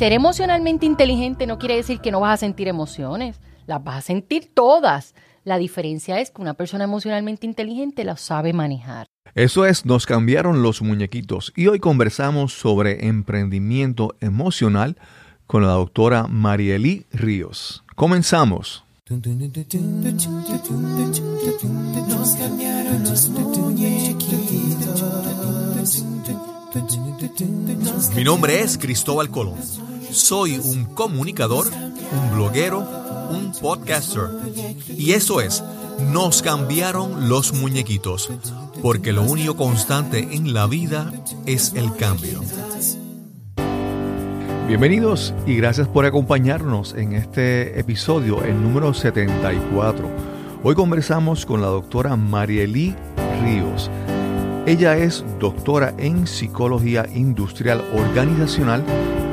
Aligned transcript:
ser 0.00 0.14
emocionalmente 0.14 0.86
inteligente 0.86 1.46
no 1.46 1.58
quiere 1.58 1.76
decir 1.76 2.00
que 2.00 2.10
no 2.10 2.20
vas 2.20 2.32
a 2.32 2.36
sentir 2.38 2.68
emociones, 2.68 3.38
las 3.66 3.84
vas 3.84 3.98
a 3.98 4.00
sentir 4.00 4.50
todas. 4.54 5.14
La 5.44 5.58
diferencia 5.58 6.20
es 6.20 6.30
que 6.30 6.40
una 6.40 6.54
persona 6.54 6.84
emocionalmente 6.84 7.44
inteligente 7.44 8.02
las 8.04 8.22
sabe 8.22 8.54
manejar. 8.54 9.08
Eso 9.34 9.66
es, 9.66 9.84
nos 9.84 10.06
cambiaron 10.06 10.62
los 10.62 10.80
muñequitos 10.80 11.52
y 11.54 11.66
hoy 11.66 11.80
conversamos 11.80 12.54
sobre 12.54 13.08
emprendimiento 13.08 14.14
emocional 14.20 14.96
con 15.46 15.64
la 15.64 15.72
doctora 15.72 16.28
Marieli 16.28 17.04
Ríos. 17.12 17.84
Comenzamos. 17.94 18.84
Mi 28.16 28.24
nombre 28.24 28.60
es 28.60 28.78
Cristóbal 28.78 29.28
Colón. 29.28 29.89
Soy 30.12 30.58
un 30.58 30.86
comunicador, 30.86 31.68
un 31.68 32.34
bloguero, 32.34 32.80
un 33.30 33.52
podcaster. 33.60 34.24
Y 34.88 35.12
eso 35.12 35.40
es, 35.40 35.62
nos 36.12 36.42
cambiaron 36.42 37.28
los 37.28 37.52
muñequitos, 37.52 38.30
porque 38.82 39.12
lo 39.12 39.22
único 39.22 39.56
constante 39.56 40.28
en 40.32 40.52
la 40.52 40.66
vida 40.66 41.12
es 41.46 41.74
el 41.74 41.94
cambio. 41.96 42.40
Bienvenidos 44.66 45.34
y 45.46 45.56
gracias 45.56 45.88
por 45.88 46.04
acompañarnos 46.06 46.94
en 46.94 47.12
este 47.12 47.78
episodio, 47.78 48.42
el 48.44 48.60
número 48.60 48.92
74. 48.92 50.08
Hoy 50.62 50.74
conversamos 50.74 51.46
con 51.46 51.60
la 51.60 51.68
doctora 51.68 52.16
Marielí 52.16 52.94
Ríos. 53.42 53.90
Ella 54.66 54.96
es 54.96 55.24
doctora 55.38 55.94
en 55.98 56.26
psicología 56.26 57.06
industrial 57.14 57.82
organizacional 57.94 58.84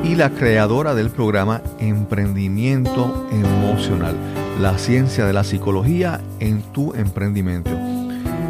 y 0.04 0.14
la 0.14 0.30
creadora 0.30 0.94
del 0.94 1.10
programa 1.10 1.62
Emprendimiento 1.78 3.26
Emocional, 3.30 4.16
la 4.60 4.78
ciencia 4.78 5.26
de 5.26 5.32
la 5.32 5.44
psicología 5.44 6.20
en 6.40 6.62
tu 6.72 6.94
emprendimiento. 6.94 7.70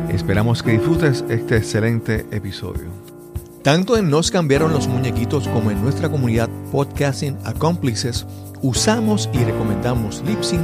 Esperamos 0.09 0.63
que 0.63 0.73
disfrutes 0.73 1.25
este 1.29 1.57
excelente 1.57 2.27
episodio. 2.31 2.87
Tanto 3.63 3.97
en 3.97 4.09
Nos 4.09 4.31
cambiaron 4.31 4.73
los 4.73 4.89
muñequitos 4.89 5.49
como 5.49 5.71
en 5.71 5.83
nuestra 5.83 6.09
comunidad 6.09 6.49
Podcasting 6.71 7.37
Accomplices, 7.45 8.27
usamos 8.63 9.29
y 9.33 9.39
recomendamos 9.39 10.23
Lipsync 10.27 10.63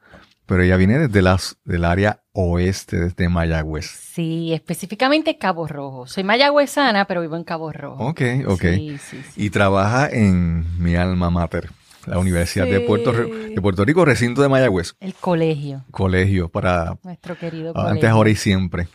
pero 0.45 0.63
ella 0.63 0.77
viene 0.77 0.97
desde 0.97 1.21
las, 1.21 1.57
del 1.65 1.83
área 1.83 2.22
oeste, 2.33 2.97
desde 2.99 3.29
Mayagüez. 3.29 3.85
Sí, 3.85 4.53
específicamente 4.53 5.37
Cabo 5.37 5.67
Rojo. 5.67 6.07
Soy 6.07 6.23
mayagüezana, 6.23 7.05
pero 7.05 7.21
vivo 7.21 7.35
en 7.37 7.43
Cabo 7.43 7.71
Rojo. 7.71 8.03
Ok, 8.03 8.21
ok. 8.47 8.61
Sí, 8.61 8.97
sí, 8.97 9.21
sí. 9.33 9.45
Y 9.45 9.49
trabaja 9.51 10.09
en 10.09 10.65
mi 10.83 10.95
alma 10.95 11.29
mater, 11.29 11.69
la 12.07 12.17
Universidad 12.17 12.65
de. 12.67 12.81
Puerto, 12.81 13.11
de 13.13 13.61
Puerto 13.61 13.85
Rico, 13.85 14.03
recinto 14.03 14.41
de 14.41 14.49
Mayagüez. 14.49 14.95
El 14.99 15.13
colegio, 15.13 15.83
Colegio 15.91 16.49
para 16.49 16.97
nuestro 17.03 17.37
querido 17.37 17.69
antes, 17.77 17.87
colegio. 17.89 18.09
ahora 18.09 18.29
y 18.31 18.35
siempre. 18.35 18.87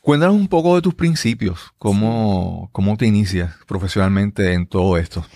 Cuéntanos 0.00 0.36
un 0.36 0.48
poco 0.48 0.76
de 0.76 0.82
tus 0.82 0.94
principios, 0.94 1.72
cómo, 1.78 2.70
cómo 2.72 2.96
te 2.96 3.06
inicias 3.06 3.54
profesionalmente 3.66 4.54
en 4.54 4.66
todo 4.66 4.96
esto. 4.96 5.26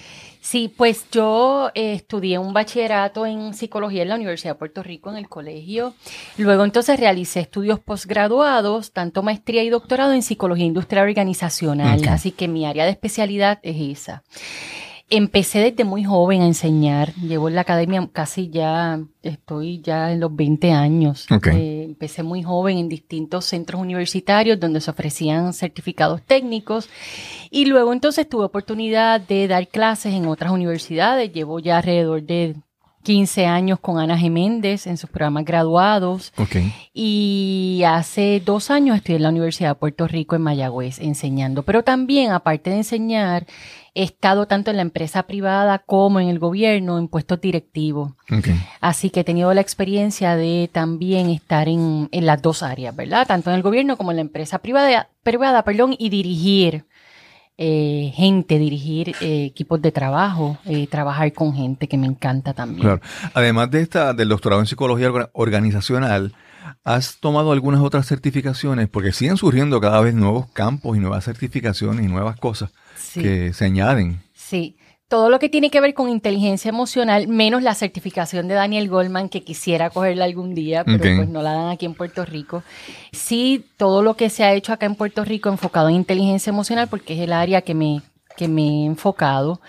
Sí, 0.42 0.75
pues 0.76 1.06
yo 1.12 1.70
eh, 1.75 1.92
estudié 1.92 2.36
un 2.36 2.53
bachillerato 2.53 3.26
en 3.26 3.54
psicología 3.54 4.03
en 4.03 4.08
la 4.08 4.16
Universidad 4.16 4.54
de 4.54 4.58
Puerto 4.58 4.82
Rico 4.82 5.08
en 5.08 5.16
el 5.16 5.28
colegio. 5.28 5.94
Luego 6.36 6.64
entonces 6.64 6.98
realicé 6.98 7.38
estudios 7.38 7.78
posgraduados, 7.78 8.91
tanto 8.91 9.22
maestría 9.22 9.62
y 9.62 9.70
doctorado 9.70 10.12
en 10.12 10.22
psicología 10.22 10.66
industrial 10.66 11.06
organizacional. 11.06 12.08
Así 12.08 12.32
que 12.32 12.48
mi 12.48 12.66
área 12.66 12.84
de 12.84 12.91
especialidad 12.91 13.60
es 13.62 14.00
esa. 14.00 14.25
Empecé 15.10 15.58
desde 15.58 15.84
muy 15.84 16.04
joven 16.04 16.42
a 16.42 16.46
enseñar. 16.46 17.14
Llevo 17.16 17.48
en 17.48 17.54
la 17.54 17.60
academia 17.62 18.08
casi 18.12 18.48
ya, 18.48 19.00
estoy 19.22 19.80
ya 19.82 20.10
en 20.12 20.20
los 20.20 20.34
20 20.34 20.72
años. 20.72 21.26
Eh, 21.52 21.84
empecé 21.84 22.22
muy 22.22 22.42
joven 22.42 22.78
en 22.78 22.88
distintos 22.88 23.44
centros 23.44 23.80
universitarios 23.80 24.58
donde 24.58 24.80
se 24.80 24.90
ofrecían 24.90 25.52
certificados 25.52 26.22
técnicos. 26.22 26.88
Y 27.50 27.66
luego 27.66 27.92
entonces 27.92 28.28
tuve 28.28 28.44
oportunidad 28.44 29.20
de 29.20 29.48
dar 29.48 29.68
clases 29.68 30.14
en 30.14 30.26
otras 30.26 30.50
universidades. 30.52 31.32
Llevo 31.32 31.58
ya 31.60 31.78
alrededor 31.78 32.22
de 32.22 32.56
15 33.02 33.46
años 33.46 33.80
con 33.80 33.98
Ana 33.98 34.16
Geméndez 34.16 34.86
en 34.86 34.96
sus 34.96 35.10
programas 35.10 35.44
graduados. 35.44 36.32
Ok. 36.36 36.56
Y 36.94 37.82
hace 37.86 38.42
dos 38.44 38.70
años 38.70 38.96
estoy 38.96 39.16
en 39.16 39.22
la 39.22 39.28
Universidad 39.28 39.70
de 39.70 39.74
Puerto 39.76 40.06
Rico 40.06 40.36
en 40.36 40.42
Mayagüez 40.42 41.00
enseñando. 41.00 41.62
Pero 41.62 41.82
también, 41.82 42.30
aparte 42.30 42.70
de 42.70 42.76
enseñar, 42.76 43.46
he 43.94 44.04
estado 44.04 44.46
tanto 44.46 44.70
en 44.70 44.76
la 44.76 44.82
empresa 44.82 45.24
privada 45.24 45.78
como 45.78 46.20
en 46.20 46.28
el 46.28 46.38
gobierno 46.38 46.98
en 46.98 47.08
puestos 47.08 47.40
directivos. 47.40 48.12
Así 48.80 49.10
que 49.10 49.20
he 49.20 49.24
tenido 49.24 49.52
la 49.52 49.60
experiencia 49.60 50.36
de 50.36 50.70
también 50.72 51.28
estar 51.28 51.69
en, 51.69 52.08
en 52.10 52.26
las 52.26 52.40
dos 52.40 52.62
áreas, 52.62 52.96
¿verdad? 52.96 53.26
Tanto 53.26 53.50
en 53.50 53.56
el 53.56 53.62
gobierno 53.62 53.96
como 53.96 54.12
en 54.12 54.16
la 54.16 54.22
empresa 54.22 54.58
privada, 54.58 55.08
privada 55.22 55.62
perdón, 55.64 55.94
y 55.98 56.08
dirigir 56.08 56.86
eh, 57.58 58.12
gente, 58.14 58.58
dirigir 58.58 59.14
eh, 59.20 59.44
equipos 59.44 59.80
de 59.82 59.92
trabajo, 59.92 60.58
eh, 60.64 60.86
trabajar 60.86 61.32
con 61.32 61.54
gente, 61.54 61.86
que 61.88 61.96
me 61.98 62.06
encanta 62.06 62.54
también. 62.54 62.80
Claro. 62.82 63.00
Además 63.34 63.70
de 63.70 63.82
esta, 63.82 64.14
del 64.14 64.28
doctorado 64.28 64.60
en 64.60 64.66
psicología 64.66 65.10
orga- 65.10 65.30
organizacional, 65.34 66.34
¿has 66.84 67.19
tomado 67.20 67.52
algunas 67.52 67.81
otras 67.81 68.06
certificaciones? 68.06 68.88
Porque 68.88 69.12
siguen 69.12 69.37
surgiendo 69.37 69.81
cada 69.81 70.00
vez 70.00 70.14
nuevos 70.14 70.46
campos 70.52 70.96
y 70.96 71.00
nuevas 71.00 71.25
certificaciones 71.25 72.04
y 72.04 72.08
nuevas 72.08 72.37
cosas 72.38 72.70
Sí. 72.96 73.20
que 73.22 73.52
se 73.52 73.64
añaden. 73.66 74.20
Sí, 74.34 74.76
todo 75.12 75.29
lo 75.29 75.38
que 75.38 75.50
tiene 75.50 75.69
que 75.69 75.82
ver 75.82 75.93
con 75.93 76.09
inteligencia 76.09 76.70
emocional, 76.70 77.29
menos 77.29 77.62
la 77.62 77.75
certificación 77.75 78.49
de 78.49 78.55
Daniel 78.55 78.88
Goldman, 78.88 79.29
que 79.29 79.43
quisiera 79.43 79.91
cogerla 79.91 80.25
algún 80.25 80.55
día, 80.55 80.85
pero 80.85 81.00
pues 81.00 81.29
no 81.29 81.43
la 81.43 81.53
dan 81.53 81.69
aquí 81.69 81.85
en 81.85 81.93
Puerto 81.93 82.25
Rico. 82.25 82.62
Sí, 83.12 83.67
todo 83.76 84.03
lo 84.03 84.17
que 84.17 84.31
se 84.31 84.43
ha 84.43 84.55
hecho 84.55 84.73
acá 84.73 84.87
en 84.87 84.94
Puerto 84.94 85.23
Rico 85.23 85.50
enfocado 85.50 85.91
en 85.91 85.97
inteligencia 85.97 86.49
emocional, 86.49 86.88
porque 86.88 87.12
es 87.12 87.20
el 87.20 87.35
área 87.35 87.61
que 87.61 87.75
me, 87.75 88.00
que 88.38 88.49
me 88.49 88.62
he 88.62 88.87
enfocado. 88.87 89.61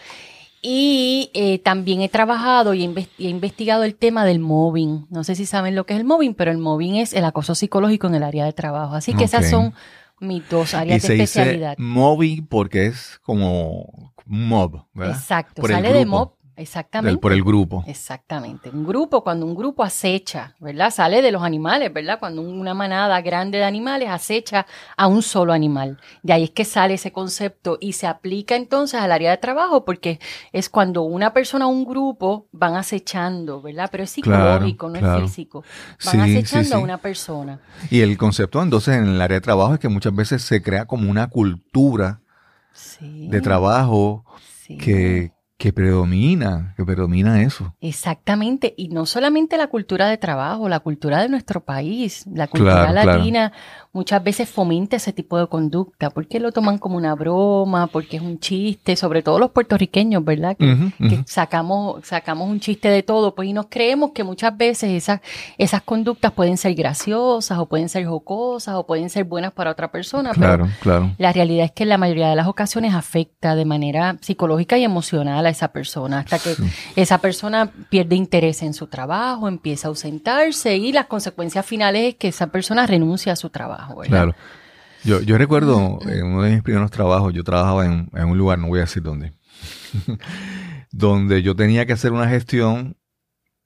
Y 0.62 1.30
eh, 1.34 1.60
también 1.60 2.00
he 2.00 2.08
trabajado 2.08 2.74
y 2.74 2.86
he, 2.86 3.28
investigado 3.28 3.84
el 3.84 3.96
tema 3.96 4.24
del 4.24 4.40
mobbing. 4.40 5.08
No 5.10 5.26
sé 5.26 5.36
si 5.36 5.46
saben 5.46 5.76
lo 5.76 5.86
que 5.86 5.94
es 5.94 6.00
el 6.00 6.06
mobbing, 6.06 6.36
pero 6.36 6.52
el 6.52 6.58
mobbing 6.58 6.96
es 6.96 7.12
el 7.12 7.26
acoso 7.26 7.54
psicológico 7.54 8.08
en 8.08 8.16
el 8.16 8.24
área 8.24 8.46
de 8.46 8.54
trabajo. 8.54 8.96
Así 8.96 9.14
que 9.14 9.26
esas 9.26 9.50
son 9.50 9.74
mis 10.22 10.48
dos 10.48 10.72
Y 10.72 10.78
áreas 10.78 11.02
se 11.02 11.10
de 11.10 11.14
dice 11.16 11.42
especialidad. 11.42 11.78
MOBI 11.78 12.44
porque 12.44 12.86
es 12.86 13.20
como 13.24 14.13
mob, 14.26 14.86
¿verdad? 14.94 15.16
Exacto, 15.16 15.62
Por 15.62 15.72
sale 15.72 15.94
de 15.94 16.06
mob 16.06 16.34
Exactamente. 16.56 17.20
por 17.20 17.34
el 17.34 17.44
grupo. 17.44 17.84
Exactamente. 17.88 18.70
Un 18.70 18.86
grupo, 18.86 19.24
cuando 19.24 19.46
un 19.46 19.56
grupo 19.56 19.84
acecha, 19.84 20.56
¿verdad? 20.60 20.92
Sale 20.92 21.22
de 21.22 21.32
los 21.32 21.42
animales, 21.42 21.92
¿verdad? 21.92 22.20
Cuando 22.20 22.42
una 22.42 22.76
manada 22.76 23.20
grande 23.22 23.58
de 23.58 23.64
animales 23.64 24.10
acecha 24.10 24.68
a 24.96 25.08
un 25.08 25.24
solo 25.24 25.52
animal. 25.52 26.00
De 26.22 26.34
ahí 26.34 26.44
es 26.44 26.50
que 26.52 26.64
sale 26.64 26.94
ese 26.94 27.12
concepto 27.12 27.78
y 27.82 27.94
se 27.94 28.06
aplica 28.06 28.56
entonces 28.56 29.00
al 29.00 29.12
área 29.12 29.32
de 29.32 29.38
trabajo 29.38 29.84
porque 29.84 30.20
es 30.52 30.70
cuando 30.70 31.02
una 31.02 31.34
persona 31.34 31.66
o 31.66 31.70
un 31.70 31.86
grupo 31.86 32.48
van 32.52 32.76
acechando, 32.76 33.62
¿verdad? 33.62 33.90
Pero 33.92 34.04
es 34.04 34.12
psicológico, 34.12 34.90
no 34.90 34.96
es 34.98 35.22
físico. 35.24 35.64
Van 36.06 36.22
acechando 36.22 36.76
a 36.76 36.80
una 36.80 37.00
persona. 37.00 37.60
Y 37.90 38.02
el 38.02 38.16
concepto 38.18 38.62
entonces 38.62 38.96
en 38.96 39.08
el 39.08 39.22
área 39.22 39.38
de 39.38 39.42
trabajo 39.42 39.74
es 39.74 39.80
que 39.80 39.90
muchas 39.90 40.14
veces 40.14 40.44
se 40.44 40.62
crea 40.62 40.86
como 40.86 41.10
una 41.10 41.30
cultura 41.30 42.22
de 43.02 43.42
trabajo 43.42 44.26
que, 44.68 45.32
que 45.58 45.74
predomina, 45.74 46.74
que 46.76 46.86
predomina 46.86 47.42
eso. 47.42 47.76
Exactamente, 47.80 48.74
y 48.78 48.90
no 48.90 49.06
solamente 49.06 49.58
la 49.58 49.68
cultura 49.68 50.08
de 50.08 50.18
trabajo, 50.18 50.70
la 50.70 50.80
cultura 50.80 51.22
de 51.22 51.30
nuestro 51.30 51.64
país, 51.64 52.26
la 52.28 52.48
cultura 52.48 52.92
latina 52.92 53.52
muchas 53.94 54.24
veces 54.24 54.50
fomenta 54.50 54.96
ese 54.96 55.14
tipo 55.14 55.38
de 55.38 55.46
conducta, 55.46 56.10
porque 56.10 56.40
lo 56.40 56.52
toman 56.52 56.80
como 56.80 56.98
una 56.98 57.14
broma, 57.14 57.86
porque 57.88 58.18
es 58.18 58.24
un 58.24 58.40
chiste, 58.40 58.96
sobre 58.96 59.22
todo 59.22 59.38
los 59.38 59.52
puertorriqueños, 59.52 60.26
¿verdad? 60.26 60.58
Que, 60.58 61.24
sacamos, 61.28 62.04
sacamos 62.04 62.50
un 62.50 62.60
chiste 62.60 62.90
de 62.90 63.04
todo, 63.04 63.36
pues 63.36 63.50
y 63.50 63.54
nos 63.54 63.68
creemos 63.70 64.12
que 64.12 64.24
muchas 64.24 64.58
veces 64.58 64.92
esas, 64.92 65.22
esas 65.60 65.84
conductas 65.84 66.32
pueden 66.32 66.58
ser 66.58 66.74
graciosas 66.74 67.58
o 67.60 67.68
pueden 67.68 67.88
ser 67.88 68.06
jocosas 68.06 68.76
o 68.76 68.86
pueden 68.88 69.12
ser 69.12 69.26
buenas 69.26 69.52
para 69.52 69.70
otra 69.70 69.92
persona, 69.92 70.32
claro, 70.32 70.68
claro. 70.82 71.12
la 71.20 71.32
realidad 71.32 71.66
es 71.66 71.72
que 71.72 71.84
en 71.84 71.90
la 71.90 72.00
mayoría 72.00 72.30
de 72.30 72.36
las 72.36 72.48
ocasiones 72.48 72.96
afecta 72.96 73.56
de 73.56 73.66
manera 73.66 74.18
psicológica 74.22 74.76
y 74.78 74.84
emocional 74.84 75.46
a 75.46 75.50
esa 75.50 75.68
persona, 75.68 76.20
hasta 76.20 76.40
que 76.40 76.56
esa 76.96 77.20
persona 77.20 77.72
pierde 77.90 78.16
interés 78.16 78.64
en 78.64 78.74
su 78.74 78.88
trabajo, 78.88 79.48
empieza 79.48 79.88
a 79.88 79.90
ausentarse 79.90 80.78
y 80.78 80.92
las 80.92 81.06
consecuencias 81.06 81.64
finales 81.64 82.10
es 82.10 82.16
que 82.16 82.30
esa 82.30 82.48
persona 82.48 82.88
renuncia 82.88 83.34
a 83.34 83.36
su 83.36 83.52
trabajo. 83.52 83.83
Claro. 84.08 84.36
Yo, 85.04 85.22
yo 85.22 85.38
recuerdo 85.38 86.00
en 86.08 86.26
uno 86.26 86.44
de 86.44 86.52
mis 86.52 86.64
primeros 86.64 86.90
trabajos, 86.90 87.34
yo 87.34 87.44
trabajaba 87.44 87.86
en, 87.86 88.10
un 88.14 88.38
lugar, 88.38 88.58
no 88.58 88.68
voy 88.68 88.80
a 88.80 88.84
decir 88.84 89.04
dónde, 89.04 89.34
donde 90.92 91.44
yo 91.44 91.56
tenía 91.56 91.86
que 91.86 91.94
hacer 91.94 92.14
una 92.14 92.30
gestión 92.30 92.96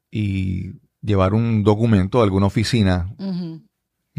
y 0.09 0.79
llevar 1.01 1.35
un 1.35 1.63
documento 1.63 2.21
a 2.21 2.23
alguna 2.23 2.47
oficina 2.47 3.13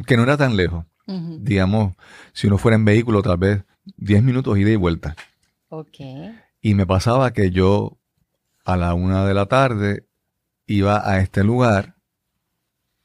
que 0.07 0.17
no 0.17 0.23
era 0.23 0.37
tan 0.37 0.57
lejos. 0.57 0.85
Digamos, 1.07 1.95
si 2.35 2.47
uno 2.47 2.59
fuera 2.59 2.77
en 2.77 2.85
vehículo, 2.85 3.23
tal 3.23 3.39
vez 3.39 3.65
10 3.97 4.23
minutos 4.23 4.59
ida 4.59 4.71
y 4.71 4.77
vuelta. 4.77 5.17
Y 6.61 6.75
me 6.75 6.87
pasaba 6.87 7.33
que 7.33 7.51
yo 7.51 7.99
a 8.65 8.77
la 8.77 8.95
una 8.95 9.25
de 9.27 9.35
la 9.35 9.47
tarde 9.47 10.07
iba 10.67 11.11
a 11.11 11.19
este 11.21 11.43
lugar 11.43 11.98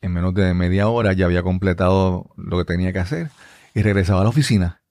en 0.03 0.11
menos 0.11 0.33
de 0.33 0.53
media 0.53 0.89
hora 0.89 1.13
ya 1.13 1.25
había 1.25 1.43
completado 1.43 2.29
lo 2.35 2.57
que 2.57 2.65
tenía 2.65 2.91
que 2.91 2.99
hacer 2.99 3.29
y 3.73 3.81
regresaba 3.81 4.19
a 4.19 4.23
la 4.23 4.29
oficina. 4.29 4.81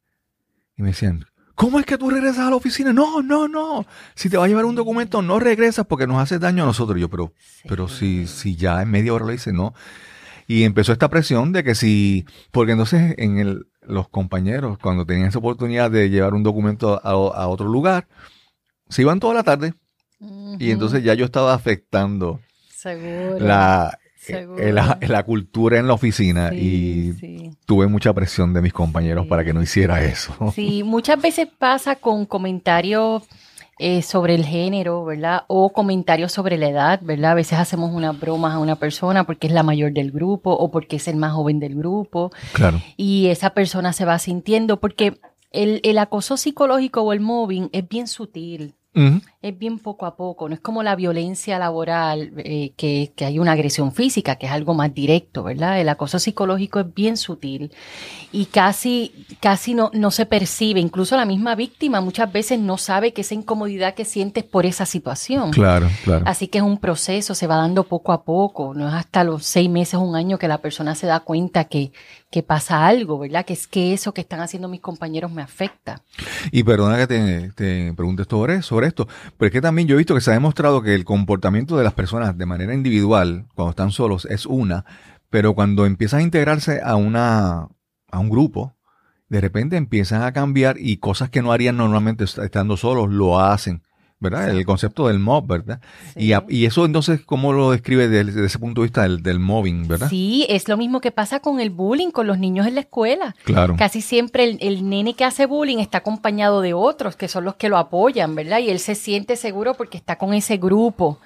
Y 0.74 0.82
me 0.82 0.88
decían, 0.88 1.26
¿cómo 1.54 1.78
es 1.78 1.84
que 1.84 1.98
tú 1.98 2.08
regresas 2.08 2.46
a 2.46 2.50
la 2.50 2.56
oficina? 2.56 2.94
No, 2.94 3.20
no, 3.20 3.46
no. 3.46 3.84
Si 4.14 4.30
te 4.30 4.38
va 4.38 4.46
a 4.46 4.48
llevar 4.48 4.64
un 4.64 4.74
documento, 4.74 5.20
no 5.20 5.38
regresas 5.38 5.84
porque 5.84 6.06
nos 6.06 6.16
hace 6.16 6.38
daño 6.38 6.62
a 6.62 6.66
nosotros. 6.66 6.98
yo, 6.98 7.10
pero, 7.10 7.34
pero 7.68 7.88
si, 7.88 8.26
si 8.26 8.56
ya 8.56 8.80
en 8.80 8.90
media 8.90 9.12
hora 9.12 9.26
lo 9.26 9.34
hice, 9.34 9.52
no. 9.52 9.74
Y 10.46 10.64
empezó 10.64 10.92
esta 10.92 11.10
presión 11.10 11.52
de 11.52 11.62
que 11.62 11.74
si, 11.74 12.24
porque 12.50 12.72
entonces 12.72 13.14
en 13.18 13.36
el, 13.36 13.66
los 13.82 14.08
compañeros, 14.08 14.78
cuando 14.78 15.04
tenían 15.04 15.28
esa 15.28 15.40
oportunidad 15.40 15.90
de 15.90 16.08
llevar 16.08 16.32
un 16.32 16.42
documento 16.42 17.02
a, 17.04 17.46
otro 17.48 17.68
lugar, 17.68 18.08
se 18.88 19.02
iban 19.02 19.20
toda 19.20 19.34
la 19.34 19.42
tarde. 19.42 19.74
Y 20.58 20.70
entonces 20.70 21.04
ya 21.04 21.12
yo 21.14 21.26
estaba 21.26 21.52
afectando 21.52 22.40
la, 23.38 23.98
en 24.28 24.74
la, 24.74 25.22
cultura 25.24 25.78
en 25.78 25.86
la 25.86 25.94
oficina 25.94 26.50
y 26.52 27.50
tuve 27.66 27.86
mucha 27.86 28.12
presión 28.12 28.52
de 28.52 28.62
mis 28.62 28.72
compañeros 28.72 29.26
para 29.26 29.44
que 29.44 29.52
no 29.52 29.62
hiciera 29.62 30.02
eso. 30.02 30.34
Sí, 30.54 30.82
muchas 30.84 31.20
veces 31.20 31.48
pasa 31.58 31.96
con 31.96 32.26
comentarios 32.26 33.24
eh, 33.78 34.02
sobre 34.02 34.34
el 34.34 34.44
género, 34.44 35.04
¿verdad? 35.04 35.44
O 35.48 35.72
comentarios 35.72 36.30
sobre 36.30 36.56
la 36.56 36.68
edad, 36.68 37.00
¿verdad? 37.02 37.32
A 37.32 37.34
veces 37.34 37.58
hacemos 37.58 37.92
unas 37.92 38.18
bromas 38.18 38.54
a 38.54 38.58
una 38.58 38.76
persona 38.76 39.24
porque 39.24 39.48
es 39.48 39.52
la 39.52 39.62
mayor 39.62 39.92
del 39.92 40.12
grupo 40.12 40.52
o 40.52 40.70
porque 40.70 40.96
es 40.96 41.08
el 41.08 41.16
más 41.16 41.32
joven 41.32 41.58
del 41.58 41.74
grupo. 41.74 42.30
Claro. 42.52 42.80
Y 42.96 43.26
esa 43.26 43.50
persona 43.50 43.92
se 43.92 44.04
va 44.04 44.18
sintiendo 44.18 44.78
porque 44.78 45.18
el, 45.50 45.80
el 45.82 45.98
acoso 45.98 46.36
psicológico 46.36 47.02
o 47.02 47.12
el 47.12 47.20
mobbing 47.20 47.70
es 47.72 47.88
bien 47.88 48.06
sutil. 48.06 48.74
Es 49.42 49.58
bien 49.58 49.80
poco 49.80 50.06
a 50.06 50.14
poco, 50.14 50.48
no 50.48 50.54
es 50.54 50.60
como 50.60 50.84
la 50.84 50.94
violencia 50.94 51.58
laboral, 51.58 52.32
eh, 52.36 52.72
que, 52.76 53.12
que, 53.16 53.24
hay 53.24 53.40
una 53.40 53.52
agresión 53.52 53.92
física, 53.92 54.36
que 54.36 54.46
es 54.46 54.52
algo 54.52 54.72
más 54.72 54.94
directo, 54.94 55.42
¿verdad? 55.42 55.80
El 55.80 55.88
acoso 55.88 56.20
psicológico 56.20 56.78
es 56.78 56.94
bien 56.94 57.16
sutil 57.16 57.72
y 58.30 58.46
casi, 58.46 59.26
casi 59.40 59.74
no, 59.74 59.90
no 59.94 60.12
se 60.12 60.26
percibe, 60.26 60.78
incluso 60.78 61.16
la 61.16 61.24
misma 61.24 61.56
víctima 61.56 62.00
muchas 62.00 62.32
veces 62.32 62.60
no 62.60 62.78
sabe 62.78 63.12
que 63.12 63.22
esa 63.22 63.34
incomodidad 63.34 63.94
que 63.94 64.04
sientes 64.04 64.44
por 64.44 64.64
esa 64.64 64.86
situación. 64.86 65.50
Claro, 65.50 65.88
claro. 66.04 66.24
Así 66.26 66.46
que 66.46 66.58
es 66.58 66.64
un 66.64 66.78
proceso, 66.78 67.34
se 67.34 67.48
va 67.48 67.56
dando 67.56 67.82
poco 67.82 68.12
a 68.12 68.22
poco, 68.22 68.74
no 68.74 68.86
es 68.88 68.94
hasta 68.94 69.24
los 69.24 69.44
seis 69.44 69.68
meses, 69.68 69.94
un 69.94 70.14
año 70.14 70.38
que 70.38 70.46
la 70.46 70.58
persona 70.58 70.94
se 70.94 71.08
da 71.08 71.18
cuenta 71.18 71.64
que, 71.64 71.90
que 72.30 72.42
pasa 72.42 72.86
algo, 72.86 73.18
¿verdad? 73.18 73.44
Que 73.44 73.52
es 73.52 73.66
que 73.66 73.92
eso 73.92 74.14
que 74.14 74.22
están 74.22 74.40
haciendo 74.40 74.68
mis 74.68 74.80
compañeros 74.80 75.30
me 75.32 75.42
afecta. 75.42 76.00
Y 76.50 76.62
perdona 76.62 76.96
que 76.96 77.06
te, 77.06 77.52
te 77.52 77.92
pregunte 77.92 78.24
sobre, 78.24 78.62
sobre 78.62 78.86
esto, 78.86 79.06
pero 79.38 79.48
es 79.48 79.52
que 79.52 79.60
también 79.60 79.88
yo 79.88 79.94
he 79.94 79.98
visto 79.98 80.14
que 80.14 80.20
se 80.20 80.30
ha 80.30 80.34
demostrado 80.34 80.82
que 80.82 80.94
el 80.94 81.04
comportamiento 81.04 81.76
de 81.76 81.84
las 81.84 81.94
personas 81.94 82.36
de 82.36 82.46
manera 82.46 82.74
individual, 82.74 83.46
cuando 83.54 83.70
están 83.70 83.90
solos, 83.90 84.26
es 84.26 84.46
una, 84.46 84.84
pero 85.30 85.54
cuando 85.54 85.86
empiezan 85.86 86.20
a 86.20 86.24
integrarse 86.24 86.80
a 86.84 86.96
una, 86.96 87.68
a 88.10 88.18
un 88.18 88.28
grupo, 88.28 88.76
de 89.28 89.40
repente 89.40 89.76
empiezan 89.76 90.22
a 90.22 90.32
cambiar 90.32 90.76
y 90.78 90.98
cosas 90.98 91.30
que 91.30 91.40
no 91.40 91.52
harían 91.52 91.78
normalmente 91.78 92.24
estando 92.24 92.76
solos, 92.76 93.10
lo 93.10 93.40
hacen. 93.40 93.82
¿Verdad? 94.22 94.48
El 94.48 94.64
concepto 94.64 95.08
del 95.08 95.18
mob, 95.18 95.46
¿verdad? 95.46 95.80
Y, 96.16 96.32
y, 96.48 96.64
eso 96.64 96.86
entonces, 96.86 97.20
¿cómo 97.26 97.52
lo 97.52 97.72
describe 97.72 98.08
desde, 98.08 98.46
ese 98.46 98.58
punto 98.58 98.80
de 98.80 98.86
vista 98.86 99.02
del, 99.02 99.22
del, 99.22 99.40
mobbing, 99.40 99.88
¿verdad? 99.88 100.08
Sí, 100.08 100.46
es 100.48 100.68
lo 100.68 100.76
mismo 100.76 101.00
que 101.00 101.10
pasa 101.10 101.40
con 101.40 101.60
el 101.60 101.70
bullying, 101.70 102.10
con 102.10 102.28
los 102.28 102.38
niños 102.38 102.66
en 102.68 102.76
la 102.76 102.82
escuela. 102.82 103.34
Claro. 103.44 103.74
Casi 103.76 104.00
siempre 104.00 104.44
el, 104.44 104.58
el, 104.60 104.88
nene 104.88 105.14
que 105.14 105.24
hace 105.24 105.46
bullying 105.46 105.78
está 105.78 105.98
acompañado 105.98 106.60
de 106.60 106.72
otros, 106.72 107.16
que 107.16 107.26
son 107.26 107.44
los 107.44 107.56
que 107.56 107.68
lo 107.68 107.76
apoyan, 107.76 108.34
¿verdad? 108.36 108.60
Y 108.60 108.70
él 108.70 108.78
se 108.78 108.94
siente 108.94 109.36
seguro 109.36 109.74
porque 109.74 109.98
está 109.98 110.16
con 110.16 110.32
ese 110.32 110.56
grupo. 110.56 111.18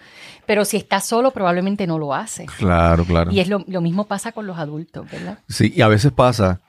Pero 0.46 0.64
si 0.64 0.78
está 0.78 1.00
solo, 1.00 1.32
probablemente 1.32 1.86
no 1.86 1.98
lo 1.98 2.14
hace. 2.14 2.46
Claro, 2.56 3.04
claro. 3.04 3.30
Y 3.30 3.40
es 3.40 3.48
lo, 3.48 3.64
lo 3.68 3.80
mismo 3.82 4.06
pasa 4.06 4.32
con 4.32 4.46
los 4.46 4.58
adultos, 4.58 5.10
¿verdad? 5.10 5.40
Sí, 5.48 5.72
y 5.76 5.82
a 5.82 5.88
veces 5.88 6.12
pasa 6.12 6.60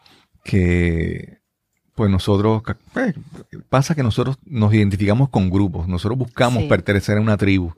que 0.43 1.36
pues 1.97 2.11
nosotros, 2.11 2.61
pues, 2.93 3.15
pasa 3.69 3.95
que 3.95 4.03
nosotros 4.03 4.37
nos 4.45 4.71
identificamos 4.71 5.29
con 5.29 5.49
grupos, 5.49 5.87
nosotros 5.87 6.15
buscamos 6.15 6.65
pertenecer 6.65 7.17
a 7.17 7.21
una 7.21 7.37
tribu. 7.37 7.73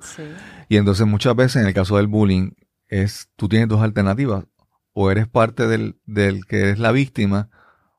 Y 0.68 0.76
entonces 0.76 1.08
muchas 1.08 1.38
veces 1.38 1.62
en 1.62 1.68
el 1.70 1.74
caso 1.74 1.96
del 1.96 2.08
bullying, 2.08 2.52
es, 2.90 3.30
tú 3.38 3.48
tienes 3.48 3.70
dos 3.70 3.82
alternativas, 3.82 4.44
o 4.92 5.10
eres 5.10 5.30
parte 5.30 5.68
del, 5.68 5.96
del 6.06 6.46
que 6.46 6.72
es 6.72 6.80
la 6.80 6.92
víctima, 6.92 7.50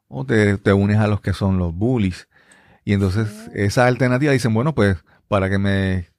o 0.08 0.26
te, 0.26 0.58
te, 0.58 0.74
unes 0.74 0.98
a 0.98 1.06
los 1.06 1.22
que 1.22 1.32
son 1.32 1.56
los 1.56 1.74
bullies. 1.74 2.28
Y 2.84 2.92
entonces 2.92 3.50
esa 3.54 3.86
alternativa 3.86 4.30
dicen, 4.30 4.52
bueno, 4.52 4.74
pues 4.74 4.98
para 5.26 5.48
que 5.48 5.56
me... 5.56 6.10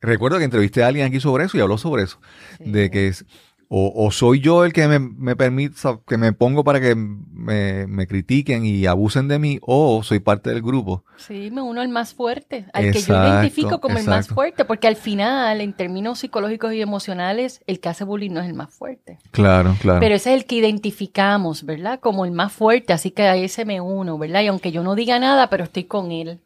Recuerdo 0.00 0.38
que 0.38 0.44
entrevisté 0.44 0.84
a 0.84 0.86
alguien 0.86 1.06
aquí 1.06 1.18
sobre 1.18 1.46
eso 1.46 1.58
y 1.58 1.60
habló 1.60 1.78
sobre 1.78 2.04
eso, 2.04 2.20
de 2.60 2.92
que 2.92 3.08
es, 3.08 3.24
o, 3.74 4.10
soy 4.10 4.40
yo 4.40 4.66
el 4.66 4.74
que 4.74 4.86
me, 4.86 4.98
me 4.98 5.34
permite, 5.34 5.74
que 6.06 6.18
me 6.18 6.34
pongo 6.34 6.62
para 6.62 6.78
que 6.78 6.94
me, 6.94 8.06
critiquen 8.06 8.66
y 8.66 8.84
abusen 8.84 9.28
de 9.28 9.38
mí, 9.38 9.60
o 9.62 10.02
soy 10.02 10.18
parte 10.18 10.50
del 10.50 10.60
grupo. 10.60 11.04
Sí, 11.16 11.50
me 11.50 11.62
uno 11.62 11.80
al 11.80 11.88
más 11.88 12.12
fuerte, 12.12 12.66
al 12.74 12.92
que 12.92 13.00
yo 13.00 13.14
identifico 13.14 13.80
como 13.80 13.96
el 13.96 14.04
más 14.04 14.28
fuerte, 14.28 14.66
porque 14.66 14.88
al 14.88 14.96
final, 14.96 15.62
en 15.62 15.72
términos 15.72 16.18
psicológicos 16.18 16.74
y 16.74 16.82
emocionales, 16.82 17.62
el 17.66 17.80
que 17.80 17.88
hace 17.88 18.04
bullying 18.04 18.32
no 18.32 18.40
es 18.40 18.46
el 18.46 18.54
más 18.54 18.74
fuerte. 18.74 19.18
Claro, 19.30 19.74
claro. 19.80 20.00
Pero 20.00 20.16
ese 20.16 20.34
es 20.34 20.40
el 20.40 20.44
que 20.44 20.56
identificamos, 20.56 21.64
¿verdad? 21.64 21.98
Como 21.98 22.26
el 22.26 22.32
más 22.32 22.52
fuerte, 22.52 22.92
así 22.92 23.10
que 23.10 23.22
a 23.22 23.36
ese 23.36 23.64
me 23.64 23.80
uno, 23.80 24.18
¿verdad? 24.18 24.42
Y 24.42 24.48
aunque 24.48 24.70
yo 24.70 24.82
no 24.82 24.94
diga 24.94 25.18
nada, 25.18 25.48
pero 25.48 25.64
estoy 25.64 25.84
con 25.84 26.12
él 26.12 26.40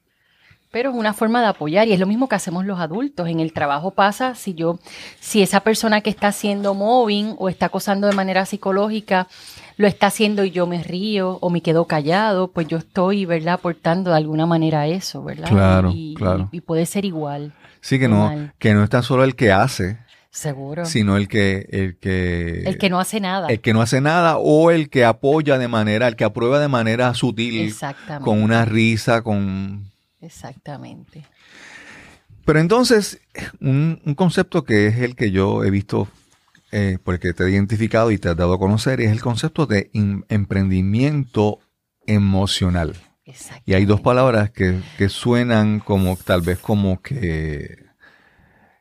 pero 0.77 0.91
es 0.91 0.95
una 0.95 1.15
forma 1.15 1.41
de 1.41 1.47
apoyar 1.47 1.89
y 1.89 1.95
es 1.95 1.99
lo 1.99 2.07
mismo 2.07 2.29
que 2.29 2.35
hacemos 2.35 2.67
los 2.67 2.79
adultos. 2.79 3.31
En 3.31 3.41
el 3.41 3.55
trabajo 3.55 3.93
pasa 3.93 4.35
si 4.35 4.53
yo, 4.53 4.79
si 5.21 5.41
esa 5.41 5.61
persona 5.61 6.03
que 6.03 6.11
está 6.11 6.29
haciendo 6.29 6.75
mobbing 6.75 7.35
o 7.39 7.49
está 7.49 7.65
acosando 7.65 8.07
de 8.07 8.13
manera 8.13 8.45
psicológica 8.45 9.27
lo 9.79 9.87
está 9.87 10.09
haciendo 10.09 10.45
y 10.45 10.51
yo 10.51 10.67
me 10.67 10.83
río 10.83 11.39
o 11.41 11.49
me 11.49 11.63
quedo 11.63 11.87
callado, 11.87 12.49
pues 12.49 12.69
yo 12.69 12.77
estoy, 12.77 13.25
¿verdad?, 13.25 13.55
aportando 13.55 14.11
de 14.11 14.19
alguna 14.19 14.45
manera 14.45 14.87
eso, 14.87 15.25
¿verdad? 15.25 15.49
Claro, 15.49 15.93
y, 15.95 16.13
claro. 16.13 16.51
Y, 16.53 16.61
puede 16.61 16.85
ser 16.85 17.07
igual. 17.07 17.55
Sí, 17.81 17.99
que 17.99 18.09
no, 18.09 18.51
que 18.59 18.75
no 18.75 18.85
está 18.85 19.01
solo 19.01 19.25
el 19.25 19.35
que 19.35 19.53
hace, 19.53 19.97
Seguro. 20.29 20.85
Sino 20.85 21.17
el 21.17 21.29
que, 21.29 21.67
el 21.71 21.97
que. 21.97 22.65
El 22.67 22.77
que 22.77 22.91
no 22.91 23.01
hace 23.01 23.21
nada. 23.21 23.49
El 23.49 23.63
que 23.63 23.73
no 23.73 23.81
hace 23.81 24.03
nada 24.03 24.37
o 24.37 24.71
el 24.71 24.91
que 24.91 25.07
apoya 25.07 25.57
de 25.57 25.69
manera, 25.69 26.07
el 26.07 26.17
que 26.17 26.25
aprueba 26.25 26.61
de 26.61 26.69
manera 26.69 27.15
sutil. 27.15 27.69
Exactamente. 27.69 28.23
Con 28.23 28.43
una 28.43 28.67
risa, 28.67 29.23
con 29.23 29.96
Exactamente. 30.27 31.25
Pero 32.45 32.61
entonces, 32.61 33.21
un, 33.61 34.01
concepto 34.17 34.65
que 34.65 34.87
es 34.87 34.99
el 34.99 35.17
que 35.17 35.31
yo 35.31 35.65
he 35.65 35.71
visto, 35.71 36.09
eh, 36.73 36.99
porque 37.03 37.33
te 37.33 37.45
he 37.45 37.51
identificado 37.51 38.11
y 38.11 38.19
te 38.19 38.29
has 38.29 38.37
dado 38.37 38.55
a 38.55 38.59
conocer, 38.59 39.01
es 39.01 39.11
el 39.11 39.21
concepto 39.21 39.67
de 39.67 39.91
emprendimiento 40.29 41.59
emocional. 42.07 42.95
Y 43.65 43.75
hay 43.75 43.85
dos 43.85 44.01
palabras 44.01 44.51
que, 44.51 44.81
suenan 45.09 45.81
como 45.81 46.17
tal 46.17 46.43
vez 46.43 46.59
como 46.59 47.03
que 47.03 47.85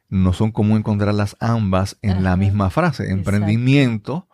no 0.10 0.34
son 0.34 0.52
común 0.52 0.78
encontrarlas 0.78 1.36
ambas 1.40 1.98
en 2.04 2.24
la 2.24 2.36
misma 2.38 2.70
frase. 2.70 3.10
Emprendimiento, 3.10 4.28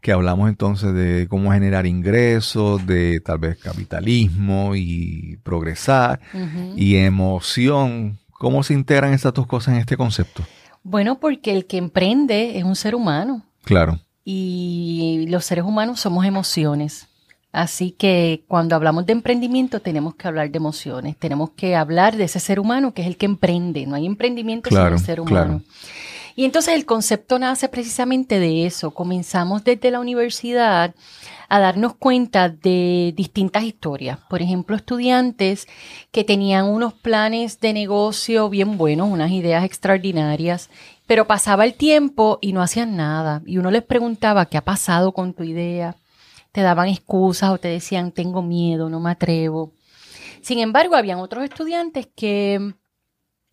que 0.00 0.12
hablamos 0.12 0.48
entonces 0.48 0.94
de 0.94 1.26
cómo 1.28 1.52
generar 1.52 1.86
ingresos, 1.86 2.86
de 2.86 3.20
tal 3.20 3.38
vez 3.38 3.58
capitalismo 3.58 4.74
y 4.74 5.38
progresar, 5.42 6.20
y 6.76 6.96
emoción. 6.96 8.18
¿Cómo 8.30 8.62
se 8.62 8.74
integran 8.74 9.12
estas 9.12 9.34
dos 9.34 9.46
cosas 9.46 9.74
en 9.74 9.80
este 9.80 9.96
concepto? 9.96 10.42
Bueno, 10.82 11.20
porque 11.20 11.52
el 11.52 11.66
que 11.66 11.76
emprende 11.76 12.58
es 12.58 12.64
un 12.64 12.76
ser 12.76 12.94
humano. 12.94 13.44
Claro. 13.64 13.98
Y 14.24 15.26
los 15.28 15.44
seres 15.44 15.64
humanos 15.64 16.00
somos 16.00 16.24
emociones. 16.24 17.06
Así 17.52 17.90
que 17.90 18.44
cuando 18.46 18.76
hablamos 18.76 19.06
de 19.06 19.12
emprendimiento 19.12 19.80
tenemos 19.80 20.14
que 20.14 20.28
hablar 20.28 20.50
de 20.50 20.56
emociones, 20.56 21.16
tenemos 21.16 21.50
que 21.50 21.74
hablar 21.74 22.16
de 22.16 22.24
ese 22.24 22.38
ser 22.38 22.60
humano 22.60 22.94
que 22.94 23.02
es 23.02 23.08
el 23.08 23.16
que 23.16 23.26
emprende, 23.26 23.86
no 23.86 23.96
hay 23.96 24.06
emprendimiento 24.06 24.70
sin 24.70 24.78
el 24.78 24.98
ser 25.00 25.20
humano. 25.20 25.60
Y 26.40 26.46
entonces 26.46 26.72
el 26.72 26.86
concepto 26.86 27.38
nace 27.38 27.68
precisamente 27.68 28.40
de 28.40 28.64
eso. 28.64 28.92
Comenzamos 28.92 29.62
desde 29.62 29.90
la 29.90 30.00
universidad 30.00 30.94
a 31.50 31.60
darnos 31.60 31.96
cuenta 31.96 32.48
de 32.48 33.12
distintas 33.14 33.64
historias. 33.64 34.18
Por 34.30 34.40
ejemplo, 34.40 34.74
estudiantes 34.74 35.68
que 36.10 36.24
tenían 36.24 36.64
unos 36.64 36.94
planes 36.94 37.60
de 37.60 37.74
negocio 37.74 38.48
bien 38.48 38.78
buenos, 38.78 39.10
unas 39.10 39.32
ideas 39.32 39.66
extraordinarias, 39.66 40.70
pero 41.06 41.26
pasaba 41.26 41.66
el 41.66 41.74
tiempo 41.74 42.38
y 42.40 42.54
no 42.54 42.62
hacían 42.62 42.96
nada. 42.96 43.42
Y 43.44 43.58
uno 43.58 43.70
les 43.70 43.82
preguntaba, 43.82 44.46
¿qué 44.46 44.56
ha 44.56 44.64
pasado 44.64 45.12
con 45.12 45.34
tu 45.34 45.44
idea? 45.44 45.94
te 46.52 46.62
daban 46.62 46.88
excusas 46.88 47.50
o 47.50 47.58
te 47.58 47.68
decían 47.68 48.12
tengo 48.12 48.40
miedo, 48.40 48.88
no 48.88 48.98
me 48.98 49.10
atrevo. 49.10 49.74
Sin 50.40 50.58
embargo, 50.58 50.96
habían 50.96 51.18
otros 51.18 51.44
estudiantes 51.44 52.08
que 52.16 52.72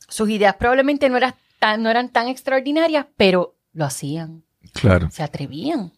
sus 0.07 0.29
ideas 0.29 0.55
probablemente 0.55 1.09
no 1.09 1.17
eran 1.17 1.35
tan, 1.59 1.83
no 1.83 1.89
eran 1.89 2.09
tan 2.09 2.27
extraordinarias, 2.27 3.05
pero 3.17 3.55
lo 3.73 3.85
hacían. 3.85 4.43
Claro. 4.73 5.09
Se 5.11 5.23
atrevían. 5.23 5.91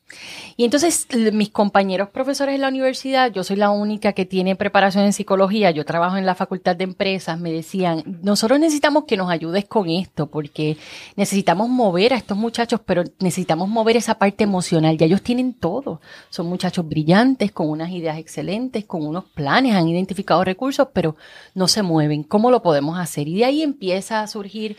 Y 0.55 0.63
entonces 0.63 1.07
mis 1.33 1.49
compañeros 1.49 2.09
profesores 2.09 2.55
en 2.55 2.61
la 2.61 2.67
universidad, 2.69 3.31
yo 3.31 3.43
soy 3.43 3.55
la 3.55 3.69
única 3.69 4.13
que 4.13 4.25
tiene 4.25 4.55
preparación 4.55 5.05
en 5.05 5.13
psicología, 5.13 5.71
yo 5.71 5.85
trabajo 5.85 6.17
en 6.17 6.25
la 6.25 6.35
facultad 6.35 6.75
de 6.75 6.83
empresas, 6.83 7.39
me 7.39 7.51
decían, 7.51 8.19
nosotros 8.21 8.59
necesitamos 8.59 9.05
que 9.05 9.17
nos 9.17 9.29
ayudes 9.29 9.65
con 9.65 9.89
esto, 9.89 10.27
porque 10.27 10.77
necesitamos 11.15 11.69
mover 11.69 12.13
a 12.13 12.17
estos 12.17 12.37
muchachos, 12.37 12.81
pero 12.85 13.03
necesitamos 13.19 13.69
mover 13.69 13.97
esa 13.97 14.17
parte 14.17 14.43
emocional. 14.43 14.97
Ya 14.97 15.05
ellos 15.05 15.21
tienen 15.21 15.53
todo. 15.53 16.01
Son 16.29 16.47
muchachos 16.47 16.87
brillantes, 16.87 17.51
con 17.51 17.69
unas 17.69 17.91
ideas 17.91 18.17
excelentes, 18.17 18.85
con 18.85 19.05
unos 19.05 19.25
planes, 19.25 19.75
han 19.75 19.87
identificado 19.87 20.43
recursos, 20.43 20.87
pero 20.93 21.15
no 21.53 21.67
se 21.67 21.81
mueven. 21.81 22.23
¿Cómo 22.23 22.51
lo 22.51 22.61
podemos 22.61 22.97
hacer? 22.97 23.27
Y 23.27 23.37
de 23.37 23.45
ahí 23.45 23.61
empieza 23.63 24.21
a 24.21 24.27
surgir 24.27 24.77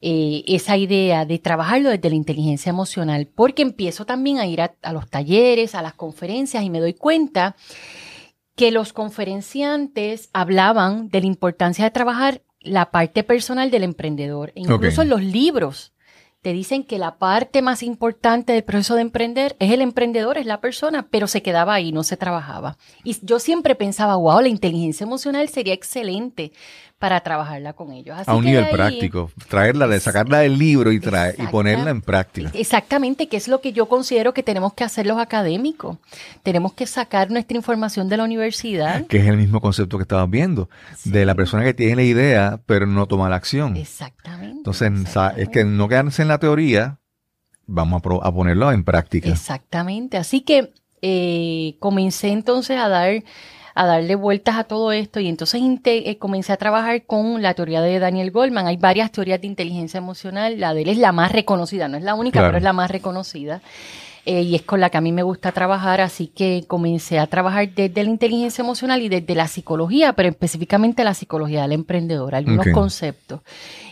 eh, 0.00 0.44
esa 0.46 0.76
idea 0.76 1.24
de 1.24 1.38
trabajarlo 1.38 1.90
desde 1.90 2.10
la 2.10 2.16
inteligencia 2.16 2.70
emocional, 2.70 3.26
porque 3.26 3.62
empiezo 3.62 4.04
también 4.04 4.38
a 4.38 4.46
ir 4.46 4.60
a, 4.60 4.92
los 4.92 5.08
talleres, 5.08 5.74
a 5.74 5.82
las 5.82 5.94
conferencias 5.94 6.62
y 6.62 6.70
me 6.70 6.80
doy 6.80 6.94
cuenta 6.94 7.56
que 8.56 8.70
los 8.70 8.92
conferenciantes 8.92 10.30
hablaban 10.32 11.08
de 11.08 11.20
la 11.20 11.26
importancia 11.26 11.84
de 11.84 11.90
trabajar 11.90 12.42
la 12.60 12.90
parte 12.90 13.24
personal 13.24 13.70
del 13.70 13.82
emprendedor. 13.82 14.52
E 14.54 14.60
incluso 14.60 15.02
en 15.02 15.08
los 15.08 15.22
libros 15.22 15.94
te 16.44 16.52
dicen 16.52 16.84
que 16.84 16.98
la 16.98 17.16
parte 17.16 17.62
más 17.62 17.82
importante 17.82 18.52
del 18.52 18.64
proceso 18.64 18.96
de 18.96 19.00
emprender 19.00 19.56
es 19.60 19.72
el 19.72 19.80
emprendedor, 19.80 20.36
es 20.36 20.44
la 20.44 20.60
persona, 20.60 21.08
pero 21.10 21.26
se 21.26 21.40
quedaba 21.42 21.72
ahí, 21.72 21.90
no 21.90 22.02
se 22.02 22.18
trabajaba. 22.18 22.76
Y 23.02 23.16
yo 23.24 23.38
siempre 23.38 23.74
pensaba, 23.74 24.16
wow, 24.16 24.42
la 24.42 24.48
inteligencia 24.48 25.04
emocional 25.04 25.48
sería 25.48 25.72
excelente 25.72 26.52
para 27.04 27.20
trabajarla 27.20 27.74
con 27.74 27.92
ellos. 27.92 28.16
a 28.26 28.34
un 28.34 28.46
nivel 28.46 28.66
práctico, 28.70 29.30
traerla, 29.50 29.86
de 29.86 30.00
sacarla 30.00 30.38
del 30.38 30.56
libro 30.56 30.90
y, 30.90 31.00
traer, 31.00 31.36
y 31.38 31.46
ponerla 31.48 31.90
en 31.90 32.00
práctica. 32.00 32.50
Exactamente, 32.54 33.28
que 33.28 33.36
es 33.36 33.46
lo 33.46 33.60
que 33.60 33.74
yo 33.74 33.90
considero 33.90 34.32
que 34.32 34.42
tenemos 34.42 34.72
que 34.72 34.84
hacer 34.84 35.04
los 35.04 35.18
académicos. 35.18 35.98
Tenemos 36.42 36.72
que 36.72 36.86
sacar 36.86 37.30
nuestra 37.30 37.58
información 37.58 38.08
de 38.08 38.16
la 38.16 38.24
universidad. 38.24 39.06
Que 39.06 39.18
es 39.18 39.26
el 39.26 39.36
mismo 39.36 39.60
concepto 39.60 39.98
que 39.98 40.04
estabas 40.04 40.30
viendo, 40.30 40.70
de 41.04 41.26
la 41.26 41.34
persona 41.34 41.62
que 41.62 41.74
tiene 41.74 41.96
la 41.96 42.04
idea, 42.04 42.60
pero 42.64 42.86
no 42.86 43.06
toma 43.06 43.28
la 43.28 43.36
acción. 43.36 43.76
Exactamente. 43.76 44.56
Entonces, 44.56 44.90
es 45.36 45.50
que 45.50 45.66
no 45.66 45.88
quedarse 45.88 46.22
en 46.22 46.28
la 46.28 46.38
teoría, 46.38 47.00
vamos 47.66 48.00
a, 48.02 48.32
ponerlo 48.32 48.72
en 48.72 48.82
práctica. 48.82 49.28
Exactamente. 49.28 50.16
Así 50.16 50.40
que 50.40 50.72
eh, 51.02 51.76
comencé 51.80 52.28
entonces 52.28 52.78
a 52.78 52.88
dar 52.88 53.22
a 53.74 53.86
darle 53.86 54.14
vueltas 54.14 54.56
a 54.56 54.64
todo 54.64 54.92
esto 54.92 55.20
y 55.20 55.28
entonces 55.28 55.60
eh, 55.84 56.16
comencé 56.18 56.52
a 56.52 56.56
trabajar 56.56 57.04
con 57.04 57.42
la 57.42 57.54
teoría 57.54 57.82
de 57.82 57.98
Daniel 57.98 58.30
Goldman. 58.30 58.66
Hay 58.66 58.76
varias 58.76 59.10
teorías 59.10 59.40
de 59.40 59.48
inteligencia 59.48 59.98
emocional, 59.98 60.60
la 60.60 60.74
de 60.74 60.82
él 60.82 60.88
es 60.88 60.98
la 60.98 61.12
más 61.12 61.32
reconocida, 61.32 61.88
no 61.88 61.96
es 61.96 62.04
la 62.04 62.14
única, 62.14 62.40
pero 62.40 62.56
es 62.56 62.62
la 62.62 62.72
más 62.72 62.90
reconocida. 62.90 63.60
Eh, 64.26 64.40
y 64.40 64.54
es 64.54 64.62
con 64.62 64.80
la 64.80 64.88
que 64.88 64.96
a 64.96 65.02
mí 65.02 65.12
me 65.12 65.22
gusta 65.22 65.52
trabajar, 65.52 66.00
así 66.00 66.28
que 66.28 66.64
comencé 66.66 67.18
a 67.18 67.26
trabajar 67.26 67.68
desde 67.68 68.04
la 68.04 68.08
inteligencia 68.08 68.62
emocional 68.62 69.02
y 69.02 69.10
desde 69.10 69.34
la 69.34 69.48
psicología, 69.48 70.14
pero 70.14 70.30
específicamente 70.30 71.04
la 71.04 71.12
psicología 71.12 71.62
del 71.62 71.72
emprendedor, 71.72 72.34
algunos 72.34 72.66
conceptos. 72.72 73.40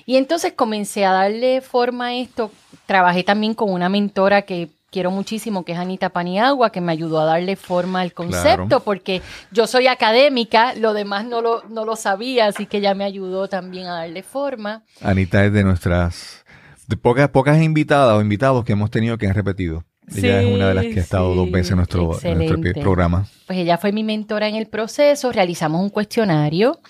Y 0.07 0.17
entonces 0.17 0.55
comencé 0.55 1.05
a 1.05 1.13
darle 1.13 1.61
forma 1.61 2.07
a 2.07 2.15
esto. 2.15 2.51
Trabajé 2.87 3.25
también 3.25 3.53
con 3.53 3.71
una 3.71 3.91
mentora 3.91 4.43
que 4.43 4.71
quiero 4.93 5.11
muchísimo, 5.11 5.65
que 5.65 5.73
es 5.73 5.79
Anita 5.79 6.11
Paniagua, 6.11 6.71
que 6.71 6.81
me 6.81 6.93
ayudó 6.93 7.21
a 7.21 7.25
darle 7.25 7.57
forma 7.57 8.03
al 8.03 8.13
concepto, 8.13 8.81
porque 8.81 9.23
yo 9.51 9.67
soy 9.67 9.89
académica, 9.89 10.75
lo 10.75 10.93
demás 10.93 11.25
no 11.25 11.41
lo, 11.41 11.65
no 11.69 11.85
lo 11.85 11.97
sabía, 11.97 12.47
así 12.47 12.67
que 12.67 12.77
ella 12.77 12.95
me 12.95 13.05
ayudó 13.05 13.49
también 13.49 13.87
a 13.87 13.95
darle 13.95 14.23
forma. 14.23 14.85
Anita 15.01 15.45
es 15.45 15.53
de 15.53 15.65
nuestras 15.65 16.45
de 16.87 16.97
pocas, 16.97 17.31
pocas 17.31 17.61
invitadas 17.61 18.17
o 18.17 18.21
invitados 18.21 18.65
que 18.65 18.73
hemos 18.73 18.91
tenido 18.91 19.17
que 19.17 19.27
han 19.27 19.35
repetido. 19.35 19.85
Ella 20.15 20.43
es 20.43 20.55
una 20.55 20.69
de 20.69 20.75
las 20.75 20.85
que 20.85 20.99
ha 20.99 21.03
estado 21.03 21.35
dos 21.35 21.51
veces 21.51 21.71
en 21.71 21.77
nuestro, 21.79 22.19
en 22.23 22.39
nuestro 22.39 22.83
programa. 22.83 23.27
Pues 23.47 23.59
ella 23.59 23.79
fue 23.79 23.93
mi 23.93 24.05
mentora 24.05 24.47
en 24.47 24.57
el 24.57 24.67
proceso, 24.67 25.33
realizamos 25.33 25.81
un 25.81 25.89
cuestionario 25.89 26.81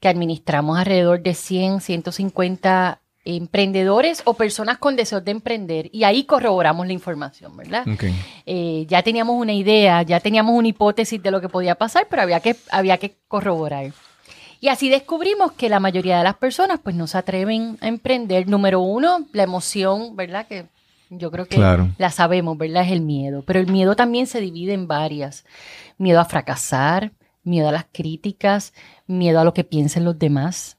que 0.00 0.08
administramos 0.08 0.78
alrededor 0.78 1.22
de 1.22 1.34
100, 1.34 1.80
150 1.80 3.00
emprendedores 3.24 4.22
o 4.24 4.34
personas 4.34 4.78
con 4.78 4.96
deseos 4.96 5.24
de 5.24 5.30
emprender 5.30 5.88
y 5.92 6.04
ahí 6.04 6.24
corroboramos 6.24 6.86
la 6.86 6.92
información, 6.92 7.56
¿verdad? 7.56 7.84
Eh, 8.44 8.86
ya 8.88 9.02
teníamos 9.02 9.36
una 9.40 9.52
idea, 9.52 10.02
ya 10.02 10.20
teníamos 10.20 10.54
una 10.54 10.68
hipótesis 10.68 11.22
de 11.22 11.30
lo 11.30 11.40
que 11.40 11.48
podía 11.48 11.74
pasar, 11.74 12.06
pero 12.10 12.22
había 12.22 12.40
que, 12.40 12.56
había 12.70 12.98
que 12.98 13.16
corroborar. 13.28 13.92
Y 14.60 14.68
así 14.68 14.88
descubrimos 14.88 15.52
que 15.52 15.68
la 15.68 15.80
mayoría 15.80 16.18
de 16.18 16.24
las 16.24 16.36
personas 16.36 16.80
pues 16.82 16.94
no 16.96 17.06
se 17.06 17.18
atreven 17.18 17.76
a 17.80 17.88
emprender. 17.88 18.48
Número 18.48 18.80
uno, 18.80 19.26
la 19.32 19.42
emoción, 19.42 20.16
¿verdad? 20.16 20.46
Que 20.46 20.66
yo 21.10 21.30
creo 21.30 21.46
que 21.46 21.58
la 21.58 22.10
sabemos, 22.10 22.56
¿verdad? 22.56 22.84
Es 22.84 22.92
el 22.92 23.02
miedo. 23.02 23.42
Pero 23.46 23.60
el 23.60 23.66
miedo 23.66 23.94
también 23.94 24.26
se 24.26 24.40
divide 24.40 24.72
en 24.72 24.86
varias. 24.86 25.44
Miedo 25.98 26.18
a 26.18 26.24
fracasar, 26.24 27.12
miedo 27.42 27.68
a 27.68 27.72
las 27.72 27.86
críticas, 27.92 28.72
miedo 29.06 29.38
a 29.38 29.44
lo 29.44 29.54
que 29.54 29.64
piensen 29.64 30.04
los 30.04 30.18
demás, 30.18 30.73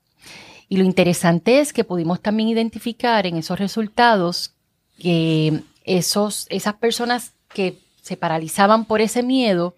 y 0.70 0.78
lo 0.78 0.84
interesante 0.84 1.60
es 1.60 1.74
que 1.74 1.84
pudimos 1.84 2.22
también 2.22 2.50
identificar 2.50 3.28
en 3.28 3.38
esos 3.38 3.60
resultados 3.60 4.54
que 4.98 5.62
esos, 5.84 6.48
esas 6.50 6.76
personas 6.76 7.34
que 7.50 7.80
se 8.02 8.18
paralizaban 8.18 8.86
por 8.86 9.02
ese 9.02 9.24
miedo, 9.24 9.76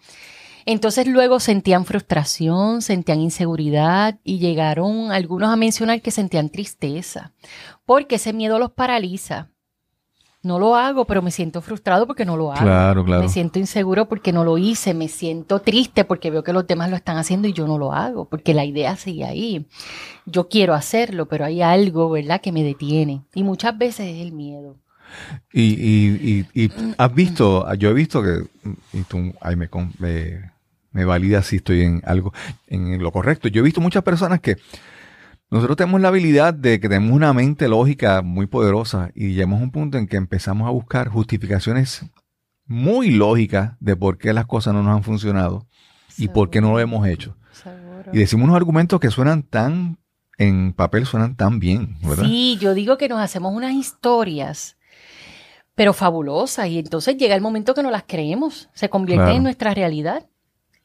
entonces 0.65 1.07
luego 1.07 1.39
sentían 1.39 1.85
frustración, 1.85 2.81
sentían 2.81 3.21
inseguridad 3.21 4.19
y 4.23 4.39
llegaron 4.39 5.11
algunos 5.11 5.49
a 5.49 5.55
mencionar 5.55 6.01
que 6.01 6.11
sentían 6.11 6.49
tristeza, 6.49 7.31
porque 7.85 8.15
ese 8.15 8.33
miedo 8.33 8.59
los 8.59 8.71
paraliza 8.71 9.49
no 10.47 10.57
lo 10.57 10.75
hago, 10.75 11.05
pero 11.05 11.21
me 11.21 11.31
siento 11.31 11.61
frustrado 11.61 12.07
porque 12.07 12.25
no 12.25 12.37
lo 12.37 12.51
hago. 12.51 12.63
Claro, 12.63 13.05
claro. 13.05 13.21
Me 13.21 13.29
siento 13.29 13.59
inseguro 13.59 14.07
porque 14.07 14.31
no 14.31 14.43
lo 14.43 14.57
hice, 14.57 14.93
me 14.93 15.07
siento 15.07 15.59
triste 15.59 16.05
porque 16.05 16.31
veo 16.31 16.43
que 16.43 16.53
los 16.53 16.65
demás 16.65 16.89
lo 16.89 16.95
están 16.95 17.17
haciendo 17.17 17.47
y 17.47 17.53
yo 17.53 17.67
no 17.67 17.77
lo 17.77 17.93
hago, 17.93 18.25
porque 18.25 18.53
la 18.53 18.65
idea 18.65 18.95
sigue 18.95 19.25
ahí. 19.25 19.67
Yo 20.25 20.47
quiero 20.49 20.73
hacerlo, 20.73 21.27
pero 21.27 21.45
hay 21.45 21.61
algo, 21.61 22.09
¿verdad?, 22.09 22.41
que 22.41 22.51
me 22.51 22.63
detiene. 22.63 23.21
Y 23.35 23.43
muchas 23.43 23.77
veces 23.77 24.07
es 24.07 24.21
el 24.21 24.31
miedo. 24.31 24.75
Y, 25.53 25.61
y, 25.61 26.45
y, 26.53 26.71
has 26.97 27.13
visto, 27.13 27.73
yo 27.75 27.89
he 27.89 27.93
visto 27.93 28.21
que, 28.21 28.43
y 28.93 29.03
tú 29.03 29.33
ahí 29.41 29.55
me, 29.55 29.69
me, 29.99 30.51
me 30.91 31.05
valida 31.05 31.41
si 31.43 31.57
estoy 31.57 31.83
en 31.83 32.01
algo, 32.05 32.33
en 32.67 33.01
lo 33.01 33.11
correcto. 33.11 33.47
Yo 33.47 33.61
he 33.61 33.63
visto 33.63 33.81
muchas 33.81 34.03
personas 34.03 34.41
que 34.41 34.57
nosotros 35.49 35.77
tenemos 35.77 36.01
la 36.01 36.09
habilidad 36.09 36.53
de 36.53 36.79
que 36.79 36.89
tenemos 36.89 37.15
una 37.15 37.33
mente 37.33 37.67
lógica 37.67 38.21
muy 38.21 38.47
poderosa 38.47 39.11
y 39.15 39.29
llegamos 39.29 39.61
a 39.61 39.63
un 39.63 39.71
punto 39.71 39.97
en 39.97 40.07
que 40.07 40.17
empezamos 40.17 40.67
a 40.67 40.71
buscar 40.71 41.09
justificaciones 41.09 42.05
muy 42.65 43.11
lógicas 43.11 43.73
de 43.79 43.95
por 43.95 44.17
qué 44.17 44.33
las 44.33 44.45
cosas 44.45 44.73
no 44.73 44.83
nos 44.83 44.95
han 44.95 45.03
funcionado 45.03 45.65
y 46.17 46.27
por 46.27 46.49
qué 46.49 46.59
no 46.59 46.71
lo 46.71 46.79
hemos 46.79 47.07
hecho. 47.07 47.37
Y 48.11 48.19
decimos 48.19 48.45
unos 48.45 48.57
argumentos 48.57 48.99
que 48.99 49.09
suenan 49.09 49.43
tan 49.43 49.97
en 50.37 50.73
papel 50.73 51.05
suenan 51.05 51.35
tan 51.35 51.59
bien, 51.59 51.97
¿verdad? 52.01 52.25
Sí, 52.25 52.57
yo 52.61 52.73
digo 52.73 52.97
que 52.97 53.09
nos 53.09 53.19
hacemos 53.19 53.53
unas 53.53 53.73
historias, 53.73 54.77
pero 55.75 55.93
fabulosas, 55.93 56.67
y 56.67 56.79
entonces 56.79 57.17
llega 57.17 57.35
el 57.35 57.41
momento 57.41 57.73
que 57.73 57.83
no 57.83 57.91
las 57.91 58.03
creemos, 58.03 58.69
se 58.73 58.89
convierte 58.89 59.31
en 59.31 59.43
nuestra 59.43 59.73
realidad. 59.73 60.27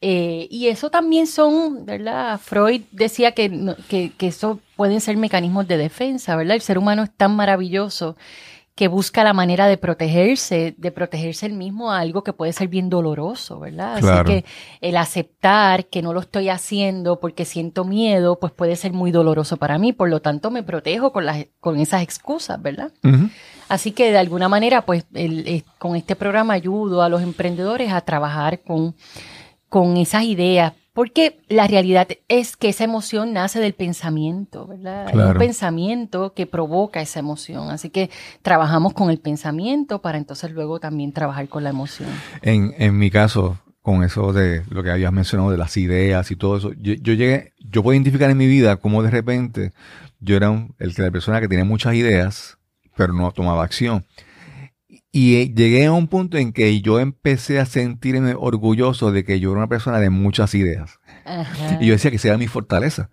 Eh, 0.04 0.48
y 0.50 0.66
eso 0.66 0.90
también 0.90 1.28
son, 1.28 1.86
¿verdad? 1.86 2.40
Freud 2.42 2.82
decía 2.90 3.32
que, 3.32 3.76
que, 3.88 4.10
que 4.10 4.26
eso 4.26 4.58
pueden 4.74 5.00
ser 5.00 5.16
mecanismos 5.16 5.68
de 5.68 5.76
defensa, 5.76 6.34
¿verdad? 6.34 6.56
El 6.56 6.60
ser 6.60 6.76
humano 6.76 7.04
es 7.04 7.10
tan 7.16 7.36
maravilloso 7.36 8.16
que 8.74 8.88
busca 8.88 9.22
la 9.22 9.32
manera 9.32 9.68
de 9.68 9.76
protegerse, 9.76 10.74
de 10.76 10.90
protegerse 10.90 11.46
el 11.46 11.52
mismo 11.52 11.92
a 11.92 12.00
algo 12.00 12.24
que 12.24 12.32
puede 12.32 12.52
ser 12.52 12.66
bien 12.68 12.88
doloroso, 12.88 13.60
¿verdad? 13.60 13.98
Así 13.98 14.24
que 14.24 14.44
el 14.80 14.96
aceptar 14.96 15.86
que 15.86 16.00
no 16.00 16.12
lo 16.12 16.20
estoy 16.20 16.48
haciendo 16.48 17.20
porque 17.20 17.44
siento 17.44 17.84
miedo, 17.84 18.40
pues 18.40 18.52
puede 18.52 18.74
ser 18.74 18.92
muy 18.92 19.12
doloroso 19.12 19.58
para 19.58 19.78
mí, 19.78 19.92
por 19.92 20.08
lo 20.08 20.20
tanto 20.20 20.50
me 20.50 20.64
protejo 20.64 21.12
con, 21.12 21.26
las, 21.26 21.46
con 21.60 21.78
esas 21.78 22.02
excusas, 22.02 22.60
¿verdad? 22.60 22.90
Así 23.68 23.92
que 23.92 24.10
de 24.10 24.18
alguna 24.18 24.48
manera, 24.48 24.84
pues 24.86 25.04
el, 25.12 25.64
con 25.78 25.94
este 25.94 26.16
programa 26.16 26.54
ayudo 26.54 27.02
a 27.02 27.08
los 27.10 27.22
emprendedores 27.22 27.92
a 27.92 28.00
trabajar 28.00 28.62
con, 28.62 28.94
con 29.72 29.96
esas 29.96 30.24
ideas 30.24 30.74
porque 30.92 31.40
la 31.48 31.66
realidad 31.66 32.06
es 32.28 32.58
que 32.58 32.68
esa 32.68 32.84
emoción 32.84 33.32
nace 33.32 33.58
del 33.58 33.72
pensamiento, 33.72 34.66
¿verdad? 34.66 35.08
Hay 35.08 35.18
un 35.18 35.38
pensamiento 35.38 36.34
que 36.34 36.46
provoca 36.46 37.00
esa 37.00 37.20
emoción. 37.20 37.70
Así 37.70 37.88
que 37.88 38.10
trabajamos 38.42 38.92
con 38.92 39.08
el 39.08 39.18
pensamiento 39.18 40.02
para 40.02 40.18
entonces 40.18 40.50
luego 40.50 40.78
también 40.78 41.12
trabajar 41.12 41.48
con 41.48 41.64
la 41.64 41.70
emoción. 41.70 42.10
En, 42.42 42.74
en 42.76 42.98
mi 42.98 43.10
caso, 43.10 43.56
con 43.80 44.04
eso 44.04 44.34
de 44.34 44.64
lo 44.68 44.82
que 44.82 44.90
habías 44.90 45.14
mencionado 45.14 45.50
de 45.50 45.56
las 45.56 45.78
ideas 45.78 46.30
y 46.30 46.36
todo 46.36 46.58
eso, 46.58 46.72
yo, 46.74 46.94
llegué, 46.94 47.54
yo 47.58 47.82
puedo 47.82 47.94
identificar 47.94 48.28
en 48.28 48.36
mi 48.36 48.46
vida 48.46 48.76
cómo 48.76 49.02
de 49.02 49.08
repente 49.08 49.72
yo 50.20 50.36
era 50.36 50.50
el, 50.78 50.92
la 50.98 51.10
persona 51.10 51.40
que 51.40 51.48
tenía 51.48 51.64
muchas 51.64 51.94
ideas, 51.94 52.58
pero 52.94 53.14
no 53.14 53.32
tomaba 53.32 53.64
acción. 53.64 54.04
Y 55.14 55.36
eh, 55.36 55.52
llegué 55.54 55.84
a 55.84 55.92
un 55.92 56.08
punto 56.08 56.38
en 56.38 56.52
que 56.52 56.80
yo 56.80 56.98
empecé 56.98 57.60
a 57.60 57.66
sentirme 57.66 58.34
orgulloso 58.34 59.12
de 59.12 59.24
que 59.24 59.38
yo 59.40 59.50
era 59.50 59.58
una 59.58 59.68
persona 59.68 60.00
de 60.00 60.08
muchas 60.08 60.54
ideas. 60.54 61.00
Y 61.80 61.86
yo 61.86 61.92
decía 61.92 62.10
que 62.10 62.16
esa 62.16 62.28
era 62.28 62.38
mi 62.38 62.48
fortaleza. 62.48 63.10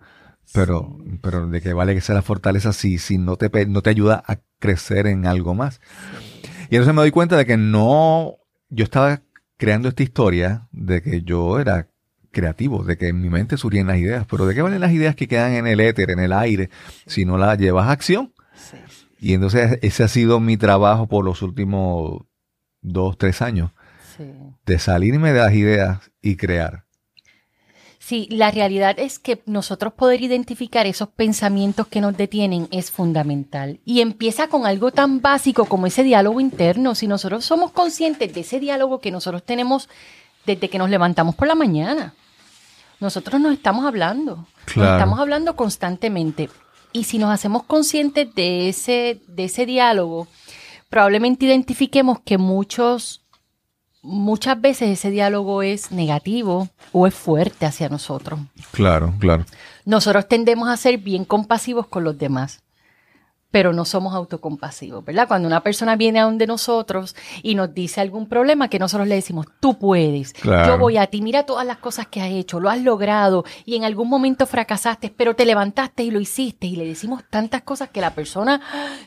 Pero, 0.52 0.98
pero 1.22 1.46
de 1.46 1.60
que 1.60 1.74
vale 1.74 1.94
que 1.94 2.00
sea 2.00 2.14
la 2.14 2.22
fortaleza 2.22 2.72
si, 2.72 2.98
si 2.98 3.18
no, 3.18 3.36
te, 3.36 3.66
no 3.66 3.82
te 3.82 3.90
ayuda 3.90 4.22
a 4.26 4.38
crecer 4.58 5.06
en 5.06 5.26
algo 5.26 5.54
más. 5.54 5.80
Y 6.70 6.76
entonces 6.76 6.94
me 6.94 7.02
doy 7.02 7.10
cuenta 7.10 7.36
de 7.36 7.44
que 7.44 7.56
no, 7.56 8.38
yo 8.70 8.84
estaba 8.84 9.22
creando 9.58 9.88
esta 9.88 10.02
historia 10.02 10.68
de 10.72 11.02
que 11.02 11.22
yo 11.22 11.60
era 11.60 11.88
creativo, 12.32 12.82
de 12.82 12.96
que 12.96 13.08
en 13.08 13.20
mi 13.20 13.28
mente 13.28 13.56
surgían 13.56 13.88
las 13.88 13.98
ideas, 13.98 14.24
pero 14.28 14.46
¿de 14.46 14.54
qué 14.54 14.62
valen 14.62 14.80
las 14.80 14.92
ideas 14.92 15.14
que 15.14 15.28
quedan 15.28 15.52
en 15.52 15.66
el 15.66 15.80
éter, 15.80 16.10
en 16.10 16.20
el 16.20 16.32
aire, 16.32 16.70
si 17.06 17.24
no 17.24 17.36
las 17.36 17.58
llevas 17.58 17.88
a 17.88 17.92
acción? 17.92 18.32
Y 19.20 19.34
entonces 19.34 19.78
ese 19.82 20.02
ha 20.02 20.08
sido 20.08 20.40
mi 20.40 20.56
trabajo 20.56 21.06
por 21.06 21.24
los 21.24 21.42
últimos 21.42 22.22
dos, 22.80 23.18
tres 23.18 23.42
años. 23.42 23.70
De 24.66 24.78
salirme 24.78 25.32
de 25.32 25.38
las 25.38 25.54
ideas 25.54 26.10
y 26.20 26.36
crear. 26.36 26.84
Sí, 27.98 28.26
la 28.30 28.50
realidad 28.50 28.98
es 28.98 29.18
que 29.18 29.40
nosotros 29.46 29.92
poder 29.92 30.20
identificar 30.20 30.86
esos 30.86 31.08
pensamientos 31.08 31.86
que 31.86 32.00
nos 32.00 32.16
detienen 32.16 32.66
es 32.70 32.90
fundamental. 32.90 33.80
Y 33.84 34.00
empieza 34.00 34.48
con 34.48 34.66
algo 34.66 34.90
tan 34.90 35.20
básico 35.20 35.66
como 35.66 35.86
ese 35.86 36.02
diálogo 36.02 36.40
interno. 36.40 36.94
Si 36.94 37.06
nosotros 37.06 37.44
somos 37.44 37.70
conscientes 37.70 38.34
de 38.34 38.40
ese 38.40 38.58
diálogo 38.58 39.00
que 39.00 39.10
nosotros 39.10 39.44
tenemos 39.44 39.88
desde 40.44 40.68
que 40.68 40.78
nos 40.78 40.90
levantamos 40.90 41.34
por 41.34 41.46
la 41.46 41.54
mañana, 41.54 42.14
nosotros 43.00 43.40
nos 43.40 43.52
estamos 43.52 43.86
hablando. 43.86 44.46
Nos 44.76 44.86
estamos 44.86 45.20
hablando 45.20 45.56
constantemente. 45.56 46.50
Y 46.92 47.04
si 47.04 47.18
nos 47.18 47.30
hacemos 47.30 47.62
conscientes 47.64 48.34
de 48.34 48.68
ese, 48.68 49.20
de 49.28 49.44
ese 49.44 49.66
diálogo, 49.66 50.26
probablemente 50.88 51.46
identifiquemos 51.46 52.18
que 52.20 52.36
muchos, 52.36 53.24
muchas 54.02 54.60
veces 54.60 54.90
ese 54.90 55.10
diálogo 55.10 55.62
es 55.62 55.92
negativo 55.92 56.68
o 56.92 57.06
es 57.06 57.14
fuerte 57.14 57.66
hacia 57.66 57.88
nosotros. 57.88 58.40
Claro, 58.72 59.14
claro. 59.18 59.46
Nosotros 59.84 60.28
tendemos 60.28 60.68
a 60.68 60.76
ser 60.76 60.98
bien 60.98 61.24
compasivos 61.24 61.86
con 61.86 62.04
los 62.04 62.18
demás 62.18 62.62
pero 63.50 63.72
no 63.72 63.84
somos 63.84 64.14
autocompasivos, 64.14 65.04
¿verdad? 65.04 65.26
Cuando 65.26 65.48
una 65.48 65.60
persona 65.62 65.96
viene 65.96 66.20
a 66.20 66.24
donde 66.24 66.46
nosotros 66.46 67.16
y 67.42 67.54
nos 67.54 67.74
dice 67.74 68.00
algún 68.00 68.26
problema, 68.26 68.68
que 68.68 68.78
nosotros 68.78 69.08
le 69.08 69.16
decimos, 69.16 69.46
tú 69.58 69.78
puedes, 69.78 70.34
yo 70.42 70.78
voy 70.78 70.96
a 70.96 71.06
ti, 71.08 71.20
mira 71.20 71.44
todas 71.44 71.66
las 71.66 71.78
cosas 71.78 72.06
que 72.06 72.20
has 72.20 72.30
hecho, 72.30 72.60
lo 72.60 72.70
has 72.70 72.80
logrado 72.80 73.44
y 73.64 73.76
en 73.76 73.84
algún 73.84 74.08
momento 74.08 74.46
fracasaste, 74.46 75.12
pero 75.16 75.34
te 75.34 75.44
levantaste 75.44 76.04
y 76.04 76.10
lo 76.10 76.20
hiciste 76.20 76.68
y 76.68 76.76
le 76.76 76.86
decimos 76.86 77.24
tantas 77.28 77.62
cosas 77.62 77.90
que 77.90 78.00
la 78.00 78.14
persona 78.14 78.60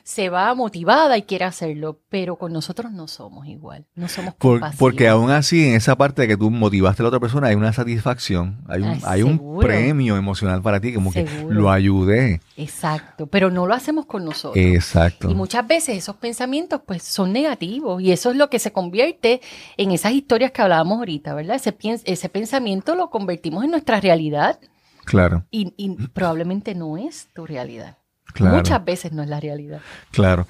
se 0.04 0.30
va 0.30 0.54
motivada 0.56 1.18
y 1.18 1.24
quiere 1.24 1.46
hacerlo, 1.46 2.00
pero 2.10 2.36
con 2.36 2.52
nosotros 2.52 2.92
no 2.92 3.08
somos 3.08 3.48
igual, 3.48 3.86
no 3.96 4.10
somos 4.10 4.36
compasivos. 4.36 4.80
porque 4.80 5.08
aún 5.08 5.32
así, 5.32 5.68
en 5.68 5.76
esa 5.76 5.96
parte 5.96 6.24
de 6.24 6.28
que 6.28 6.38
tú 6.38 6.52
motivaste 6.52 7.02
a 7.02 7.04
la 7.04 7.08
otra 7.10 7.20
persona, 7.20 7.48
hay 7.48 7.56
una 7.56 7.72
satisfacción, 7.72 8.62
hay 8.68 8.82
un, 8.82 9.00
hay 9.06 9.24
un 9.24 9.60
premio 9.60 10.18
emocional 10.18 10.62
para 10.62 10.82
ti, 10.82 10.94
como 10.94 11.14
que 11.14 11.26
lo 11.48 11.72
ayudé. 11.72 12.42
Exacto, 12.58 13.28
pero 13.28 13.50
no 13.50 13.66
lo 13.66 13.74
hacemos 13.74 14.06
con 14.06 14.26
nosotros 14.26 14.33
Exacto. 14.56 15.30
Y 15.30 15.36
muchas 15.36 15.68
veces 15.68 15.98
esos 15.98 16.16
pensamientos 16.18 16.82
pues 16.86 17.04
son 17.04 17.32
negativos 17.34 18.02
y 18.02 18.12
eso 18.12 18.32
es 18.32 18.38
lo 18.38 18.50
que 18.50 18.60
se 18.60 18.72
convierte 18.72 19.42
en 19.78 19.92
esas 19.92 20.14
historias 20.14 20.52
que 20.52 20.62
hablábamos 20.62 21.00
ahorita, 21.00 21.34
¿verdad? 21.34 21.56
Ese, 21.56 21.76
ese 22.06 22.30
pensamiento 22.30 22.96
lo 22.96 23.10
convertimos 23.10 23.64
en 23.64 23.72
nuestra 23.72 24.00
realidad. 24.00 24.60
Claro. 25.06 25.46
Y, 25.52 25.72
probablemente 26.14 26.76
no 26.76 26.98
es 26.98 27.28
tu 27.34 27.46
realidad. 27.46 27.98
Muchas 28.40 28.84
veces 28.84 29.12
no 29.12 29.22
es 29.22 29.30
la 29.30 29.40
realidad. 29.40 29.82
Claro. 30.12 30.48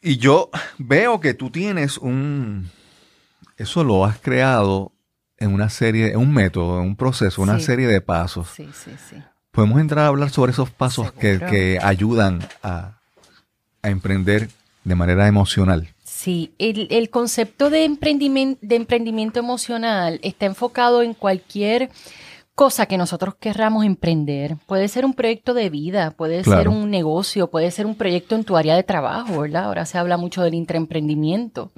Y 0.00 0.16
yo 0.16 0.50
veo 0.78 1.20
que 1.20 1.34
tú 1.34 1.50
tienes 1.50 1.98
un... 1.98 2.70
Eso 3.56 3.84
lo 3.84 4.04
has 4.04 4.18
creado 4.18 4.92
en 5.36 5.52
una 5.52 5.68
serie, 5.68 6.12
en 6.12 6.18
un 6.18 6.32
método, 6.32 6.80
en 6.80 6.88
un 6.88 6.96
proceso, 6.96 7.42
una 7.42 7.60
serie 7.60 7.86
de 7.86 8.00
pasos. 8.00 8.48
Sí, 8.48 8.68
sí, 8.72 8.92
sí. 9.10 9.16
Podemos 9.52 9.80
entrar 9.82 10.06
a 10.06 10.08
hablar 10.08 10.30
sobre 10.30 10.52
esos 10.52 10.70
pasos 10.70 11.12
que, 11.12 11.78
ayudan 11.82 12.40
a, 12.62 12.98
emprender 13.82 14.48
de 14.84 14.94
manera 14.94 15.28
emocional. 15.28 15.88
Sí, 16.04 16.52
el, 16.58 17.10
concepto 17.10 17.68
de 17.68 17.84
emprendimiento, 17.84 18.58
de 18.62 18.76
emprendimiento 18.76 19.38
emocional 19.40 20.20
está 20.22 20.46
enfocado 20.46 21.02
en 21.02 21.12
cualquier 21.12 21.90
cosa 22.54 22.86
que 22.86 22.96
nosotros 22.96 23.34
querramos 23.34 23.84
emprender. 23.84 24.56
Puede 24.66 24.88
ser 24.88 25.04
un 25.04 25.12
proyecto 25.12 25.52
de 25.52 25.68
vida, 25.68 26.12
puede 26.12 26.44
ser 26.44 26.68
un 26.68 26.90
negocio, 26.90 27.50
puede 27.50 27.70
ser 27.70 27.84
un 27.84 27.94
proyecto 27.94 28.34
en 28.36 28.44
tu 28.44 28.56
área 28.56 28.74
de 28.74 28.84
trabajo, 28.84 29.40
¿verdad? 29.42 29.64
Ahora 29.64 29.84
se 29.84 29.98
habla 29.98 30.16
mucho 30.16 30.42
del 30.42 30.54
intraemprendimiento. 30.54 31.72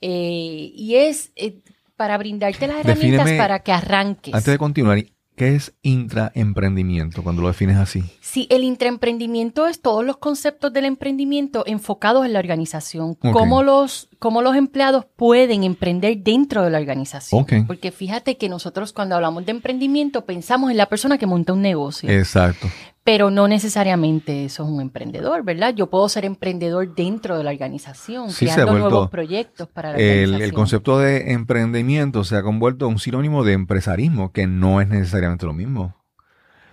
Eh, 0.00 0.72
y 0.74 0.94
es 0.94 1.32
eh, 1.34 1.58
para 1.96 2.16
brindarte 2.16 2.68
las 2.68 2.78
herramientas 2.84 3.32
para 3.32 3.58
que 3.60 3.72
arranques. 3.72 4.34
Antes 4.34 4.52
de 4.52 4.58
continuar, 4.58 4.98
¿Qué 5.42 5.56
es 5.56 5.74
intraemprendimiento 5.82 7.24
cuando 7.24 7.42
lo 7.42 7.48
defines 7.48 7.76
así? 7.76 8.04
Sí, 8.20 8.46
el 8.48 8.62
intraemprendimiento 8.62 9.66
es 9.66 9.80
todos 9.80 10.04
los 10.04 10.18
conceptos 10.18 10.72
del 10.72 10.84
emprendimiento 10.84 11.64
enfocados 11.66 12.24
en 12.24 12.32
la 12.32 12.38
organización. 12.38 13.16
Cómo, 13.16 13.64
los, 13.64 14.08
cómo 14.20 14.40
los 14.40 14.54
empleados 14.54 15.04
pueden 15.16 15.64
emprender 15.64 16.18
dentro 16.18 16.62
de 16.62 16.70
la 16.70 16.78
organización. 16.78 17.44
Porque 17.66 17.90
fíjate 17.90 18.36
que 18.36 18.48
nosotros 18.48 18.92
cuando 18.92 19.16
hablamos 19.16 19.44
de 19.44 19.50
emprendimiento 19.50 20.24
pensamos 20.24 20.70
en 20.70 20.76
la 20.76 20.86
persona 20.86 21.18
que 21.18 21.26
monta 21.26 21.52
un 21.54 21.62
negocio. 21.62 22.08
Exacto 22.08 22.68
pero 23.04 23.30
no 23.30 23.48
necesariamente 23.48 24.44
eso 24.44 24.62
es 24.62 24.70
un 24.70 24.80
emprendedor, 24.80 25.42
¿verdad? 25.42 25.74
Yo 25.74 25.88
puedo 25.90 26.08
ser 26.08 26.24
emprendedor 26.24 26.94
dentro 26.94 27.36
de 27.36 27.44
la 27.44 27.50
organización, 27.50 28.30
creando 28.32 28.78
nuevos 28.78 29.10
proyectos 29.10 29.68
para 29.68 29.90
la 29.90 29.96
organización. 29.96 30.42
El, 30.42 30.52
concepto 30.52 30.98
de 30.98 31.32
emprendimiento 31.32 32.22
se 32.22 32.36
ha 32.36 32.42
convuelto 32.42 32.86
en 32.86 32.92
un 32.92 32.98
sinónimo 33.00 33.42
de 33.42 33.54
empresarismo, 33.54 34.30
que 34.30 34.46
no 34.46 34.80
es 34.80 34.88
necesariamente 34.88 35.46
lo 35.46 35.52
mismo. 35.52 35.96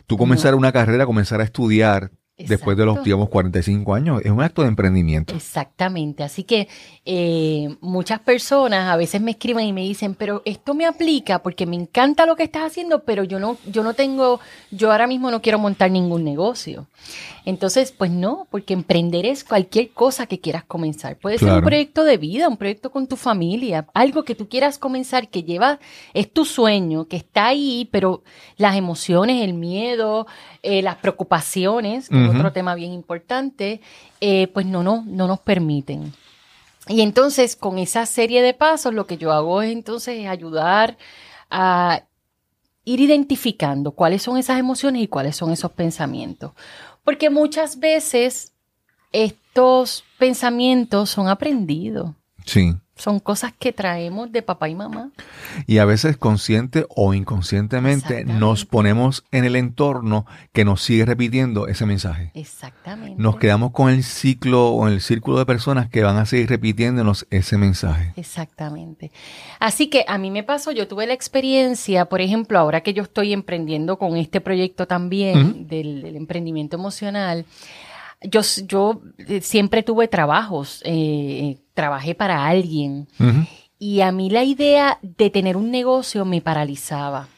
Tú 0.05 0.17
comenzar 0.17 0.55
una 0.55 0.71
carrera, 0.71 1.05
comenzar 1.05 1.41
a 1.41 1.43
estudiar, 1.43 2.11
después 2.47 2.77
de 2.77 2.85
los, 2.85 3.03
digamos, 3.03 3.29
45 3.29 3.93
años. 3.93 4.21
Es 4.23 4.31
un 4.31 4.41
acto 4.41 4.61
de 4.61 4.69
emprendimiento. 4.69 5.33
Exactamente. 5.35 6.23
Así 6.23 6.43
que 6.43 6.67
eh, 7.05 7.75
muchas 7.81 8.19
personas 8.19 8.89
a 8.89 8.95
veces 8.95 9.21
me 9.21 9.31
escriben 9.31 9.65
y 9.65 9.73
me 9.73 9.81
dicen, 9.81 10.15
pero 10.15 10.41
esto 10.45 10.73
me 10.73 10.85
aplica 10.85 11.39
porque 11.39 11.65
me 11.65 11.75
encanta 11.75 12.25
lo 12.25 12.35
que 12.35 12.43
estás 12.43 12.63
haciendo, 12.63 13.03
pero 13.03 13.23
yo 13.23 13.39
no, 13.39 13.57
yo 13.65 13.83
no 13.83 13.93
tengo, 13.93 14.39
yo 14.71 14.91
ahora 14.91 15.07
mismo 15.07 15.31
no 15.31 15.41
quiero 15.41 15.59
montar 15.59 15.91
ningún 15.91 16.23
negocio. 16.23 16.87
Entonces, 17.45 17.91
pues 17.91 18.11
no, 18.11 18.47
porque 18.51 18.73
emprender 18.73 19.25
es 19.25 19.43
cualquier 19.43 19.89
cosa 19.89 20.27
que 20.27 20.39
quieras 20.39 20.63
comenzar. 20.65 21.17
Puede 21.17 21.39
ser 21.39 21.51
un 21.51 21.61
proyecto 21.61 22.03
de 22.03 22.17
vida, 22.17 22.47
un 22.47 22.57
proyecto 22.57 22.91
con 22.91 23.07
tu 23.07 23.15
familia, 23.15 23.87
algo 23.93 24.23
que 24.23 24.35
tú 24.35 24.47
quieras 24.47 24.77
comenzar 24.77 25.29
que 25.29 25.43
lleva, 25.43 25.79
es 26.13 26.31
tu 26.31 26.45
sueño, 26.45 27.07
que 27.07 27.17
está 27.17 27.47
ahí, 27.47 27.87
pero 27.91 28.23
las 28.57 28.75
emociones, 28.75 29.43
el 29.43 29.53
miedo, 29.53 30.27
eh, 30.63 30.81
las 30.81 30.95
preocupaciones, 30.97 32.09
que 32.09 32.23
es 32.23 32.29
otro 32.29 32.51
tema 32.51 32.75
bien 32.75 32.93
importante, 32.93 33.81
eh, 34.21 34.47
pues 34.47 34.65
no, 34.65 34.83
no, 34.83 35.03
no 35.05 35.27
nos 35.27 35.39
permiten. 35.39 36.13
Y 36.87 37.01
entonces, 37.01 37.55
con 37.55 37.77
esa 37.77 38.05
serie 38.05 38.41
de 38.41 38.53
pasos, 38.53 38.93
lo 38.93 39.05
que 39.05 39.17
yo 39.17 39.31
hago 39.31 39.61
es 39.61 39.71
entonces 39.71 40.27
ayudar 40.27 40.97
a 41.49 42.03
ir 42.83 42.99
identificando 42.99 43.91
cuáles 43.91 44.23
son 44.23 44.37
esas 44.37 44.59
emociones 44.59 45.03
y 45.03 45.07
cuáles 45.07 45.35
son 45.35 45.51
esos 45.51 45.71
pensamientos. 45.71 46.51
Porque 47.03 47.29
muchas 47.29 47.79
veces 47.79 48.53
estos 49.11 50.03
pensamientos 50.17 51.09
son 51.09 51.27
aprendidos. 51.27 52.11
Sí. 52.45 52.75
Son 52.99 53.21
cosas 53.21 53.53
que 53.57 53.71
traemos 53.71 54.29
de 54.29 54.41
papá 54.41 54.67
y 54.67 54.75
mamá. 54.75 55.11
Y 55.67 55.77
a 55.77 55.85
veces 55.85 56.17
consciente 56.17 56.85
o 56.89 57.13
inconscientemente 57.13 58.25
nos 58.25 58.65
ponemos 58.65 59.23
en 59.31 59.45
el 59.45 59.55
entorno 59.55 60.25
que 60.51 60.65
nos 60.65 60.81
sigue 60.81 61.05
repitiendo 61.05 61.69
ese 61.69 61.85
mensaje. 61.85 62.31
Exactamente. 62.33 63.15
Nos 63.17 63.37
quedamos 63.37 63.71
con 63.71 63.89
el 63.89 64.03
ciclo 64.03 64.71
o 64.71 64.85
en 64.85 64.95
el 64.95 64.99
círculo 64.99 65.37
de 65.39 65.45
personas 65.45 65.89
que 65.89 66.03
van 66.03 66.17
a 66.17 66.25
seguir 66.25 66.49
repitiéndonos 66.49 67.25
ese 67.29 67.57
mensaje. 67.57 68.11
Exactamente. 68.17 69.13
Así 69.61 69.87
que 69.87 70.03
a 70.05 70.17
mí 70.17 70.29
me 70.29 70.43
pasó, 70.43 70.73
yo 70.73 70.89
tuve 70.89 71.07
la 71.07 71.13
experiencia, 71.13 72.03
por 72.03 72.19
ejemplo, 72.19 72.59
ahora 72.59 72.81
que 72.81 72.93
yo 72.93 73.03
estoy 73.03 73.31
emprendiendo 73.31 73.97
con 73.97 74.17
este 74.17 74.41
proyecto 74.41 74.87
también 74.87 75.67
del, 75.69 76.01
del 76.01 76.17
emprendimiento 76.17 76.75
emocional, 76.75 77.45
yo, 78.21 78.41
yo 78.65 79.01
eh, 79.17 79.41
siempre 79.41 79.83
tuve 79.83 80.07
trabajos, 80.07 80.81
eh, 80.85 81.57
trabajé 81.79 82.13
para 82.13 82.45
alguien 82.45 83.07
y 83.79 84.01
a 84.01 84.11
mí 84.11 84.29
la 84.29 84.43
idea 84.43 84.99
de 85.01 85.29
tener 85.29 85.55
un 85.55 85.71
negocio 85.71 86.25
me 86.25 86.41
paralizaba. 86.41 87.29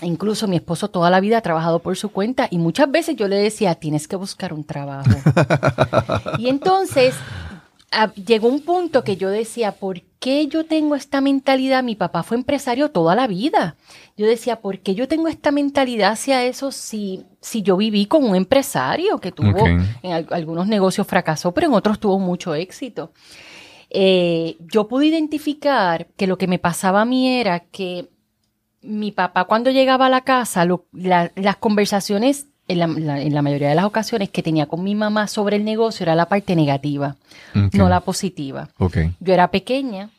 Incluso 0.00 0.46
mi 0.46 0.54
esposo 0.54 0.86
toda 0.90 1.10
la 1.10 1.18
vida 1.18 1.38
ha 1.38 1.40
trabajado 1.40 1.80
por 1.80 1.96
su 1.96 2.10
cuenta 2.10 2.46
y 2.52 2.58
muchas 2.58 2.88
veces 2.88 3.16
yo 3.16 3.26
le 3.26 3.34
decía, 3.34 3.74
tienes 3.74 4.06
que 4.06 4.14
buscar 4.14 4.52
un 4.52 4.62
trabajo. 4.62 5.10
y 6.38 6.48
entonces 6.48 7.16
llegó 8.24 8.46
un 8.46 8.60
punto 8.60 9.02
que 9.02 9.16
yo 9.16 9.28
decía, 9.28 9.72
¿por 9.72 10.02
qué 10.18 10.46
yo 10.46 10.64
tengo 10.64 10.94
esta 10.94 11.20
mentalidad? 11.20 11.82
Mi 11.82 11.96
papá 11.96 12.22
fue 12.22 12.36
empresario 12.36 12.90
toda 12.90 13.14
la 13.14 13.26
vida. 13.26 13.76
Yo 14.16 14.26
decía, 14.26 14.60
¿por 14.60 14.80
qué 14.80 14.94
yo 14.94 15.08
tengo 15.08 15.28
esta 15.28 15.50
mentalidad 15.50 16.12
hacia 16.12 16.44
eso 16.44 16.72
si, 16.72 17.24
si 17.40 17.62
yo 17.62 17.76
viví 17.76 18.06
con 18.06 18.24
un 18.24 18.36
empresario 18.36 19.18
que 19.18 19.32
tuvo 19.32 19.66
en 19.66 20.26
algunos 20.30 20.66
negocios 20.66 21.06
fracasó, 21.06 21.52
pero 21.52 21.68
en 21.68 21.74
otros 21.74 22.00
tuvo 22.00 22.18
mucho 22.18 22.54
éxito? 22.54 23.12
Eh, 23.90 24.56
yo 24.60 24.86
pude 24.88 25.06
identificar 25.06 26.08
que 26.16 26.26
lo 26.26 26.36
que 26.36 26.46
me 26.46 26.58
pasaba 26.58 27.00
a 27.02 27.06
mí 27.06 27.40
era 27.40 27.60
que 27.60 28.08
mi 28.82 29.12
papá 29.12 29.44
cuando 29.44 29.70
llegaba 29.70 30.06
a 30.06 30.10
la 30.10 30.22
casa, 30.22 30.66
las 30.92 31.56
conversaciones 31.58 32.46
en 32.68 33.34
la, 33.34 33.42
mayoría 33.42 33.70
de 33.70 33.74
las 33.74 33.86
ocasiones 33.86 34.28
que 34.28 34.42
tenía 34.42 34.66
con 34.66 34.84
mi 34.84 34.94
mamá 34.94 35.26
sobre 35.26 35.56
el 35.56 35.64
negocio 35.64 36.04
era 36.04 36.14
la 36.14 36.28
parte 36.28 36.54
negativa, 36.54 37.16
no 37.72 37.88
la 37.88 38.00
positiva. 38.00 38.68
Yo 39.20 39.34
era 39.34 39.50
pequeña, 39.50 40.10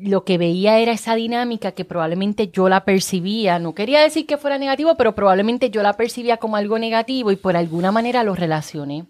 lo 0.00 0.24
que 0.24 0.38
veía 0.38 0.78
era 0.78 0.92
esa 0.92 1.14
dinámica 1.14 1.72
que 1.72 1.84
probablemente 1.84 2.48
yo 2.48 2.68
la 2.70 2.84
percibía, 2.84 3.58
no 3.58 3.74
quería 3.74 4.00
decir 4.00 4.26
que 4.26 4.38
fuera 4.38 4.56
negativo, 4.56 4.96
pero 4.96 5.14
probablemente 5.14 5.70
yo 5.70 5.82
la 5.82 5.92
percibía 5.92 6.38
como 6.38 6.56
algo 6.56 6.78
negativo 6.78 7.30
y 7.30 7.36
por 7.36 7.56
alguna 7.56 7.92
manera 7.92 8.24
lo 8.24 8.34
relacioné. 8.34 9.04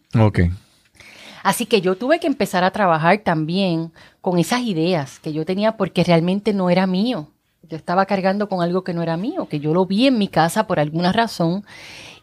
Así 1.45 1.67
que 1.67 1.81
yo 1.81 1.97
tuve 1.97 2.21
que 2.21 2.27
empezar 2.27 2.65
a 2.65 2.71
trabajar 2.71 3.19
también 3.19 3.93
con 4.21 4.39
esas 4.39 4.63
ideas 4.63 5.19
que 5.21 5.33
yo 5.33 5.45
tenía 5.45 5.77
porque 5.77 6.05
realmente 6.05 6.53
no 6.53 6.71
era 6.71 6.87
mío. 6.87 7.29
Yo 7.69 7.77
estaba 7.77 8.07
cargando 8.07 8.49
con 8.49 8.63
algo 8.63 8.83
que 8.85 8.93
no 8.93 9.03
era 9.03 9.17
mío, 9.17 9.47
que 9.49 9.61
yo 9.61 9.73
lo 9.73 9.87
vi 9.87 10.07
en 10.07 10.19
mi 10.19 10.29
casa 10.29 10.67
por 10.67 10.81
alguna 10.81 11.13
razón 11.13 11.65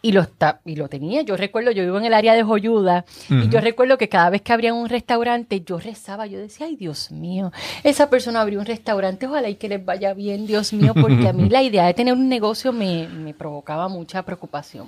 y 0.02 0.14
lo, 0.14 0.22
está, 0.22 0.62
y 0.66 0.76
lo 0.76 0.88
tenía. 0.88 1.22
Yo 1.24 1.36
recuerdo, 1.36 1.72
yo 1.72 1.84
vivo 1.84 1.98
en 1.98 2.06
el 2.06 2.14
área 2.14 2.34
de 2.34 2.44
Joyuda 2.44 3.06
y 3.30 3.50
yo 3.50 3.60
recuerdo 3.60 3.98
que 3.98 4.08
cada 4.08 4.30
vez 4.30 4.42
que 4.42 4.54
abrían 4.54 4.76
un 4.76 4.88
restaurante, 4.88 5.62
yo 5.62 5.78
rezaba, 5.78 6.26
yo 6.26 6.40
decía, 6.40 6.68
ay 6.68 6.78
Dios 6.78 7.12
mío, 7.12 7.52
esa 7.84 8.10
persona 8.10 8.42
abrió 8.42 8.60
un 8.60 8.66
restaurante, 8.66 9.28
ojalá 9.28 9.50
y 9.50 9.56
que 9.56 9.68
les 9.68 9.84
vaya 9.84 10.14
bien, 10.14 10.48
Dios 10.48 10.72
mío, 10.72 10.94
porque 10.94 11.28
a 11.28 11.34
mí 11.34 11.50
la 11.50 11.64
idea 11.64 11.86
de 11.86 11.94
tener 11.94 12.14
un 12.14 12.30
negocio 12.30 12.72
me, 12.72 13.10
me 13.10 13.34
provocaba 13.34 13.90
mucha 13.90 14.24
preocupación. 14.24 14.88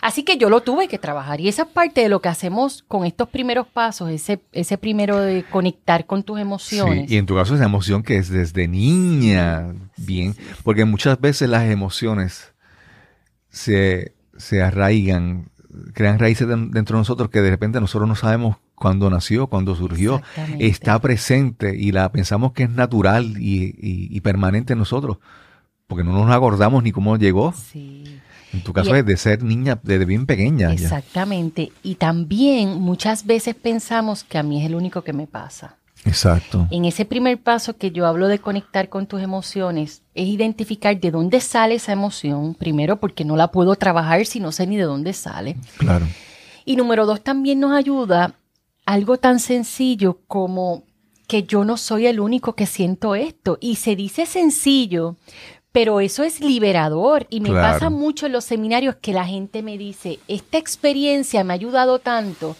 Así 0.00 0.22
que 0.22 0.38
yo 0.38 0.48
lo 0.48 0.62
tuve 0.62 0.88
que 0.88 0.98
trabajar 0.98 1.40
y 1.40 1.48
esa 1.48 1.62
es 1.62 1.68
parte 1.68 2.00
de 2.00 2.08
lo 2.08 2.20
que 2.20 2.28
hacemos 2.28 2.82
con 2.88 3.04
estos 3.04 3.28
primeros 3.28 3.66
pasos, 3.66 4.10
ese, 4.10 4.40
ese 4.52 4.78
primero 4.78 5.20
de 5.20 5.44
conectar 5.44 6.06
con 6.06 6.22
tus 6.22 6.40
emociones. 6.40 7.08
Sí, 7.08 7.14
y 7.14 7.18
en 7.18 7.26
tu 7.26 7.34
caso 7.34 7.54
esa 7.54 7.64
emoción 7.64 8.02
que 8.02 8.16
es 8.16 8.30
desde 8.30 8.68
niña, 8.68 9.74
bien, 9.98 10.34
porque 10.64 10.86
muchas 10.86 11.20
veces 11.20 11.48
las 11.48 11.64
emociones 11.70 12.54
se 13.50 14.15
se 14.38 14.62
arraigan, 14.62 15.50
crean 15.92 16.18
raíces 16.18 16.48
dentro 16.48 16.96
de 16.96 17.00
nosotros 17.00 17.30
que 17.30 17.40
de 17.42 17.50
repente 17.50 17.80
nosotros 17.80 18.08
no 18.08 18.16
sabemos 18.16 18.56
cuándo 18.74 19.10
nació, 19.10 19.48
cuándo 19.48 19.74
surgió, 19.74 20.22
está 20.58 20.98
presente 21.00 21.76
y 21.76 21.92
la 21.92 22.10
pensamos 22.12 22.52
que 22.52 22.64
es 22.64 22.70
natural 22.70 23.34
y, 23.38 24.20
permanente 24.20 24.74
en 24.74 24.78
nosotros, 24.78 25.18
porque 25.86 26.04
no 26.04 26.12
nos 26.12 26.34
acordamos 26.34 26.82
ni 26.82 26.92
cómo 26.92 27.16
llegó. 27.16 27.54
En 28.52 28.62
tu 28.62 28.72
caso 28.72 28.94
es 28.94 29.04
de 29.04 29.16
ser 29.16 29.42
niña 29.42 29.78
desde 29.82 30.04
bien 30.04 30.24
pequeña. 30.24 30.72
Exactamente. 30.72 31.72
Y 31.82 31.96
también 31.96 32.80
muchas 32.80 33.26
veces 33.26 33.54
pensamos 33.54 34.24
que 34.24 34.38
a 34.38 34.42
mí 34.42 34.60
es 34.60 34.66
el 34.66 34.74
único 34.74 35.02
que 35.02 35.12
me 35.12 35.26
pasa. 35.26 35.76
Exacto. 36.06 36.66
En 36.70 36.84
ese 36.84 37.04
primer 37.04 37.38
paso 37.42 37.76
que 37.76 37.90
yo 37.90 38.06
hablo 38.06 38.28
de 38.28 38.38
conectar 38.38 38.88
con 38.88 39.06
tus 39.06 39.20
emociones, 39.20 40.02
es 40.14 40.26
identificar 40.26 40.98
de 40.98 41.10
dónde 41.10 41.40
sale 41.40 41.74
esa 41.74 41.92
emoción, 41.92 42.54
primero 42.54 42.98
porque 42.98 43.24
no 43.24 43.36
la 43.36 43.50
puedo 43.50 43.74
trabajar 43.74 44.24
si 44.24 44.40
no 44.40 44.52
sé 44.52 44.66
ni 44.66 44.76
de 44.76 44.84
dónde 44.84 45.12
sale. 45.12 45.56
Claro. 45.78 46.06
Y 46.64 46.76
número 46.76 47.06
dos, 47.06 47.22
también 47.22 47.60
nos 47.60 47.72
ayuda 47.72 48.34
algo 48.86 49.18
tan 49.18 49.40
sencillo 49.40 50.20
como 50.26 50.84
que 51.26 51.42
yo 51.42 51.64
no 51.64 51.76
soy 51.76 52.06
el 52.06 52.20
único 52.20 52.54
que 52.54 52.66
siento 52.66 53.14
esto. 53.14 53.58
Y 53.60 53.76
se 53.76 53.96
dice 53.96 54.26
sencillo, 54.26 55.16
pero 55.72 56.00
eso 56.00 56.22
es 56.22 56.40
liberador. 56.40 57.26
Y 57.30 57.40
me 57.40 57.50
pasa 57.50 57.90
mucho 57.90 58.26
en 58.26 58.32
los 58.32 58.44
seminarios 58.44 58.96
que 58.96 59.12
la 59.12 59.26
gente 59.26 59.62
me 59.62 59.76
dice, 59.76 60.20
esta 60.28 60.58
experiencia 60.58 61.44
me 61.44 61.52
ha 61.52 61.56
ayudado 61.56 61.98
tanto 61.98 62.56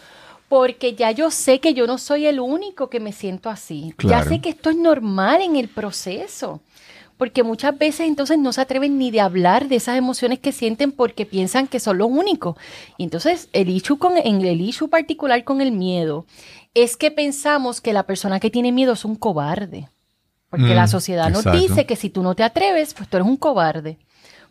porque 0.48 0.94
ya 0.94 1.10
yo 1.10 1.30
sé 1.30 1.60
que 1.60 1.74
yo 1.74 1.86
no 1.86 1.98
soy 1.98 2.26
el 2.26 2.40
único 2.40 2.88
que 2.88 3.00
me 3.00 3.12
siento 3.12 3.50
así. 3.50 3.94
Ya 4.04 4.22
sé 4.22 4.40
que 4.40 4.50
esto 4.50 4.70
es 4.70 4.76
normal 4.76 5.42
en 5.42 5.56
el 5.56 5.68
proceso. 5.68 6.60
Porque 7.18 7.42
muchas 7.42 7.76
veces 7.76 8.06
entonces 8.06 8.38
no 8.38 8.52
se 8.52 8.60
atreven 8.60 8.98
ni 8.98 9.10
de 9.10 9.20
hablar 9.20 9.68
de 9.68 9.76
esas 9.76 9.96
emociones 9.96 10.38
que 10.38 10.52
sienten 10.52 10.92
porque 10.92 11.24
piensan 11.24 11.66
que 11.66 11.80
son 11.80 11.98
lo 11.98 12.06
único. 12.06 12.56
Y 12.98 13.04
entonces 13.04 13.48
el 13.54 13.70
issue 13.70 13.98
con, 13.98 14.18
en 14.18 14.42
el 14.42 14.60
issue 14.60 14.88
particular 14.88 15.42
con 15.42 15.62
el 15.62 15.72
miedo 15.72 16.26
es 16.74 16.96
que 16.96 17.10
pensamos 17.10 17.80
que 17.80 17.94
la 17.94 18.02
persona 18.02 18.38
que 18.38 18.50
tiene 18.50 18.70
miedo 18.70 18.92
es 18.92 19.04
un 19.04 19.16
cobarde. 19.16 19.88
Porque 20.50 20.74
la 20.74 20.84
mm, 20.84 20.88
sociedad 20.88 21.30
nos 21.30 21.44
dice 21.50 21.86
que 21.86 21.96
si 21.96 22.10
tú 22.10 22.22
no 22.22 22.34
te 22.34 22.44
atreves, 22.44 22.94
pues 22.94 23.08
tú 23.08 23.16
eres 23.16 23.28
un 23.28 23.36
cobarde. 23.36 23.98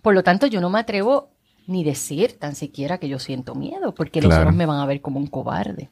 Por 0.02 0.14
lo 0.14 0.24
tanto, 0.24 0.46
yo 0.48 0.60
no 0.60 0.70
me 0.70 0.80
atrevo 0.80 1.30
ni 1.68 1.84
decir 1.84 2.38
tan 2.38 2.56
siquiera 2.56 2.98
que 2.98 3.08
yo 3.08 3.20
siento 3.20 3.56
miedo, 3.56 3.94
porque 3.94 4.22
los 4.22 4.34
otros 4.34 4.54
me 4.54 4.66
van 4.66 4.80
a 4.80 4.86
ver 4.86 5.02
como 5.02 5.20
un 5.20 5.28
cobarde. 5.28 5.90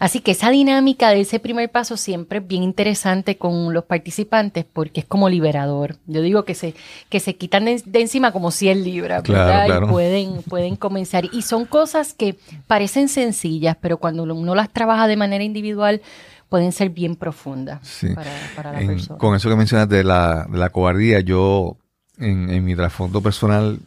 Así 0.00 0.20
que 0.20 0.30
esa 0.30 0.48
dinámica 0.48 1.10
de 1.10 1.20
ese 1.20 1.40
primer 1.40 1.70
paso 1.70 1.98
siempre 1.98 2.38
es 2.38 2.46
bien 2.46 2.62
interesante 2.62 3.36
con 3.36 3.74
los 3.74 3.84
participantes 3.84 4.64
porque 4.64 5.00
es 5.00 5.06
como 5.06 5.28
liberador. 5.28 5.96
Yo 6.06 6.22
digo 6.22 6.46
que 6.46 6.54
se, 6.54 6.74
que 7.10 7.20
se 7.20 7.36
quitan 7.36 7.66
de, 7.66 7.82
encima 8.00 8.32
como 8.32 8.50
100 8.50 8.82
libras, 8.82 9.22
¿verdad? 9.22 9.82
Y 9.82 9.86
pueden, 9.90 10.42
pueden 10.44 10.76
comenzar. 10.76 11.26
Y 11.32 11.42
son 11.42 11.66
cosas 11.66 12.14
que 12.14 12.38
parecen 12.66 13.10
sencillas, 13.10 13.76
pero 13.78 13.98
cuando 13.98 14.22
uno 14.22 14.54
las 14.54 14.70
trabaja 14.70 15.06
de 15.06 15.18
manera 15.18 15.44
individual, 15.44 16.00
pueden 16.48 16.72
ser 16.72 16.88
bien 16.88 17.14
profundas 17.14 18.00
para, 18.14 18.72
la 18.72 18.86
persona. 18.86 19.18
Con 19.18 19.36
eso 19.36 19.50
que 19.50 19.56
mencionas 19.56 19.88
de 19.90 20.02
la, 20.02 20.46
de 20.50 20.56
la 20.56 20.70
cobardía, 20.70 21.20
yo 21.20 21.76
en, 22.18 22.48
en 22.48 22.64
mi 22.64 22.74
trasfondo 22.74 23.20
personal 23.20 23.80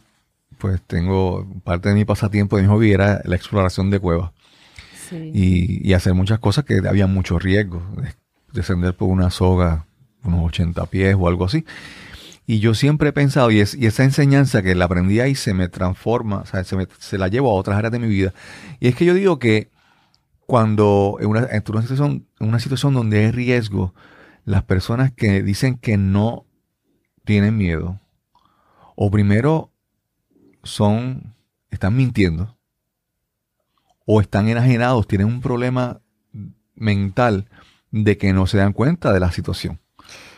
pues 0.64 0.80
tengo 0.80 1.46
parte 1.62 1.90
de 1.90 1.94
mi 1.94 2.06
pasatiempo 2.06 2.56
de 2.56 2.62
mi 2.62 2.68
hobby 2.70 2.90
era 2.90 3.20
la 3.26 3.36
exploración 3.36 3.90
de 3.90 4.00
cuevas. 4.00 4.30
Y, 5.12 5.92
hacer 5.92 6.14
muchas 6.14 6.38
cosas 6.38 6.64
que 6.64 6.80
había 6.88 7.06
mucho 7.06 7.38
riesgo. 7.38 7.82
Descender 8.50 8.96
por 8.96 9.10
una 9.10 9.28
soga 9.28 9.84
unos 10.22 10.42
80 10.46 10.86
pies 10.86 11.16
o 11.18 11.28
algo 11.28 11.44
así. 11.44 11.66
Y 12.46 12.60
yo 12.60 12.72
siempre 12.72 13.10
he 13.10 13.12
pensado, 13.12 13.50
y, 13.50 13.60
es, 13.60 13.74
y 13.74 13.84
esa 13.84 14.04
enseñanza 14.04 14.62
que 14.62 14.74
la 14.74 14.86
aprendí 14.86 15.20
ahí 15.20 15.34
se 15.34 15.52
me 15.52 15.68
transforma, 15.68 16.38
o 16.38 16.46
sea, 16.46 16.64
se, 16.64 16.76
me, 16.76 16.88
se, 16.98 17.18
la 17.18 17.28
llevo 17.28 17.50
a 17.50 17.54
otras 17.56 17.76
áreas 17.76 17.92
de 17.92 17.98
mi 17.98 18.08
vida. 18.08 18.32
Y 18.80 18.88
es 18.88 18.94
que 18.94 19.04
yo 19.04 19.12
digo 19.12 19.38
que 19.38 19.70
cuando 20.46 21.18
en 21.20 21.26
una, 21.26 21.40
en 21.40 21.62
una, 21.68 21.82
situación, 21.82 22.26
en 22.40 22.48
una 22.48 22.58
situación 22.58 22.94
donde 22.94 23.18
hay 23.18 23.32
riesgo, 23.32 23.92
las 24.46 24.62
personas 24.62 25.12
que 25.12 25.42
dicen 25.42 25.76
que 25.76 25.98
no 25.98 26.46
tienen 27.22 27.58
miedo, 27.58 28.00
o 28.96 29.10
primero 29.10 29.73
son, 30.64 31.34
están 31.70 31.96
mintiendo 31.96 32.56
o 34.06 34.20
están 34.20 34.48
enajenados, 34.48 35.06
tienen 35.06 35.28
un 35.28 35.40
problema 35.40 36.00
mental 36.74 37.46
de 37.90 38.18
que 38.18 38.32
no 38.32 38.46
se 38.46 38.58
dan 38.58 38.72
cuenta 38.72 39.12
de 39.12 39.20
la 39.20 39.30
situación. 39.32 39.78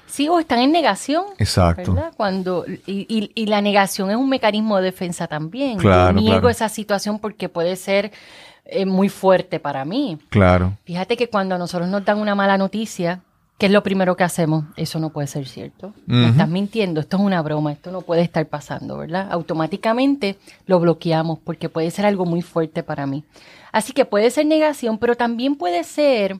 Sí, 0.06 0.28
o 0.28 0.38
están 0.38 0.60
en 0.60 0.72
negación. 0.72 1.24
Exacto. 1.38 1.94
Cuando, 2.16 2.64
y, 2.86 3.32
y, 3.34 3.46
la 3.46 3.60
negación 3.60 4.10
es 4.10 4.16
un 4.16 4.28
mecanismo 4.28 4.76
de 4.78 4.84
defensa 4.84 5.26
también. 5.26 5.78
Claro, 5.78 6.18
Yo 6.18 6.22
niego 6.22 6.48
esa 6.48 6.68
situación 6.68 7.18
porque 7.18 7.48
puede 7.48 7.76
ser 7.76 8.12
eh, 8.64 8.86
muy 8.86 9.08
fuerte 9.08 9.60
para 9.60 9.84
mí. 9.84 10.18
Claro. 10.30 10.78
Fíjate 10.84 11.16
que 11.16 11.28
cuando 11.28 11.56
a 11.56 11.58
nosotros 11.58 11.88
nos 11.88 12.04
dan 12.04 12.18
una 12.18 12.34
mala 12.34 12.56
noticia, 12.56 13.20
¿Qué 13.58 13.66
es 13.66 13.72
lo 13.72 13.82
primero 13.82 14.16
que 14.16 14.24
hacemos? 14.24 14.66
Eso 14.76 14.98
no 14.98 15.10
puede 15.10 15.28
ser 15.28 15.48
cierto. 15.48 15.94
Me 16.04 16.28
estás 16.28 16.48
mintiendo, 16.48 17.00
esto 17.00 17.16
es 17.16 17.22
una 17.22 17.40
broma, 17.40 17.72
esto 17.72 17.90
no 17.90 18.02
puede 18.02 18.20
estar 18.20 18.46
pasando, 18.46 18.98
¿verdad? 18.98 19.28
Automáticamente 19.30 20.36
lo 20.66 20.78
bloqueamos 20.78 21.38
porque 21.38 21.70
puede 21.70 21.90
ser 21.90 22.04
algo 22.04 22.26
muy 22.26 22.42
fuerte 22.42 22.82
para 22.82 23.06
mí. 23.06 23.24
Así 23.72 23.94
que 23.94 24.04
puede 24.04 24.30
ser 24.30 24.44
negación, 24.44 24.98
pero 24.98 25.16
también 25.16 25.56
puede 25.56 25.84
ser, 25.84 26.38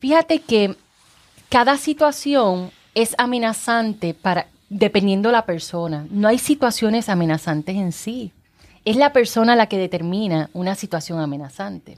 fíjate 0.00 0.40
que 0.40 0.76
cada 1.48 1.78
situación 1.78 2.72
es 2.94 3.14
amenazante 3.16 4.12
para, 4.12 4.48
dependiendo 4.68 5.32
la 5.32 5.46
persona. 5.46 6.06
No 6.10 6.28
hay 6.28 6.36
situaciones 6.36 7.08
amenazantes 7.08 7.74
en 7.74 7.92
sí. 7.92 8.32
Es 8.84 8.96
la 8.96 9.14
persona 9.14 9.56
la 9.56 9.66
que 9.66 9.78
determina 9.78 10.50
una 10.52 10.74
situación 10.74 11.20
amenazante. 11.20 11.96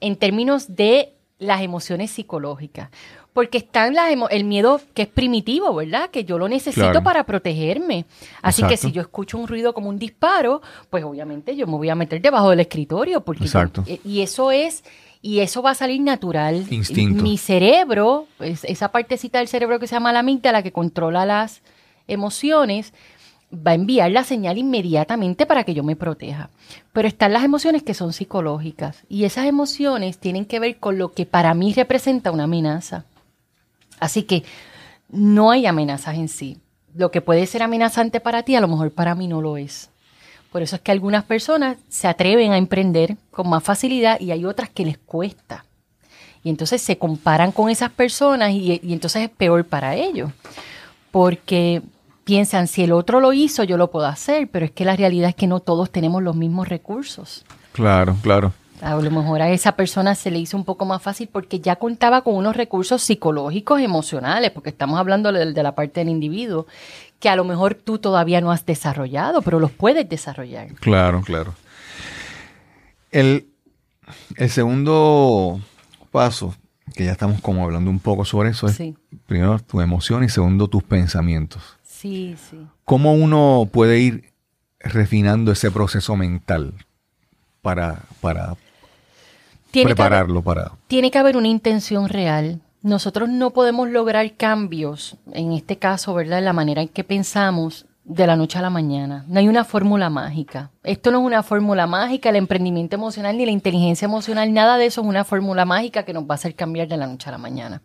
En 0.00 0.16
términos 0.16 0.74
de 0.74 1.12
las 1.44 1.62
emociones 1.62 2.10
psicológicas 2.10 2.90
porque 3.34 3.58
está 3.58 3.88
el 4.30 4.44
miedo 4.44 4.80
que 4.94 5.02
es 5.02 5.08
primitivo, 5.08 5.74
¿verdad? 5.74 6.08
Que 6.08 6.24
yo 6.24 6.38
lo 6.38 6.48
necesito 6.48 7.02
para 7.02 7.24
protegerme. 7.24 8.06
Así 8.40 8.62
que 8.62 8.76
si 8.76 8.92
yo 8.92 9.02
escucho 9.02 9.36
un 9.36 9.48
ruido 9.48 9.74
como 9.74 9.88
un 9.88 9.98
disparo, 9.98 10.62
pues 10.88 11.04
obviamente 11.04 11.56
yo 11.56 11.66
me 11.66 11.72
voy 11.72 11.90
a 11.90 11.96
meter 11.96 12.22
debajo 12.22 12.50
del 12.50 12.60
escritorio. 12.60 13.22
Porque 13.22 13.42
Exacto. 13.42 13.82
Eh, 13.88 14.00
y 14.04 14.20
eso 14.20 14.52
es, 14.52 14.84
y 15.20 15.40
eso 15.40 15.62
va 15.62 15.72
a 15.72 15.74
salir 15.74 16.00
natural. 16.00 16.64
Instinto. 16.70 17.24
Mi 17.24 17.36
cerebro, 17.36 18.28
esa 18.38 18.92
partecita 18.92 19.40
del 19.40 19.48
cerebro 19.48 19.80
que 19.80 19.88
se 19.88 19.96
llama 19.96 20.12
la 20.12 20.20
amígdala, 20.20 20.62
que 20.62 20.70
controla 20.70 21.26
las 21.26 21.60
emociones, 22.06 22.94
va 23.54 23.72
a 23.72 23.74
enviar 23.74 24.10
la 24.10 24.24
señal 24.24 24.58
inmediatamente 24.58 25.46
para 25.46 25.64
que 25.64 25.74
yo 25.74 25.82
me 25.82 25.96
proteja. 25.96 26.50
Pero 26.92 27.08
están 27.08 27.32
las 27.32 27.44
emociones 27.44 27.82
que 27.82 27.94
son 27.94 28.12
psicológicas 28.12 29.02
y 29.08 29.24
esas 29.24 29.46
emociones 29.46 30.18
tienen 30.18 30.44
que 30.44 30.60
ver 30.60 30.76
con 30.76 30.98
lo 30.98 31.12
que 31.12 31.26
para 31.26 31.54
mí 31.54 31.72
representa 31.72 32.32
una 32.32 32.44
amenaza. 32.44 33.04
Así 34.00 34.24
que 34.24 34.44
no 35.08 35.50
hay 35.50 35.66
amenazas 35.66 36.16
en 36.16 36.28
sí. 36.28 36.58
Lo 36.94 37.10
que 37.10 37.20
puede 37.20 37.46
ser 37.46 37.62
amenazante 37.62 38.20
para 38.20 38.42
ti, 38.42 38.54
a 38.56 38.60
lo 38.60 38.68
mejor 38.68 38.90
para 38.90 39.14
mí 39.14 39.26
no 39.28 39.40
lo 39.40 39.56
es. 39.56 39.90
Por 40.54 40.62
eso 40.62 40.76
es 40.76 40.82
que 40.82 40.92
algunas 40.92 41.24
personas 41.24 41.78
se 41.88 42.06
atreven 42.06 42.52
a 42.52 42.58
emprender 42.58 43.16
con 43.32 43.48
más 43.48 43.64
facilidad 43.64 44.20
y 44.20 44.30
hay 44.30 44.44
otras 44.44 44.70
que 44.70 44.84
les 44.84 44.98
cuesta. 44.98 45.64
Y 46.44 46.50
entonces 46.50 46.80
se 46.80 46.96
comparan 46.96 47.50
con 47.50 47.70
esas 47.70 47.90
personas 47.90 48.52
y, 48.52 48.80
entonces 48.84 49.22
es 49.22 49.30
peor 49.30 49.64
para 49.64 49.96
ellos. 49.96 50.30
Porque 51.10 51.82
piensan, 52.24 52.66
si 52.66 52.82
el 52.82 52.92
otro 52.92 53.20
lo 53.20 53.32
hizo, 53.32 53.64
yo 53.64 53.76
lo 53.76 53.90
puedo 53.90 54.06
hacer, 54.06 54.48
pero 54.48 54.64
es 54.64 54.72
que 54.72 54.84
la 54.84 54.96
realidad 54.96 55.28
es 55.28 55.34
que 55.34 55.46
no 55.46 55.60
todos 55.60 55.90
tenemos 55.90 56.22
los 56.22 56.34
mismos 56.34 56.68
recursos. 56.68 57.44
Claro, 57.72 58.16
claro. 58.22 58.52
A 58.80 58.96
lo 58.96 59.10
mejor 59.10 59.40
a 59.40 59.50
esa 59.50 59.72
persona 59.72 60.14
se 60.14 60.30
le 60.30 60.38
hizo 60.38 60.56
un 60.56 60.64
poco 60.64 60.84
más 60.84 61.00
fácil 61.00 61.28
porque 61.30 61.60
ya 61.60 61.76
contaba 61.76 62.22
con 62.22 62.34
unos 62.34 62.56
recursos 62.56 63.02
psicológicos, 63.02 63.80
emocionales, 63.80 64.50
porque 64.50 64.70
estamos 64.70 64.98
hablando 64.98 65.32
de, 65.32 65.62
la 65.62 65.74
parte 65.74 66.00
del 66.00 66.08
individuo, 66.08 66.66
que 67.20 67.28
a 67.28 67.36
lo 67.36 67.44
mejor 67.44 67.74
tú 67.74 67.98
todavía 67.98 68.40
no 68.40 68.50
has 68.50 68.66
desarrollado, 68.66 69.42
pero 69.42 69.60
los 69.60 69.70
puedes 69.70 70.08
desarrollar. 70.08 70.68
Claro, 70.74 71.22
claro. 71.22 71.54
El, 73.10 73.46
el 74.36 74.50
segundo 74.50 75.60
paso, 76.10 76.54
que 76.94 77.04
ya 77.04 77.12
estamos 77.12 77.40
como 77.40 77.64
hablando 77.64 77.90
un 77.90 78.00
poco 78.00 78.24
sobre 78.24 78.50
eso, 78.50 78.66
es 78.66 78.78
primero 79.26 79.58
tu 79.60 79.80
emoción 79.80 80.24
y 80.24 80.28
segundo 80.28 80.68
tus 80.68 80.82
pensamientos. 80.82 81.62
Sí, 82.04 82.36
sí. 82.50 82.58
¿Cómo 82.84 83.14
uno 83.14 83.66
puede 83.72 83.98
ir 83.98 84.34
refinando 84.78 85.52
ese 85.52 85.70
proceso 85.70 86.16
mental 86.16 86.74
para, 87.62 88.02
para, 88.20 88.56
prepararlo 89.72 90.42
para... 90.42 90.72
Tiene 90.86 91.10
que 91.10 91.16
haber 91.16 91.38
una 91.38 91.48
intención 91.48 92.10
real. 92.10 92.60
Nosotros 92.82 93.30
no 93.30 93.52
podemos 93.52 93.88
lograr 93.88 94.36
cambios, 94.36 95.16
en 95.32 95.52
este 95.52 95.78
caso, 95.78 96.12
¿verdad? 96.12 96.40
En 96.40 96.44
la 96.44 96.52
manera 96.52 96.82
en 96.82 96.88
que 96.88 97.04
pensamos 97.04 97.86
de 98.04 98.26
la 98.26 98.36
noche 98.36 98.58
a 98.58 98.62
la 98.62 98.70
mañana. 98.70 99.24
No 99.28 99.40
hay 99.40 99.48
una 99.48 99.64
fórmula 99.64 100.10
mágica. 100.10 100.70
Esto 100.82 101.10
no 101.10 101.20
es 101.20 101.24
una 101.24 101.42
fórmula 101.42 101.86
mágica, 101.86 102.28
el 102.28 102.36
emprendimiento 102.36 102.96
emocional 102.96 103.36
ni 103.36 103.46
la 103.46 103.50
inteligencia 103.50 104.04
emocional, 104.04 104.52
nada 104.52 104.76
de 104.76 104.86
eso 104.86 105.00
es 105.00 105.06
una 105.06 105.24
fórmula 105.24 105.64
mágica 105.64 106.04
que 106.04 106.12
nos 106.12 106.24
va 106.24 106.32
a 106.32 106.34
hacer 106.34 106.54
cambiar 106.54 106.86
de 106.86 106.98
la 106.98 107.06
noche 107.06 107.28
a 107.28 107.32
la 107.32 107.38
mañana. 107.38 107.80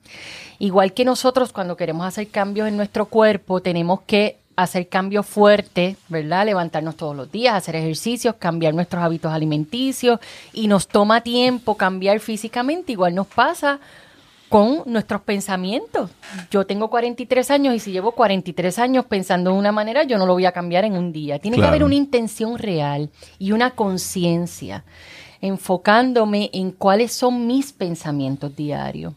Igual 0.60 0.94
que 0.94 1.06
nosotros 1.06 1.54
cuando 1.54 1.78
queremos 1.78 2.06
hacer 2.06 2.28
cambios 2.28 2.68
en 2.68 2.76
nuestro 2.76 3.06
cuerpo, 3.06 3.62
tenemos 3.62 4.02
que 4.02 4.38
hacer 4.58 4.90
cambios 4.90 5.26
fuertes, 5.26 5.96
¿verdad? 6.10 6.46
Levantarnos 6.46 6.98
todos 6.98 7.16
los 7.16 7.32
días, 7.32 7.56
hacer 7.56 7.78
ejercicios, 7.78 8.36
cambiar 8.36 8.74
nuestros 8.74 9.02
hábitos 9.02 9.32
alimenticios 9.32 10.20
y 10.52 10.68
nos 10.68 10.90
toma 10.90 11.22
tiempo 11.22 11.76
cambiar 11.76 12.20
físicamente, 12.20 12.92
igual 12.92 13.16
nos 13.16 13.28
pasa 13.28 13.80
con 14.50 14.82
nuestros 14.88 15.22
pensamientos. 15.22 16.10
Yo 16.50 16.66
tengo 16.66 16.90
43 16.90 17.52
años 17.52 17.76
y 17.76 17.80
si 17.80 17.92
llevo 17.92 18.12
43 18.12 18.80
años 18.80 19.06
pensando 19.06 19.52
de 19.52 19.58
una 19.58 19.72
manera, 19.72 20.04
yo 20.04 20.18
no 20.18 20.26
lo 20.26 20.34
voy 20.34 20.46
a 20.46 20.52
cambiar 20.52 20.84
en 20.86 20.94
un 20.94 21.14
día. 21.14 21.40
Tiene 21.40 21.58
que 21.58 21.64
haber 21.64 21.84
una 21.84 21.96
intención 21.96 22.58
real 22.58 23.10
y 23.38 23.52
una 23.52 23.72
conciencia, 23.72 24.84
enfocándome 25.40 26.50
en 26.52 26.72
cuáles 26.72 27.14
son 27.14 27.48
mis 27.48 27.72
pensamientos 27.72 28.56
diarios. 28.56 29.14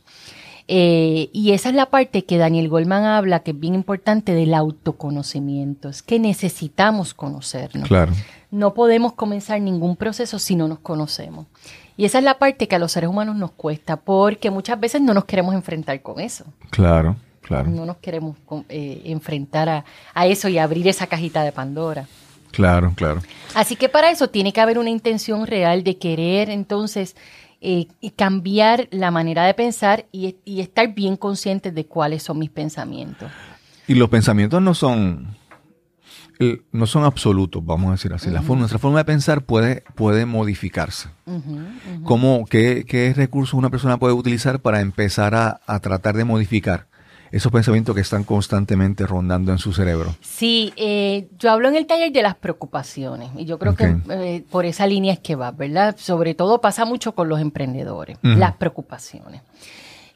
Eh, 0.68 1.28
y 1.32 1.52
esa 1.52 1.70
es 1.70 1.74
la 1.74 1.86
parte 1.86 2.24
que 2.24 2.38
Daniel 2.38 2.68
Goldman 2.68 3.04
habla, 3.04 3.40
que 3.40 3.50
es 3.50 3.58
bien 3.58 3.74
importante, 3.74 4.32
del 4.32 4.54
autoconocimiento. 4.54 5.88
Es 5.88 6.02
que 6.02 6.18
necesitamos 6.18 7.14
conocernos. 7.14 7.88
Claro. 7.88 8.12
No 8.50 8.74
podemos 8.74 9.14
comenzar 9.14 9.60
ningún 9.60 9.96
proceso 9.96 10.38
si 10.38 10.56
no 10.56 10.68
nos 10.68 10.78
conocemos. 10.78 11.46
Y 11.96 12.04
esa 12.04 12.18
es 12.18 12.24
la 12.24 12.38
parte 12.38 12.68
que 12.68 12.76
a 12.76 12.78
los 12.78 12.92
seres 12.92 13.10
humanos 13.10 13.36
nos 13.36 13.52
cuesta, 13.52 13.96
porque 13.96 14.50
muchas 14.50 14.80
veces 14.80 15.00
no 15.00 15.14
nos 15.14 15.24
queremos 15.24 15.54
enfrentar 15.54 16.00
con 16.02 16.20
eso. 16.20 16.44
Claro, 16.70 17.16
claro. 17.40 17.68
No 17.70 17.84
nos 17.84 17.98
queremos 17.98 18.36
eh, 18.68 19.02
enfrentar 19.06 19.68
a, 19.68 19.84
a 20.14 20.26
eso 20.26 20.48
y 20.48 20.58
abrir 20.58 20.88
esa 20.88 21.06
cajita 21.06 21.42
de 21.44 21.52
Pandora. 21.52 22.06
Claro, 22.50 22.92
claro. 22.94 23.20
Así 23.54 23.76
que 23.76 23.88
para 23.88 24.10
eso 24.10 24.28
tiene 24.28 24.52
que 24.52 24.60
haber 24.60 24.78
una 24.78 24.90
intención 24.90 25.46
real 25.46 25.84
de 25.84 25.96
querer 25.96 26.50
entonces 26.50 27.16
eh, 27.64 27.86
y 28.00 28.10
cambiar 28.10 28.88
la 28.90 29.12
manera 29.12 29.44
de 29.44 29.54
pensar 29.54 30.06
y, 30.10 30.36
estar 30.44 30.94
bien 30.94 31.16
consciente 31.16 31.70
de 31.70 31.86
cuáles 31.86 32.24
son 32.24 32.40
mis 32.40 32.50
pensamientos. 32.50 33.30
Y 33.86 33.94
los 33.94 34.08
pensamientos 34.08 34.60
no 34.60 34.74
son, 34.74 35.36
no 36.72 36.86
son 36.86 37.04
absolutos, 37.04 37.64
vamos 37.64 37.88
a 37.88 37.92
decir 37.92 38.12
así. 38.12 38.30
la 38.30 38.42
forma, 38.42 38.60
nuestra 38.60 38.78
forma 38.78 38.98
de 38.98 39.04
pensar 39.04 39.42
puede, 39.42 39.84
puede 39.94 40.26
modificarse. 40.26 41.08
qué, 42.48 42.84
¿Qué 42.86 43.12
recursos 43.14 43.54
una 43.54 43.70
persona 43.70 43.98
puede 43.98 44.14
utilizar 44.14 44.60
para 44.60 44.80
empezar 44.80 45.34
a 45.34 45.80
tratar 45.80 46.16
de 46.16 46.24
modificar 46.24 46.86
esos 47.32 47.50
pensamientos 47.50 47.94
que 47.94 48.02
están 48.02 48.24
constantemente 48.24 49.06
rondando 49.06 49.52
en 49.52 49.58
su 49.58 49.72
cerebro. 49.72 50.14
Sí, 50.20 50.72
eh, 50.76 51.28
yo 51.38 51.50
hablo 51.50 51.68
en 51.68 51.76
el 51.76 51.86
taller 51.86 52.12
de 52.12 52.22
las 52.22 52.34
preocupaciones 52.34 53.30
y 53.36 53.46
yo 53.46 53.58
creo 53.58 53.74
que 53.74 53.96
eh, 54.10 54.44
por 54.50 54.66
esa 54.66 54.86
línea 54.86 55.14
es 55.14 55.18
que 55.18 55.34
va, 55.34 55.50
¿verdad? 55.50 55.96
Sobre 55.98 56.34
todo 56.34 56.60
pasa 56.60 56.84
mucho 56.84 57.14
con 57.14 57.30
los 57.30 57.40
emprendedores, 57.40 58.18
las 58.22 58.52
preocupaciones. 58.56 59.40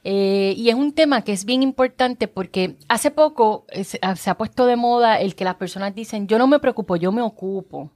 Eh, 0.09 0.55
y 0.57 0.69
es 0.69 0.77
un 0.77 0.93
tema 0.93 1.23
que 1.23 1.33
es 1.33 1.45
bien 1.45 1.65
importante 1.65 2.29
porque 2.29 2.77
hace 2.87 3.11
poco 3.11 3.67
se, 3.83 3.99
ha 4.01 4.39
puesto 4.39 4.65
de 4.65 4.77
moda 4.77 5.19
el 5.19 5.35
que 5.35 5.43
las 5.43 5.57
personas 5.57 5.97
dicen, 5.97 6.29
yo 6.29 6.39
no 6.39 6.47
me 6.47 6.61
preocupo, 6.61 6.95
yo 6.95 7.11
me 7.11 7.23
ocupo. 7.23 7.91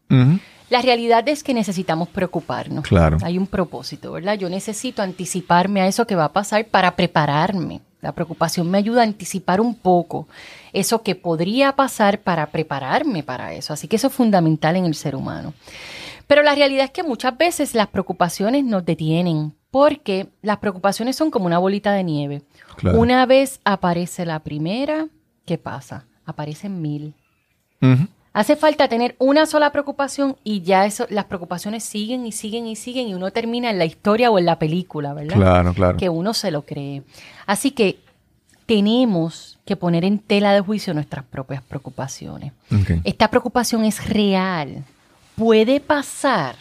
La 0.70 0.83
realidad 0.83 1.29
es 1.29 1.44
que 1.44 1.55
necesitamos 1.55 2.09
preocuparnos. 2.09 2.85
Claro. 2.85 3.18
Hay 3.23 3.38
un 3.38 3.46
propósito, 3.46 4.11
¿verdad? 4.11 4.35
Yo 4.35 4.51
necesito 4.51 5.03
anticiparme 5.03 5.83
a 5.83 5.87
eso 5.87 6.05
que 6.05 6.16
va 6.16 6.25
a 6.25 6.33
pasar 6.33 6.66
para 6.66 6.96
prepararme. 6.96 7.81
La 8.01 8.11
preocupación 8.11 8.68
me 8.68 8.79
ayuda 8.79 9.03
a 9.03 9.05
anticipar 9.05 9.61
un 9.61 9.77
poco 9.77 10.27
eso 10.73 11.03
que 11.03 11.14
podría 11.14 11.77
pasar 11.77 12.23
para 12.23 12.46
prepararme 12.46 13.23
para 13.23 13.55
eso. 13.55 13.73
Así 13.73 13.87
que 13.87 13.94
eso 13.94 14.09
es 14.09 14.12
fundamental 14.12 14.75
en 14.75 14.85
el 14.85 14.96
ser 14.96 15.14
humano. 15.14 15.55
Pero 16.27 16.42
la 16.42 16.57
realidad 16.57 16.87
es 16.87 16.90
que 16.90 17.05
muchas 17.05 17.38
veces 17.38 17.77
las 17.77 17.87
preocupaciones 17.87 18.64
nos 18.64 18.85
detienen 18.85 19.55
porque 19.70 20.28
las 20.42 20.59
preocupaciones 20.59 21.16
son 21.16 21.30
como 21.30 21.46
una 21.46 21.59
bolita 21.59 21.92
de 21.92 22.04
nieve. 22.04 22.42
Una 22.94 23.26
vez 23.26 23.61
aparece 23.64 24.26
la 24.26 24.40
primera, 24.40 25.06
¿qué 25.44 25.59
pasa? 25.59 26.06
Aparecen 26.24 26.83
mil. 26.83 27.14
Hace 28.33 28.56
falta 28.56 28.88
tener 28.88 29.16
una 29.18 29.46
sola 29.46 29.72
preocupación 29.72 30.37
y 30.44 30.62
ya 30.62 30.87
eso, 30.87 31.06
las 31.11 31.24
preocupaciones 31.24 31.83
siguen 31.83 32.26
y 32.26 32.33
siguen 32.33 32.66
y 32.66 32.76
siguen 32.76 33.09
y 33.09 33.14
uno 33.14 33.33
termina 33.33 33.70
en 33.70 33.78
la 33.78 33.85
historia 33.85 34.30
o 34.30 34.38
en 34.38 34.46
la 34.46 34.59
película, 34.59 35.14
¿verdad? 35.14 35.37
Claro, 35.37 35.74
claro. 35.74 35.98
Que 35.98 36.09
uno 36.09 36.33
se 36.35 36.50
lo 36.50 36.62
cree. 36.62 37.02
Así 37.46 37.72
que 37.72 37.98
tenemos 38.66 39.59
que 39.64 39.74
poner 39.74 40.04
en 40.04 40.20
tela 40.20 40.52
de 40.52 40.61
juicio 40.61 40.94
nuestras 40.94 41.24
propias 41.24 41.62
preocupaciones. 41.62 42.52
Esta 43.02 43.28
preocupación 43.28 43.85
es 43.85 44.09
real, 44.09 44.85
puede 45.35 45.80
pasar 45.80 46.54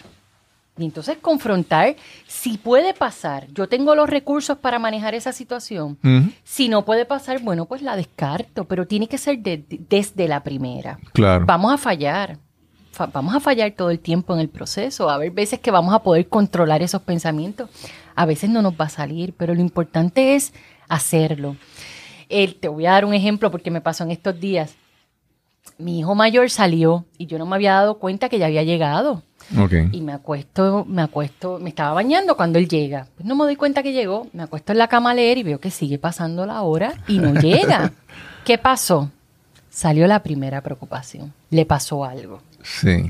y 0.80 0.86
entonces 0.86 1.18
confrontar 1.22 1.96
si 2.26 2.58
puede 2.58 2.94
pasar. 2.94 3.48
Yo 3.54 3.68
tengo 3.68 3.96
los 3.96 4.10
recursos 4.10 4.58
para 4.58 4.80
manejar 4.80 5.13
esa 5.13 5.34
situación. 5.34 5.98
Si 6.44 6.70
no 6.70 6.86
puede 6.86 7.06
pasar, 7.06 7.42
bueno, 7.42 7.65
pues 7.65 7.82
la 7.82 7.96
descarto, 7.96 8.63
pero 8.65 8.88
tiene 8.88 9.08
que 9.08 9.18
ser 9.18 9.39
desde 9.39 10.28
la 10.28 10.42
primera. 10.42 10.98
Claro. 11.13 11.46
Vamos 11.46 11.74
a 11.74 11.78
fallar. 11.78 12.38
vamos 13.13 13.36
a 13.36 13.39
fallar 13.39 13.72
todo 13.72 13.92
el 13.92 14.00
tiempo 14.00 14.34
en 14.34 14.39
el 14.39 14.50
proceso. 14.50 15.10
A 15.10 15.18
ver, 15.18 15.32
veces 15.32 15.60
que 15.60 15.72
vamos 15.72 15.94
a 15.94 16.00
poder 16.00 16.28
controlar 16.30 16.82
esos 16.82 17.02
pensamientos. 17.02 17.70
A 18.15 18.26
veces 18.26 18.50
no 18.50 18.62
nos 18.62 18.74
va 18.74 18.86
a 18.86 18.89
salir, 18.89 19.34
pero 19.38 19.54
lo 19.54 19.62
importante 19.62 20.36
es 20.36 20.54
hacerlo. 20.88 21.58
te 22.30 22.68
voy 22.68 22.86
a 22.86 22.92
dar 22.92 23.06
un 23.06 23.13
ejemplo 23.13 23.52
porque 23.52 23.72
me 23.72 23.82
pasó 23.82 24.04
en 24.06 24.12
estos 24.12 24.39
días. 24.39 24.76
Mi 25.78 26.00
hijo 26.00 26.15
mayor 26.15 26.50
salió 26.50 27.06
y 27.18 27.26
yo 27.26 27.38
no 27.38 27.46
me 27.46 27.56
había 27.56 27.74
dado 27.74 28.00
cuenta 28.00 28.30
que 28.30 28.39
ya 28.39 28.48
había 28.48 28.63
llegado. 28.63 29.24
Y 29.92 30.02
me 30.02 30.14
acuesto, 30.14 30.86
me 30.88 31.02
acuesto, 31.02 31.60
me 31.60 31.70
estaba 31.70 31.94
bañando 31.94 32.38
cuando 32.38 32.60
él 32.60 32.68
llega. 32.68 33.08
Pues 33.16 33.26
no 33.26 33.36
me 33.36 33.46
doy 33.46 33.56
cuenta 33.56 33.82
que 33.82 33.94
llegó, 33.94 34.28
me 34.34 34.44
acuesto 34.44 34.72
en 34.72 34.78
la 34.78 34.88
cama 34.88 35.12
a 35.12 35.14
leer 35.14 35.38
y 35.38 35.44
veo 35.44 35.60
que 35.60 35.72
sigue 35.72 35.98
pasando 35.98 36.46
la 36.46 36.62
hora 36.62 36.94
y 37.08 37.18
no 37.20 37.34
llega. 37.42 37.92
¿Qué 38.46 38.58
pasó? 38.58 39.12
Salió 39.70 40.08
la 40.08 40.22
primera 40.22 40.62
preocupación. 40.62 41.34
Le 41.50 41.66
pasó 41.66 42.04
algo. 42.04 42.42
Sí. 42.62 43.10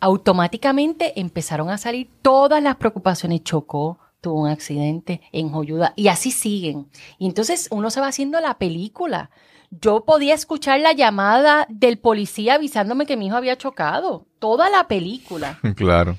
Automáticamente 0.00 1.20
empezaron 1.20 1.68
a 1.70 1.78
salir 1.78 2.08
todas 2.22 2.62
las 2.62 2.76
preocupaciones. 2.76 3.44
Chocó, 3.44 3.98
tuvo 4.20 4.42
un 4.42 4.48
accidente, 4.48 5.20
enjoyuda, 5.32 5.92
y 5.96 6.08
así 6.08 6.30
siguen. 6.30 6.86
Y 7.18 7.26
entonces 7.26 7.68
uno 7.70 7.90
se 7.90 8.00
va 8.00 8.08
haciendo 8.08 8.40
la 8.40 8.54
película. 8.54 9.30
Yo 9.70 10.04
podía 10.04 10.34
escuchar 10.34 10.80
la 10.80 10.92
llamada 10.92 11.66
del 11.68 11.98
policía 11.98 12.54
avisándome 12.54 13.06
que 13.06 13.16
mi 13.16 13.26
hijo 13.26 13.36
había 13.36 13.56
chocado. 13.56 14.26
Toda 14.38 14.68
la 14.68 14.88
película. 14.88 15.58
Claro. 15.76 16.18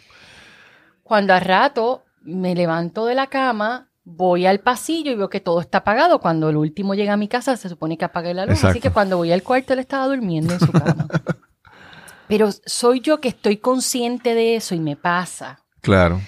Cuando 1.04 1.34
al 1.34 1.42
rato 1.42 2.06
me 2.22 2.56
levanto 2.56 3.06
de 3.06 3.16
la 3.16 3.28
cama, 3.28 3.90
voy 4.06 4.46
al 4.46 4.62
pasillo 4.62 5.12
y 5.12 5.16
veo 5.16 5.30
que 5.30 5.42
todo 5.42 5.60
está 5.60 5.80
apagado. 5.80 6.20
Cuando 6.22 6.50
el 6.50 6.56
último 6.56 6.96
llega 6.96 7.14
a 7.14 7.18
mi 7.18 7.28
casa, 7.28 7.58
se 7.58 7.68
supone 7.68 7.98
que 7.98 8.06
apague 8.06 8.34
la 8.34 8.46
luz. 8.46 8.64
Así 8.64 8.80
que 8.80 8.92
cuando 8.92 9.18
voy 9.18 9.34
al 9.34 9.44
cuarto, 9.44 9.74
él 9.74 9.80
estaba 9.80 10.08
durmiendo 10.08 10.54
en 10.54 10.60
su 10.62 10.72
cama. 10.72 11.08
Pero 12.30 12.50
soy 12.66 13.02
yo 13.02 13.20
que 13.20 13.28
estoy 13.28 13.58
consciente 13.58 14.34
de 14.34 14.56
eso 14.56 14.74
y 14.74 14.80
me 14.80 14.96
pasa. 14.96 15.66
Claro. 15.82 16.22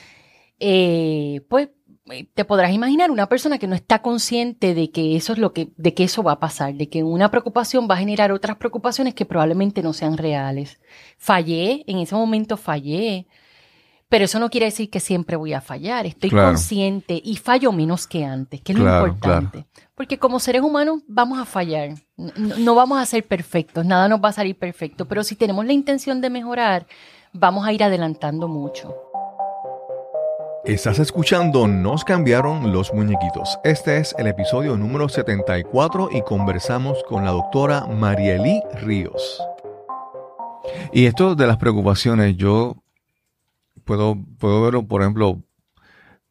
Eh, 0.59 1.45
pues 1.47 1.69
te 2.33 2.45
podrás 2.45 2.73
imaginar 2.73 3.11
una 3.11 3.27
persona 3.27 3.57
que 3.57 3.67
no 3.67 3.75
está 3.75 4.01
consciente 4.01 4.73
de 4.73 4.91
que 4.91 5.15
eso 5.15 5.33
es 5.33 5.39
lo 5.39 5.53
que, 5.53 5.69
de 5.77 5.93
que 5.93 6.03
eso 6.03 6.21
va 6.21 6.33
a 6.33 6.39
pasar, 6.39 6.73
de 6.73 6.89
que 6.89 7.03
una 7.03 7.31
preocupación 7.31 7.87
va 7.89 7.95
a 7.95 7.99
generar 7.99 8.31
otras 8.31 8.57
preocupaciones 8.57 9.13
que 9.13 9.25
probablemente 9.25 9.81
no 9.81 9.93
sean 9.93 10.17
reales. 10.17 10.79
Fallé, 11.17 11.83
en 11.87 11.99
ese 11.99 12.15
momento 12.15 12.57
fallé, 12.57 13.27
pero 14.09 14.25
eso 14.25 14.37
no 14.37 14.49
quiere 14.49 14.65
decir 14.65 14.89
que 14.89 14.99
siempre 14.99 15.37
voy 15.37 15.53
a 15.53 15.61
fallar. 15.61 16.05
Estoy 16.05 16.29
consciente 16.29 17.19
y 17.23 17.37
fallo 17.37 17.71
menos 17.71 18.05
que 18.05 18.25
antes, 18.25 18.61
que 18.61 18.73
es 18.73 18.79
lo 18.79 18.85
importante. 18.85 19.65
Porque 19.95 20.19
como 20.19 20.39
seres 20.39 20.61
humanos 20.61 21.01
vamos 21.07 21.39
a 21.39 21.45
fallar, 21.45 21.95
no, 22.17 22.57
no 22.57 22.75
vamos 22.75 22.99
a 22.99 23.05
ser 23.05 23.25
perfectos, 23.25 23.85
nada 23.85 24.09
nos 24.09 24.21
va 24.21 24.29
a 24.29 24.33
salir 24.33 24.57
perfecto, 24.57 25.07
pero 25.07 25.23
si 25.23 25.35
tenemos 25.35 25.65
la 25.65 25.73
intención 25.73 26.19
de 26.19 26.29
mejorar, 26.29 26.85
vamos 27.31 27.65
a 27.65 27.71
ir 27.71 27.83
adelantando 27.83 28.47
mucho. 28.47 28.93
Estás 30.65 30.99
escuchando 30.99 31.67
Nos 31.67 32.06
cambiaron 32.06 32.71
los 32.71 32.93
muñequitos. 32.93 33.60
Este 33.65 33.97
es 33.97 34.15
el 34.17 34.28
episodio 34.28 34.78
número 34.78 35.10
74 35.10 36.08
y 36.13 36.21
conversamos 36.21 37.04
con 37.04 37.26
la 37.26 37.32
doctora 37.32 37.86
Marielí 37.86 38.62
Ríos. 38.82 39.43
Y 40.93 41.06
esto 41.06 41.36
de 41.36 41.47
las 41.47 41.58
preocupaciones, 41.58 42.38
yo 42.38 42.82
puedo, 43.84 44.17
puedo 44.39 44.62
verlo, 44.62 44.88
por 44.88 45.02
ejemplo, 45.02 45.43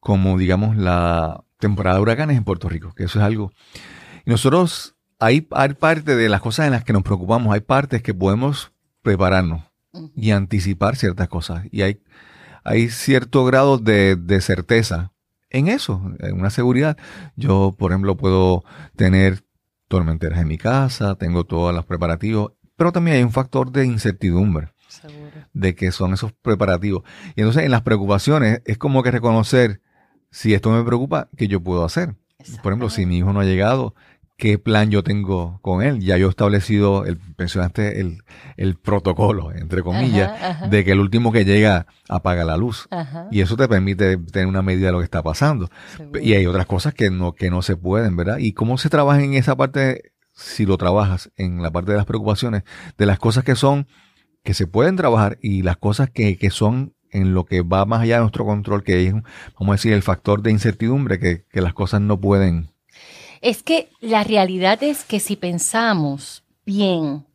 como 0.01 0.39
digamos 0.39 0.79
la 0.79 1.45
temporada 1.59 1.97
de 1.97 2.03
huracanes 2.03 2.39
en 2.39 2.45
Puerto 2.45 2.71
Rico, 2.71 2.95
que 2.95 3.05
eso 3.05 3.19
es 3.19 3.27
algo. 3.27 3.53
Y 4.25 4.31
nosotros, 4.31 4.97
hay, 5.19 5.47
hay 5.51 5.75
parte 5.75 6.17
de 6.17 6.31
las 6.31 6.41
cosas 6.41 6.65
en 6.65 6.73
las 6.73 6.85
que 6.85 6.95
nos 6.95 7.03
preocupamos, 7.03 7.53
hay 7.53 7.61
partes 7.61 8.03
que 8.03 8.15
podemos 8.15 8.73
prepararnos 9.03 9.61
y 10.17 10.31
anticipar 10.31 10.97
ciertas 10.97 11.29
cosas. 11.29 11.67
Y 11.71 11.83
hay 11.83 12.01
hay 12.65 12.89
cierto 12.89 13.45
grado 13.45 13.79
de, 13.79 14.41
certeza 14.41 15.13
en 15.51 15.69
eso, 15.69 16.03
en 16.21 16.39
una 16.39 16.51
seguridad. 16.51 16.97
Yo, 17.37 17.75
por 17.79 17.93
ejemplo, 17.93 18.17
puedo 18.17 18.65
tener 18.97 19.45
tormenteras 19.89 20.41
en 20.41 20.49
mi 20.49 20.59
casa, 20.59 21.17
tengo 21.17 21.45
todos 21.45 21.75
los 21.75 21.85
preparativos, 21.85 22.53
pero 22.77 22.93
también 22.93 23.19
hay 23.19 23.23
un 23.23 23.33
factor 23.33 23.71
de 23.71 23.85
incertidumbre. 23.87 24.73
De 25.55 25.75
que 25.75 25.91
son 25.91 26.13
esos 26.13 26.33
preparativos. 26.33 27.03
Y 27.35 27.41
entonces 27.41 27.65
en 27.65 27.71
las 27.71 27.81
preocupaciones 27.81 28.61
es 28.67 28.77
como 28.77 29.03
que 29.03 29.11
reconocer 29.11 29.81
si 30.31 30.53
esto 30.55 30.71
me 30.71 30.85
preocupa, 30.85 31.29
¿qué 31.37 31.49
yo 31.49 31.63
puedo 31.63 31.85
hacer? 31.85 32.17
Por 32.63 32.73
ejemplo, 32.73 32.91
si 32.91 33.07
mi 33.07 33.19
hijo 33.19 33.33
no 33.33 33.41
ha 33.41 33.45
llegado, 33.45 33.95
qué 34.43 34.59
plan 34.59 34.91
yo 34.91 35.05
tengo 35.05 35.61
con 35.63 35.83
él. 35.83 36.01
Ya 36.01 36.17
yo 36.17 36.27
he 36.27 36.31
establecido, 36.31 37.07
el, 37.07 37.21
mencionaste 37.39 38.01
el, 38.01 38.25
el 38.57 38.75
protocolo, 38.75 39.53
entre 39.53 39.83
comillas, 39.85 40.69
de 40.69 40.85
que 40.85 40.91
el 40.91 40.99
último 40.99 41.31
que 41.31 41.45
llega 41.45 41.87
apaga 42.09 42.43
la 42.43 42.57
luz. 42.57 42.89
Y 43.31 43.41
eso 43.41 43.57
te 43.57 43.69
permite 43.69 44.17
tener 44.17 44.49
una 44.49 44.61
medida 44.63 44.87
de 44.87 44.93
lo 44.95 44.99
que 44.99 45.05
está 45.05 45.23
pasando. 45.23 45.71
Y 46.21 46.33
hay 46.33 46.45
otras 46.47 46.67
cosas 46.67 46.93
que 46.93 47.09
no, 47.09 47.35
que 47.35 47.51
no 47.51 47.63
se 47.63 47.77
pueden, 47.77 48.17
¿verdad? 48.17 48.39
Y 48.39 48.53
cómo 48.53 48.79
se 48.79 48.89
trabaja 48.89 49.23
en 49.23 49.35
esa 49.35 49.55
parte, 49.55 50.11
si 50.33 50.67
lo 50.67 50.77
trabajas 50.77 51.31
en 51.37 51.63
la 51.63 51.71
parte 51.71 51.93
de 51.93 51.99
las 51.99 52.07
preocupaciones, 52.07 52.65
de 52.99 53.07
las 53.07 53.21
cosas 53.21 53.45
que 53.45 53.55
son, 53.55 53.87
que 54.43 54.55
se 54.55 54.67
pueden 54.67 54.97
trabajar 54.97 55.39
y 55.41 55.63
las 55.63 55.77
cosas 55.77 56.11
que, 56.11 56.37
que 56.37 56.51
son 56.51 56.97
en 57.13 57.33
lo 57.33 57.45
que 57.45 57.63
va 57.63 57.85
más 57.85 58.01
allá 58.01 58.17
de 58.17 58.23
nuestro 58.23 58.45
control, 58.45 58.83
que 58.83 59.07
es, 59.07 59.13
vamos 59.13 59.69
a 59.69 59.73
decir, 59.75 59.93
el 59.93 60.03
factor 60.03 60.43
de 60.43 60.51
incertidumbre, 60.51 61.21
que, 61.21 61.45
que 61.49 61.61
las 61.61 61.75
cosas 61.75 62.01
no 62.01 62.21
pueden 62.21 62.72
es 63.43 63.63
que 63.63 63.91
la 64.01 64.25
realidad 64.25 64.83
es 64.83 65.05
que 65.05 65.21
si 65.21 65.37
pensamos 65.37 66.45
bien, 66.65 67.27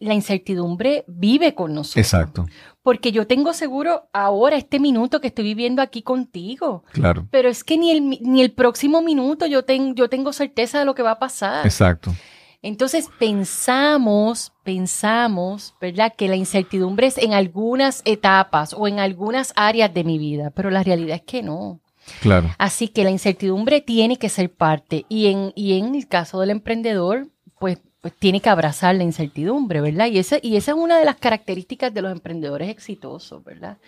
la 0.00 0.14
incertidumbre 0.14 1.04
vive 1.06 1.54
con 1.54 1.72
nosotros. 1.72 2.04
Exacto. 2.04 2.46
Porque 2.82 3.12
yo 3.12 3.28
tengo 3.28 3.52
seguro 3.52 4.08
ahora, 4.12 4.56
este 4.56 4.80
minuto 4.80 5.20
que 5.20 5.28
estoy 5.28 5.44
viviendo 5.44 5.80
aquí 5.80 6.02
contigo. 6.02 6.82
Claro. 6.92 7.28
Pero 7.30 7.48
es 7.48 7.62
que 7.62 7.78
ni 7.78 7.92
el, 7.92 8.18
ni 8.20 8.42
el 8.42 8.50
próximo 8.50 9.00
minuto 9.00 9.46
yo, 9.46 9.60
yo 9.94 10.08
tengo 10.08 10.32
certeza 10.32 10.80
de 10.80 10.84
lo 10.84 10.96
que 10.96 11.02
va 11.02 11.12
a 11.12 11.18
pasar. 11.20 11.64
Exacto. 11.64 12.12
Entonces 12.60 13.08
pensamos, 13.18 14.52
pensamos, 14.64 15.74
¿verdad? 15.80 16.12
Que 16.16 16.28
la 16.28 16.36
incertidumbre 16.36 17.06
es 17.06 17.18
en 17.18 17.32
algunas 17.32 18.02
etapas 18.04 18.74
o 18.76 18.88
en 18.88 18.98
algunas 18.98 19.52
áreas 19.54 19.94
de 19.94 20.02
mi 20.02 20.18
vida, 20.18 20.50
pero 20.50 20.70
la 20.70 20.82
realidad 20.82 21.16
es 21.16 21.22
que 21.22 21.42
no. 21.42 21.80
Claro. 22.20 22.50
Así 22.58 22.88
que 22.88 23.04
la 23.04 23.10
incertidumbre 23.10 23.80
tiene 23.80 24.16
que 24.16 24.28
ser 24.28 24.50
parte. 24.50 25.04
Y 25.08 25.26
en, 25.26 25.52
y 25.54 25.78
en 25.78 25.94
el 25.94 26.08
caso 26.08 26.40
del 26.40 26.50
emprendedor, 26.50 27.28
pues, 27.58 27.78
pues 28.00 28.14
tiene 28.18 28.40
que 28.40 28.48
abrazar 28.48 28.94
la 28.94 29.04
incertidumbre, 29.04 29.80
¿verdad? 29.80 30.06
Y 30.06 30.18
esa, 30.18 30.36
y 30.42 30.56
esa 30.56 30.72
es 30.72 30.76
una 30.76 30.98
de 30.98 31.04
las 31.04 31.16
características 31.16 31.94
de 31.94 32.02
los 32.02 32.12
emprendedores 32.12 32.68
exitosos, 32.68 33.42
¿verdad? 33.44 33.78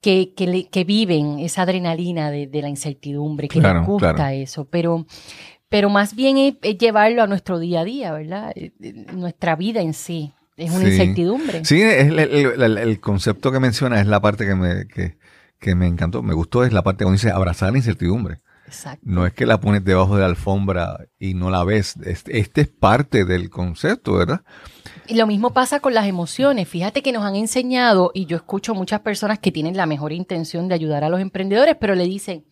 Que, 0.00 0.32
que, 0.34 0.84
viven 0.84 1.38
esa 1.38 1.62
adrenalina 1.62 2.32
de, 2.32 2.48
la 2.60 2.68
incertidumbre, 2.68 3.46
que 3.48 3.60
les 3.60 3.86
gusta 3.86 4.34
eso. 4.34 4.64
Pero, 4.64 5.06
pero 5.68 5.90
más 5.90 6.16
bien 6.16 6.38
es, 6.38 6.78
llevarlo 6.78 7.22
a 7.22 7.28
nuestro 7.28 7.60
día 7.60 7.80
a 7.80 7.84
día, 7.84 8.12
¿verdad? 8.12 8.52
Eh, 8.56 8.72
eh, 8.80 8.92
nuestra 9.12 9.54
vida 9.54 9.80
en 9.80 9.94
sí. 9.94 10.32
Es 10.56 10.70
una 10.70 10.88
incertidumbre. 10.88 11.64
Sí, 11.64 11.80
el, 11.80 12.18
el, 12.18 13.00
concepto 13.00 13.50
que 13.50 13.58
menciona 13.58 14.00
es 14.00 14.06
la 14.06 14.20
parte 14.20 14.44
que 14.44 14.54
me, 14.54 14.86
que, 14.86 15.16
que 15.62 15.76
me 15.76 15.86
encantó, 15.86 16.22
me 16.24 16.34
gustó, 16.34 16.64
es 16.64 16.72
la 16.72 16.82
parte 16.82 17.04
donde 17.04 17.18
dice 17.18 17.30
abrazar 17.30 17.70
la 17.70 17.78
incertidumbre. 17.78 18.40
Exacto. 18.66 19.04
No 19.08 19.26
es 19.26 19.32
que 19.32 19.46
la 19.46 19.60
pones 19.60 19.84
debajo 19.84 20.16
de 20.16 20.22
la 20.22 20.26
alfombra 20.26 21.06
y 21.20 21.34
no 21.34 21.50
la 21.50 21.62
ves. 21.62 21.96
Este, 22.04 22.40
este, 22.40 22.62
es 22.62 22.68
parte 22.68 23.24
del 23.24 23.48
concepto, 23.48 24.14
¿verdad? 24.14 24.42
Y 25.06 25.14
lo 25.14 25.26
mismo 25.26 25.52
pasa 25.52 25.78
con 25.78 25.94
las 25.94 26.06
emociones. 26.08 26.68
Fíjate 26.68 27.00
que 27.00 27.12
nos 27.12 27.22
han 27.22 27.36
enseñado, 27.36 28.10
y 28.12 28.26
yo 28.26 28.36
escucho 28.36 28.74
muchas 28.74 29.00
personas 29.00 29.38
que 29.38 29.52
tienen 29.52 29.76
la 29.76 29.86
mejor 29.86 30.12
intención 30.12 30.66
de 30.66 30.74
ayudar 30.74 31.04
a 31.04 31.08
los 31.08 31.20
emprendedores, 31.20 31.76
pero 31.78 31.94
le 31.94 32.06
dicen, 32.06 32.44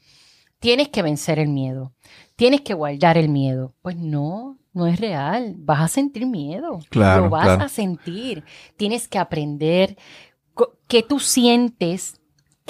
tienes 0.61 0.88
que 0.88 1.03
vencer 1.03 1.40
el 1.40 1.49
miedo, 1.49 1.92
tienes 2.37 2.61
que 2.61 2.75
guardar 2.75 3.18
el 3.18 3.29
miedo. 3.29 3.75
Pues 3.83 3.96
no, 3.96 4.57
no 4.73 4.87
es 4.87 5.01
real. 5.01 5.57
Vas 5.59 5.81
a 5.81 5.88
sentir 5.88 6.27
miedo. 6.27 6.79
Claro. 6.90 7.25
Lo 7.25 7.31
vas 7.31 7.59
a 7.61 7.68
sentir. 7.68 8.44
Tienes 8.77 9.09
que 9.09 9.18
aprender 9.18 9.96
qué 10.87 11.03
tú 11.03 11.18
sientes 11.18 12.19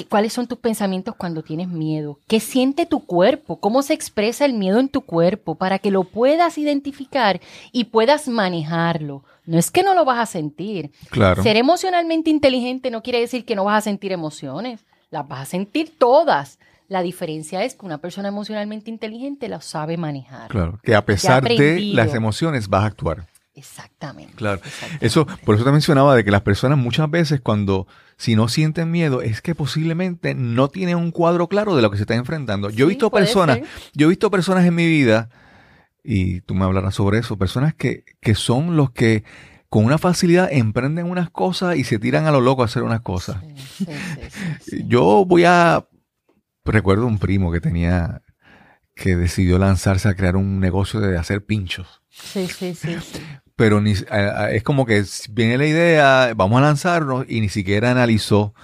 ¿Cuáles 0.09 0.33
son 0.33 0.47
tus 0.47 0.59
pensamientos 0.59 1.15
cuando 1.15 1.43
tienes 1.43 1.69
miedo? 1.69 2.19
¿Qué 2.27 2.41
siente 2.41 2.87
tu 2.87 3.05
cuerpo? 3.05 3.61
¿Cómo 3.61 3.83
se 3.83 3.95
expresa 3.95 4.45
el 4.45 4.55
miedo 4.55 4.79
en 4.79 4.89
tu 4.89 5.03
cuerpo 5.03 5.57
para 5.57 5.79
que 5.79 5.91
lo 5.91 6.05
puedas 6.05 6.59
identificar 6.59 7.41
y 7.73 7.85
puedas 7.85 8.29
manejarlo? 8.29 9.25
No 9.47 9.59
es 9.59 9.71
que 9.71 9.83
no 9.83 9.95
lo 9.95 10.05
vas 10.05 10.19
a 10.19 10.27
sentir. 10.27 10.91
Claro. 11.11 11.43
Ser 11.43 11.57
emocionalmente 11.57 12.31
inteligente 12.31 12.91
no 12.91 13.03
quiere 13.03 13.21
decir 13.21 13.45
que 13.45 13.55
no 13.55 13.65
vas 13.65 13.79
a 13.79 13.83
sentir 13.83 14.13
emociones. 14.13 14.85
Las 15.11 15.27
vas 15.29 15.41
a 15.41 15.45
sentir 15.45 15.97
todas. 15.99 16.59
La 16.89 17.03
diferencia 17.03 17.63
es 17.63 17.75
que 17.75 17.87
una 17.87 17.99
persona 17.99 18.29
emocionalmente 18.29 18.91
inteligente 18.91 19.49
las 19.49 19.65
sabe 19.65 19.97
manejar. 19.97 20.49
Claro, 20.51 20.81
que 20.83 20.95
a 20.95 21.05
pesar 21.05 21.45
de 21.45 21.81
las 21.95 22.15
emociones 22.15 22.69
vas 22.69 22.83
a 22.83 22.87
actuar. 22.87 23.27
Exactamente. 23.61 24.33
Claro. 24.37 24.61
Eso, 25.01 25.27
por 25.45 25.55
eso 25.55 25.65
te 25.65 25.71
mencionaba 25.71 26.17
de 26.17 26.25
que 26.25 26.31
las 26.31 26.41
personas 26.41 26.79
muchas 26.79 27.11
veces 27.11 27.43
cuando 27.43 27.87
si 28.17 28.35
no 28.35 28.49
sienten 28.49 28.91
miedo 28.91 29.21
es 29.21 29.43
que 29.43 29.55
posiblemente 29.55 30.35
no 30.35 30.69
tienen 30.69 30.97
un 30.97 31.11
cuadro 31.11 31.47
claro 31.47 31.77
de 31.77 31.83
lo 31.83 31.91
que 31.91 31.99
se 31.99 32.05
está 32.05 32.15
enfrentando. 32.15 32.71
Yo 32.71 32.87
he 32.87 32.89
visto 32.89 33.11
personas, 33.11 33.61
yo 33.93 34.07
he 34.07 34.09
visto 34.09 34.31
personas 34.31 34.65
en 34.65 34.75
mi 34.75 34.87
vida, 34.87 35.29
y 36.03 36.41
tú 36.41 36.55
me 36.55 36.65
hablarás 36.65 36.95
sobre 36.95 37.19
eso, 37.19 37.37
personas 37.37 37.75
que, 37.75 38.05
que 38.23 38.35
son 38.35 38.77
los 38.77 38.93
que 38.93 39.25
con 39.69 39.85
una 39.85 39.99
facilidad 39.99 40.49
emprenden 40.51 41.05
unas 41.07 41.29
cosas 41.29 41.77
y 41.77 41.85
se 41.85 41.99
tiran 41.99 42.27
a 42.27 42.31
lo 42.31 42.41
loco 42.41 42.63
a 42.63 42.65
hacer 42.65 42.83
unas 42.83 43.03
cosas. 43.03 43.43
yo 44.87 45.27
voy 45.27 45.45
a 45.45 45.87
recuerdo 46.65 47.07
un 47.07 47.19
primo 47.19 47.53
que 47.53 47.61
tenía 47.61 48.23
que 48.95 49.17
decidió 49.17 49.59
lanzarse 49.59 50.09
a 50.09 50.15
crear 50.15 50.37
un 50.37 50.61
negocio 50.61 51.01
de 51.01 51.17
hacer 51.19 51.45
pinchos. 51.45 52.03
Sí, 52.11 52.47
sí, 52.49 52.75
sí. 52.75 52.97
Pero 53.61 53.83
ni, 53.83 53.93
es 53.93 54.63
como 54.63 54.87
que 54.87 55.05
viene 55.33 55.59
la 55.59 55.67
idea, 55.67 56.33
vamos 56.35 56.57
a 56.57 56.63
lanzarnos 56.63 57.27
y 57.29 57.43
ni 57.43 57.51
siquiera 57.51 57.91
analizó 57.91 58.55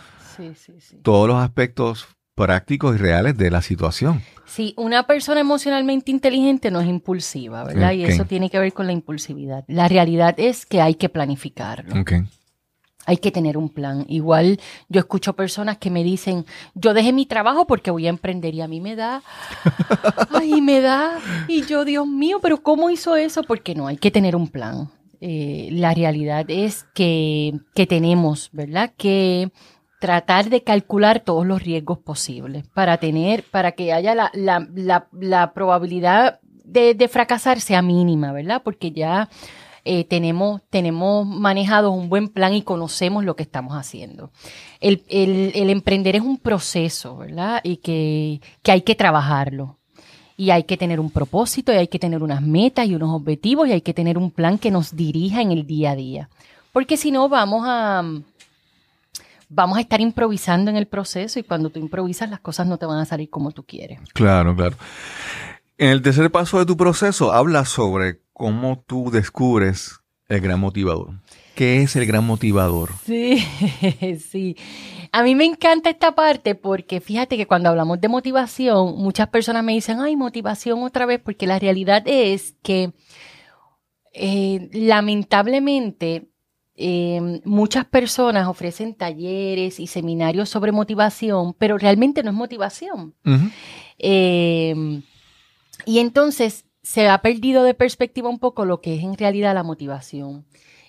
todos 1.02 1.28
los 1.28 1.36
aspectos 1.36 2.08
prácticos 2.34 2.94
y 2.94 2.98
reales 2.98 3.36
de 3.36 3.50
la 3.50 3.60
situación. 3.60 4.22
Sí, 4.46 4.72
una 4.78 5.06
persona 5.06 5.40
emocionalmente 5.40 6.10
inteligente 6.10 6.70
no 6.70 6.80
es 6.80 6.88
impulsiva, 6.88 7.62
¿verdad? 7.64 7.92
Y 7.92 8.04
eso 8.04 8.24
tiene 8.24 8.48
que 8.48 8.58
ver 8.58 8.72
con 8.72 8.86
la 8.86 8.92
impulsividad. 8.92 9.64
La 9.68 9.86
realidad 9.86 10.34
es 10.38 10.64
que 10.64 10.80
hay 10.80 10.94
que 10.94 11.10
planificarlo. 11.10 12.00
Okay. 12.00 12.22
Hay 13.06 13.16
que 13.18 13.30
tener 13.30 13.56
un 13.56 13.68
plan. 13.68 14.04
Igual 14.08 14.60
yo 14.88 14.98
escucho 14.98 15.34
personas 15.34 15.78
que 15.78 15.90
me 15.90 16.04
dicen, 16.04 16.44
yo 16.74 16.92
dejé 16.92 17.12
mi 17.12 17.24
trabajo 17.24 17.66
porque 17.66 17.90
voy 17.90 18.06
a 18.06 18.10
emprender 18.10 18.54
y 18.54 18.60
a 18.60 18.68
mí 18.68 18.80
me 18.80 18.96
da, 18.96 19.22
ay, 20.34 20.60
me 20.60 20.80
da. 20.80 21.18
Y 21.48 21.64
yo, 21.64 21.84
Dios 21.84 22.06
mío, 22.06 22.38
pero 22.42 22.62
¿cómo 22.62 22.90
hizo 22.90 23.16
eso? 23.16 23.42
Porque 23.42 23.74
no, 23.74 23.86
hay 23.86 23.96
que 23.96 24.10
tener 24.10 24.36
un 24.36 24.48
plan. 24.48 24.90
Eh, 25.20 25.68
la 25.72 25.94
realidad 25.94 26.44
es 26.48 26.84
que, 26.94 27.54
que 27.74 27.86
tenemos, 27.86 28.50
¿verdad? 28.52 28.92
Que 28.96 29.50
tratar 29.98 30.50
de 30.50 30.62
calcular 30.62 31.20
todos 31.20 31.46
los 31.46 31.62
riesgos 31.62 31.98
posibles 31.98 32.66
para 32.74 32.98
tener, 32.98 33.44
para 33.44 33.72
que 33.72 33.92
haya 33.92 34.14
la, 34.14 34.30
la, 34.34 34.68
la, 34.74 35.08
la 35.12 35.52
probabilidad 35.54 36.40
de, 36.64 36.94
de, 36.94 37.08
fracasar 37.08 37.60
sea 37.60 37.80
mínima, 37.80 38.32
¿verdad? 38.32 38.60
Porque 38.62 38.90
ya 38.90 39.28
eh, 39.86 40.04
tenemos, 40.04 40.60
tenemos 40.68 41.26
manejado 41.26 41.92
un 41.92 42.08
buen 42.08 42.28
plan 42.28 42.52
y 42.52 42.62
conocemos 42.62 43.24
lo 43.24 43.36
que 43.36 43.44
estamos 43.44 43.74
haciendo. 43.74 44.30
El, 44.80 45.04
el, 45.08 45.52
el 45.54 45.70
emprender 45.70 46.16
es 46.16 46.22
un 46.22 46.36
proceso, 46.36 47.16
¿verdad? 47.16 47.60
Y 47.64 47.76
que, 47.76 48.40
que 48.62 48.72
hay 48.72 48.82
que 48.82 48.94
trabajarlo. 48.94 49.78
Y 50.36 50.50
hay 50.50 50.64
que 50.64 50.76
tener 50.76 51.00
un 51.00 51.10
propósito, 51.10 51.72
y 51.72 51.76
hay 51.76 51.88
que 51.88 51.98
tener 51.98 52.22
unas 52.22 52.42
metas 52.42 52.86
y 52.86 52.94
unos 52.94 53.10
objetivos, 53.14 53.68
y 53.68 53.72
hay 53.72 53.80
que 53.80 53.94
tener 53.94 54.18
un 54.18 54.30
plan 54.30 54.58
que 54.58 54.70
nos 54.70 54.94
dirija 54.94 55.40
en 55.40 55.50
el 55.50 55.66
día 55.66 55.92
a 55.92 55.96
día. 55.96 56.28
Porque 56.72 56.98
si 56.98 57.10
no, 57.10 57.30
vamos 57.30 57.62
a, 57.66 58.02
vamos 59.48 59.78
a 59.78 59.80
estar 59.80 60.00
improvisando 60.00 60.70
en 60.70 60.76
el 60.76 60.86
proceso 60.86 61.38
y 61.38 61.42
cuando 61.42 61.70
tú 61.70 61.78
improvisas 61.78 62.28
las 62.28 62.40
cosas 62.40 62.66
no 62.66 62.76
te 62.76 62.86
van 62.86 62.98
a 62.98 63.04
salir 63.06 63.30
como 63.30 63.52
tú 63.52 63.62
quieres. 63.62 64.00
Claro, 64.12 64.54
claro. 64.54 64.76
En 65.78 65.90
el 65.90 66.00
tercer 66.00 66.30
paso 66.30 66.58
de 66.58 66.64
tu 66.64 66.76
proceso 66.76 67.32
habla 67.32 67.66
sobre 67.66 68.22
cómo 68.32 68.82
tú 68.86 69.10
descubres 69.10 70.00
el 70.26 70.40
gran 70.40 70.58
motivador. 70.58 71.20
¿Qué 71.54 71.82
es 71.82 71.96
el 71.96 72.06
gran 72.06 72.24
motivador? 72.24 72.92
Sí, 73.04 73.38
sí. 74.30 74.56
A 75.12 75.22
mí 75.22 75.34
me 75.34 75.44
encanta 75.44 75.90
esta 75.90 76.14
parte 76.14 76.54
porque 76.54 77.00
fíjate 77.00 77.36
que 77.36 77.46
cuando 77.46 77.68
hablamos 77.68 78.00
de 78.00 78.08
motivación, 78.08 78.96
muchas 78.96 79.28
personas 79.28 79.64
me 79.64 79.74
dicen, 79.74 80.00
ay, 80.00 80.16
motivación 80.16 80.82
otra 80.82 81.04
vez, 81.04 81.20
porque 81.22 81.46
la 81.46 81.58
realidad 81.58 82.02
es 82.06 82.54
que 82.62 82.92
eh, 84.14 84.70
lamentablemente 84.72 86.30
eh, 86.74 87.40
muchas 87.44 87.84
personas 87.84 88.48
ofrecen 88.48 88.94
talleres 88.94 89.78
y 89.78 89.86
seminarios 89.86 90.48
sobre 90.48 90.72
motivación, 90.72 91.52
pero 91.52 91.76
realmente 91.76 92.22
no 92.22 92.30
es 92.30 92.36
motivación. 92.36 93.14
Eh, 93.98 95.02
y 95.86 96.00
entonces 96.00 96.66
se 96.82 97.08
ha 97.08 97.22
perdido 97.22 97.62
de 97.62 97.74
perspectiva 97.74 98.28
un 98.28 98.38
poco 98.38 98.64
lo 98.64 98.80
que 98.80 98.96
es 98.96 99.02
en 99.02 99.16
realidad 99.16 99.54
la 99.54 99.62
motivación. 99.62 100.44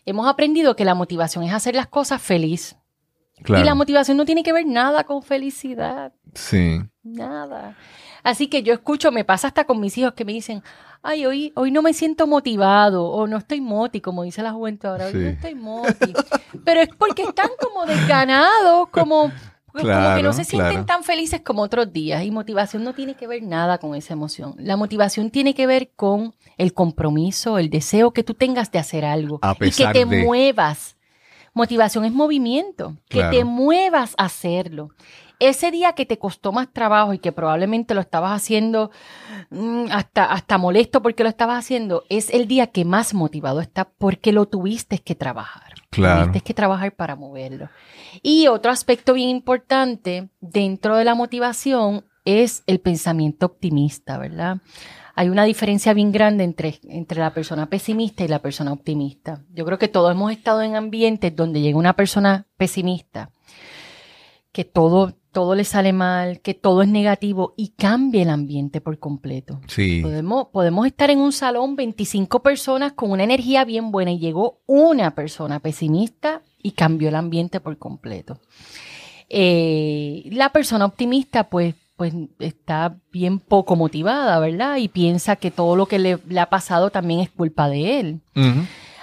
Hemos 0.06 0.28
aprendido 0.28 0.76
que 0.76 0.86
la 0.86 0.96
motivación 0.96 1.44
es 1.44 1.54
hacer 1.54 1.76
las 1.76 1.88
cosas 1.88 2.22
feliz. 2.22 2.76
Y 3.46 3.64
la 3.64 3.76
motivación 3.76 4.18
no 4.18 4.26
tiene 4.26 4.42
que 4.42 4.52
ver 4.52 4.66
nada 4.66 5.04
con 5.04 5.22
felicidad. 5.22 6.12
Sí. 6.34 6.82
Nada. 7.04 7.78
Así 8.24 8.48
que 8.48 8.64
yo 8.64 8.74
escucho, 8.74 9.12
me 9.12 9.24
pasa 9.24 9.48
hasta 9.48 9.66
con 9.66 9.80
mis 9.80 9.98
hijos 9.98 10.14
que 10.14 10.26
me 10.26 10.34
dicen, 10.34 10.64
ay, 11.04 11.26
hoy, 11.26 11.54
hoy 11.56 11.72
no 11.72 11.82
me 11.82 11.94
siento 11.94 12.26
motivado 12.26 13.06
o 13.06 13.28
no 13.28 13.38
estoy 13.38 13.62
moti, 13.62 14.02
como 14.02 14.24
dice 14.24 14.42
la 14.42 14.52
juventud 14.52 14.90
ahora, 14.90 15.08
hoy 15.08 15.14
no 15.14 15.28
estoy 15.30 15.56
moti. 15.56 16.14
Pero 16.66 16.82
es 16.82 16.90
porque 16.98 17.24
están 17.24 17.50
como 17.62 17.86
desganados, 17.86 18.90
como, 18.90 19.32
como 19.72 20.16
que 20.16 20.24
no 20.24 20.34
se 20.34 20.44
sienten 20.44 20.86
tan 20.86 21.04
felices 21.04 21.42
como 21.42 21.62
otros 21.62 21.92
días. 21.92 22.24
Y 22.24 22.32
motivación 22.32 22.84
no 22.84 22.94
tiene 22.94 23.16
que 23.16 23.28
ver 23.28 23.44
nada 23.44 23.78
con 23.78 23.96
esa 23.96 24.14
emoción. 24.14 24.56
La 24.58 24.78
motivación 24.78 25.30
tiene 25.30 25.54
que 25.54 25.68
ver 25.68 25.92
con 25.96 26.34
el 26.58 26.74
compromiso, 26.74 27.58
el 27.58 27.70
deseo 27.70 28.12
que 28.12 28.24
tú 28.24 28.34
tengas 28.34 28.72
de 28.72 28.80
hacer 28.80 29.06
algo 29.06 29.40
y 29.62 29.72
que 29.72 29.88
te 29.88 30.06
muevas. 30.06 30.96
Motivación 31.54 32.06
es 32.06 32.12
movimiento, 32.12 32.98
que 33.10 33.24
te 33.24 33.44
muevas 33.44 34.14
a 34.18 34.26
hacerlo. 34.26 34.92
Ese 35.40 35.70
día 35.70 35.94
que 35.94 36.06
te 36.06 36.18
costó 36.18 36.52
más 36.52 36.72
trabajo 36.74 37.14
y 37.14 37.20
que 37.20 37.32
probablemente 37.32 37.94
lo 37.94 38.02
estabas 38.02 38.32
haciendo 38.32 38.90
mm, 39.52 39.86
hasta, 39.92 40.26
hasta 40.26 40.58
molesto 40.58 41.04
porque 41.04 41.22
lo 41.22 41.30
estabas 41.30 41.60
haciendo, 41.60 42.04
es 42.10 42.32
el 42.32 42.48
día 42.48 42.68
que 42.68 42.86
más 42.86 43.14
motivado 43.14 43.62
está 43.62 43.86
porque 43.86 44.32
lo 44.32 44.48
tuviste 44.48 44.98
que 45.00 45.14
trabajar. 45.14 45.67
Claro. 45.98 46.32
Que 46.32 46.54
trabajar 46.54 46.96
para 46.96 47.16
moverlo. 47.16 47.70
Y 48.22 48.48
otro 48.48 48.72
aspecto 48.72 49.14
bien 49.14 49.30
importante 49.30 50.30
dentro 50.40 50.96
de 50.96 51.04
la 51.04 51.16
motivación 51.16 52.06
es 52.24 52.64
el 52.68 52.80
pensamiento 52.80 53.48
optimista, 53.48 54.18
¿verdad? 54.18 54.58
Hay 55.16 55.30
una 55.30 55.46
diferencia 55.46 55.96
bien 55.96 56.12
grande 56.12 56.44
entre, 56.44 56.80
entre 56.84 57.20
la 57.20 57.34
persona 57.34 57.68
pesimista 57.68 58.24
y 58.24 58.28
la 58.28 58.40
persona 58.40 58.72
optimista. 58.72 59.44
Yo 59.52 59.66
creo 59.66 59.80
que 59.80 59.88
todos 59.88 60.12
hemos 60.12 60.32
estado 60.32 60.62
en 60.62 60.76
ambientes 60.76 61.36
donde 61.36 61.62
llega 61.62 61.80
una 61.80 61.96
persona 61.96 62.46
pesimista, 62.58 63.32
que 64.52 64.64
todo, 64.64 65.17
todo 65.32 65.56
le 65.56 65.64
sale 65.64 65.94
mal, 65.94 66.40
que 66.42 66.54
todo 66.54 66.82
es 66.82 66.88
negativo 66.88 67.54
y 67.58 67.70
cambia 67.70 68.24
el 68.24 68.30
ambiente 68.30 68.82
por 68.82 68.98
completo. 69.00 69.62
Sí. 69.68 70.02
Podemos, 70.02 70.48
podemos 70.48 70.88
estar 70.88 71.10
en 71.10 71.20
un 71.20 71.32
salón 71.32 71.76
25 71.76 72.42
personas 72.42 72.94
con 72.94 73.12
una 73.12 73.24
energía 73.24 73.66
bien 73.66 73.92
buena 73.92 74.12
y 74.12 74.20
llegó 74.20 74.62
una 74.66 75.14
persona 75.14 75.60
pesimista 75.60 76.42
y 76.62 76.72
cambió 76.72 77.10
el 77.10 77.16
ambiente 77.16 77.60
por 77.60 77.78
completo. 77.78 78.40
Eh, 79.30 80.28
la 80.32 80.52
persona 80.52 80.86
optimista 80.86 81.50
pues, 81.50 81.76
pues 81.98 82.14
está 82.40 82.98
bien 83.12 83.40
poco 83.40 83.76
motivada, 83.76 84.40
¿verdad? 84.40 84.78
Y 84.78 84.88
piensa 84.88 85.36
que 85.36 85.52
todo 85.52 85.76
lo 85.76 85.86
que 85.86 86.00
le, 86.00 86.20
ha 86.40 86.50
pasado 86.50 86.90
también 86.90 87.20
es 87.20 87.30
culpa 87.30 87.70
de 87.70 88.00
él. 88.00 88.22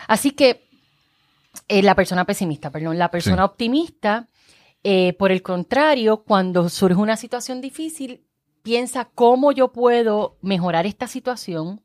Así 0.09 0.33
que 0.33 0.65
eh, 1.69 1.83
la 1.83 1.95
persona 1.95 2.25
pesimista, 2.25 2.71
perdón, 2.71 2.99
la 2.99 3.11
persona 3.11 3.45
optimista 3.45 4.29
eh, 4.85 5.15
por 5.19 5.33
el 5.33 5.41
contrario, 5.43 6.25
cuando 6.25 6.69
surge 6.69 7.01
una 7.01 7.17
situación 7.17 7.63
difícil, 7.63 8.21
piensa 8.63 9.07
cómo 9.15 9.51
yo 9.51 9.73
puedo 9.73 10.37
mejorar 10.43 10.85
esta 10.85 11.07
situación 11.07 11.81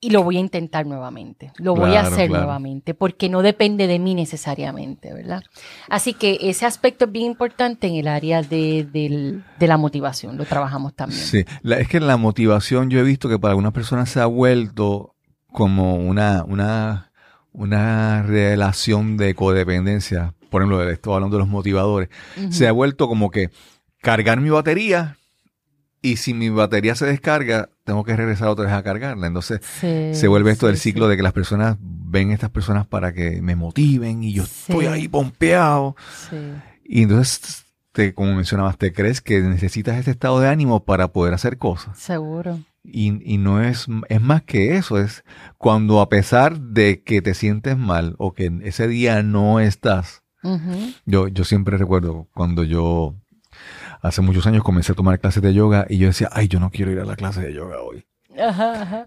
y 0.00 0.10
lo 0.10 0.24
voy 0.24 0.38
a 0.38 0.40
intentar 0.40 0.86
nuevamente, 0.86 1.52
lo 1.58 1.76
voy 1.76 1.94
a 1.94 2.00
hacer 2.00 2.30
nuevamente, 2.30 2.94
porque 2.94 3.28
no 3.28 3.42
depende 3.42 3.86
de 3.86 3.98
mí 3.98 4.14
necesariamente, 4.14 5.12
¿verdad? 5.12 5.42
Así 5.88 6.14
que 6.14 6.38
ese 6.40 6.66
aspecto 6.66 7.04
es 7.04 7.12
bien 7.12 7.26
importante 7.26 7.86
en 7.86 7.94
el 7.94 8.08
área 8.08 8.42
de, 8.42 9.42
la 9.60 9.76
motivación, 9.76 10.36
lo 10.36 10.46
trabajamos 10.46 10.94
también. 10.94 11.20
Sí, 11.20 11.44
es 11.62 11.88
que 11.88 12.00
la 12.00 12.16
motivación 12.16 12.90
yo 12.90 12.98
he 12.98 13.04
visto 13.04 13.28
que 13.28 13.38
para 13.38 13.52
algunas 13.52 13.72
personas 13.72 14.08
se 14.08 14.20
ha 14.20 14.26
vuelto 14.26 15.14
como 15.52 15.96
una, 15.96 16.44
una, 16.44 17.12
una 17.52 18.22
relación 18.22 19.16
de 19.16 19.34
codependencia 19.34 20.34
por 20.50 20.62
ejemplo, 20.62 20.88
estoy 20.88 21.14
hablando 21.14 21.36
de 21.36 21.40
los 21.40 21.48
motivadores, 21.48 22.08
se 22.50 22.68
ha 22.68 22.72
vuelto 22.72 23.08
como 23.08 23.30
que 23.30 23.50
cargar 24.00 24.40
mi 24.40 24.50
batería 24.50 25.16
y 26.02 26.16
si 26.16 26.32
mi 26.32 26.48
batería 26.48 26.94
se 26.94 27.06
descarga, 27.06 27.68
tengo 27.84 28.04
que 28.04 28.16
regresar 28.16 28.48
otra 28.48 28.64
vez 28.64 28.74
a 28.74 28.82
cargarla. 28.82 29.26
Entonces 29.26 29.60
se 29.62 30.28
vuelve 30.28 30.50
esto 30.50 30.66
del 30.66 30.78
ciclo 30.78 31.08
de 31.08 31.16
que 31.16 31.22
las 31.22 31.32
personas 31.32 31.76
ven 31.80 32.30
a 32.30 32.34
estas 32.34 32.50
personas 32.50 32.86
para 32.86 33.12
que 33.12 33.42
me 33.42 33.54
motiven 33.54 34.22
y 34.22 34.32
yo 34.32 34.44
estoy 34.44 34.86
ahí 34.86 35.08
pompeado. 35.08 35.96
Y 36.84 37.02
entonces, 37.02 37.66
te, 37.92 38.14
como 38.14 38.34
mencionabas, 38.34 38.78
te 38.78 38.92
crees 38.92 39.20
que 39.20 39.40
necesitas 39.40 39.98
ese 39.98 40.10
estado 40.10 40.40
de 40.40 40.48
ánimo 40.48 40.84
para 40.84 41.08
poder 41.08 41.34
hacer 41.34 41.58
cosas. 41.58 41.98
Seguro. 41.98 42.58
Y, 42.82 43.20
y, 43.30 43.36
no 43.36 43.62
es, 43.62 43.86
es 44.08 44.20
más 44.22 44.42
que 44.42 44.76
eso, 44.76 44.98
es 44.98 45.22
cuando 45.58 46.00
a 46.00 46.08
pesar 46.08 46.58
de 46.58 47.02
que 47.02 47.20
te 47.20 47.34
sientes 47.34 47.76
mal 47.76 48.14
o 48.16 48.32
que 48.32 48.50
ese 48.62 48.88
día 48.88 49.22
no 49.22 49.60
estás, 49.60 50.22
yo, 51.04 51.28
yo 51.28 51.44
siempre 51.44 51.76
recuerdo 51.76 52.26
cuando 52.34 52.64
yo 52.64 53.14
hace 54.02 54.22
muchos 54.22 54.46
años 54.46 54.62
comencé 54.62 54.92
a 54.92 54.94
tomar 54.94 55.18
clases 55.20 55.42
de 55.42 55.52
yoga 55.54 55.86
y 55.88 55.98
yo 55.98 56.06
decía, 56.06 56.28
ay, 56.32 56.48
yo 56.48 56.60
no 56.60 56.70
quiero 56.70 56.90
ir 56.92 57.00
a 57.00 57.04
la 57.04 57.16
clase 57.16 57.40
de 57.40 57.52
yoga 57.52 57.80
hoy. 57.82 58.06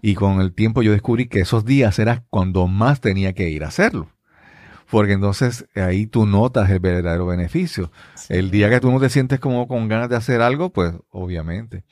Y 0.02 0.14
con 0.14 0.40
el 0.40 0.52
tiempo 0.54 0.82
yo 0.82 0.92
descubrí 0.92 1.26
que 1.26 1.40
esos 1.40 1.64
días 1.64 1.98
era 1.98 2.24
cuando 2.30 2.66
más 2.66 3.00
tenía 3.00 3.32
que 3.32 3.50
ir 3.50 3.64
a 3.64 3.68
hacerlo. 3.68 4.08
Porque 4.90 5.14
entonces 5.14 5.66
ahí 5.74 6.06
tú 6.06 6.26
notas 6.26 6.70
el 6.70 6.78
verdadero 6.78 7.26
beneficio. 7.26 7.90
El 8.28 8.50
día 8.50 8.70
que 8.70 8.80
tú 8.80 8.92
no 8.92 9.00
te 9.00 9.08
sientes 9.08 9.40
como 9.40 9.66
con 9.66 9.88
ganas 9.88 10.08
de 10.08 10.16
hacer 10.16 10.40
algo, 10.40 10.70
pues 10.70 10.92
obviamente. 11.10 11.84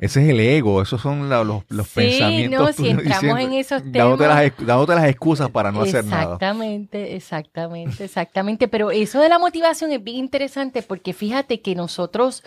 Ese 0.00 0.22
es 0.22 0.28
el 0.30 0.40
ego, 0.40 0.80
esos 0.80 1.00
son 1.00 1.28
los, 1.28 1.64
los 1.68 1.86
sí, 1.88 1.94
pensamientos. 1.94 2.60
No, 2.60 2.72
si 2.72 2.88
entramos 2.90 3.40
en 3.40 3.52
esos 3.52 3.82
temas. 3.82 4.18
Dándote 4.18 4.94
las, 4.94 5.08
excusas 5.08 5.50
para 5.50 5.70
no 5.70 5.82
hacer 5.82 6.04
nada. 6.04 6.22
Exactamente, 6.22 7.16
exactamente, 7.16 8.04
exactamente. 8.04 8.68
Pero 8.68 8.90
eso 8.90 9.20
de 9.20 9.28
la 9.28 9.38
motivación 9.38 9.92
es 9.92 10.02
bien 10.02 10.16
interesante 10.16 10.82
porque 10.82 11.12
fíjate 11.12 11.60
que 11.60 11.74
nosotros 11.74 12.42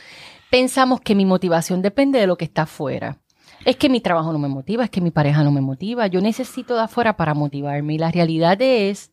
pensamos 0.49 1.01
que 1.01 1.15
mi 1.15 1.25
motivación 1.25 1.81
depende 1.81 2.19
de 2.19 2.27
lo 2.27 2.37
que 2.37 2.45
está 2.45 2.63
afuera. 2.63 3.19
Es 3.65 3.77
que 3.77 3.89
mi 3.89 4.01
trabajo 4.01 4.33
no 4.33 4.39
me 4.39 4.49
motiva, 4.49 4.83
es 4.83 4.89
que 4.89 4.99
mi 4.99 5.11
pareja 5.11 5.43
no 5.43 5.51
me 5.51 5.61
motiva. 5.61 6.07
Yo 6.07 6.19
necesito 6.19 6.75
de 6.75 6.81
afuera 6.81 7.15
para 7.15 7.33
motivarme. 7.33 7.93
Y 7.93 7.97
la 7.97 8.11
realidad 8.11 8.61
es 8.61 9.11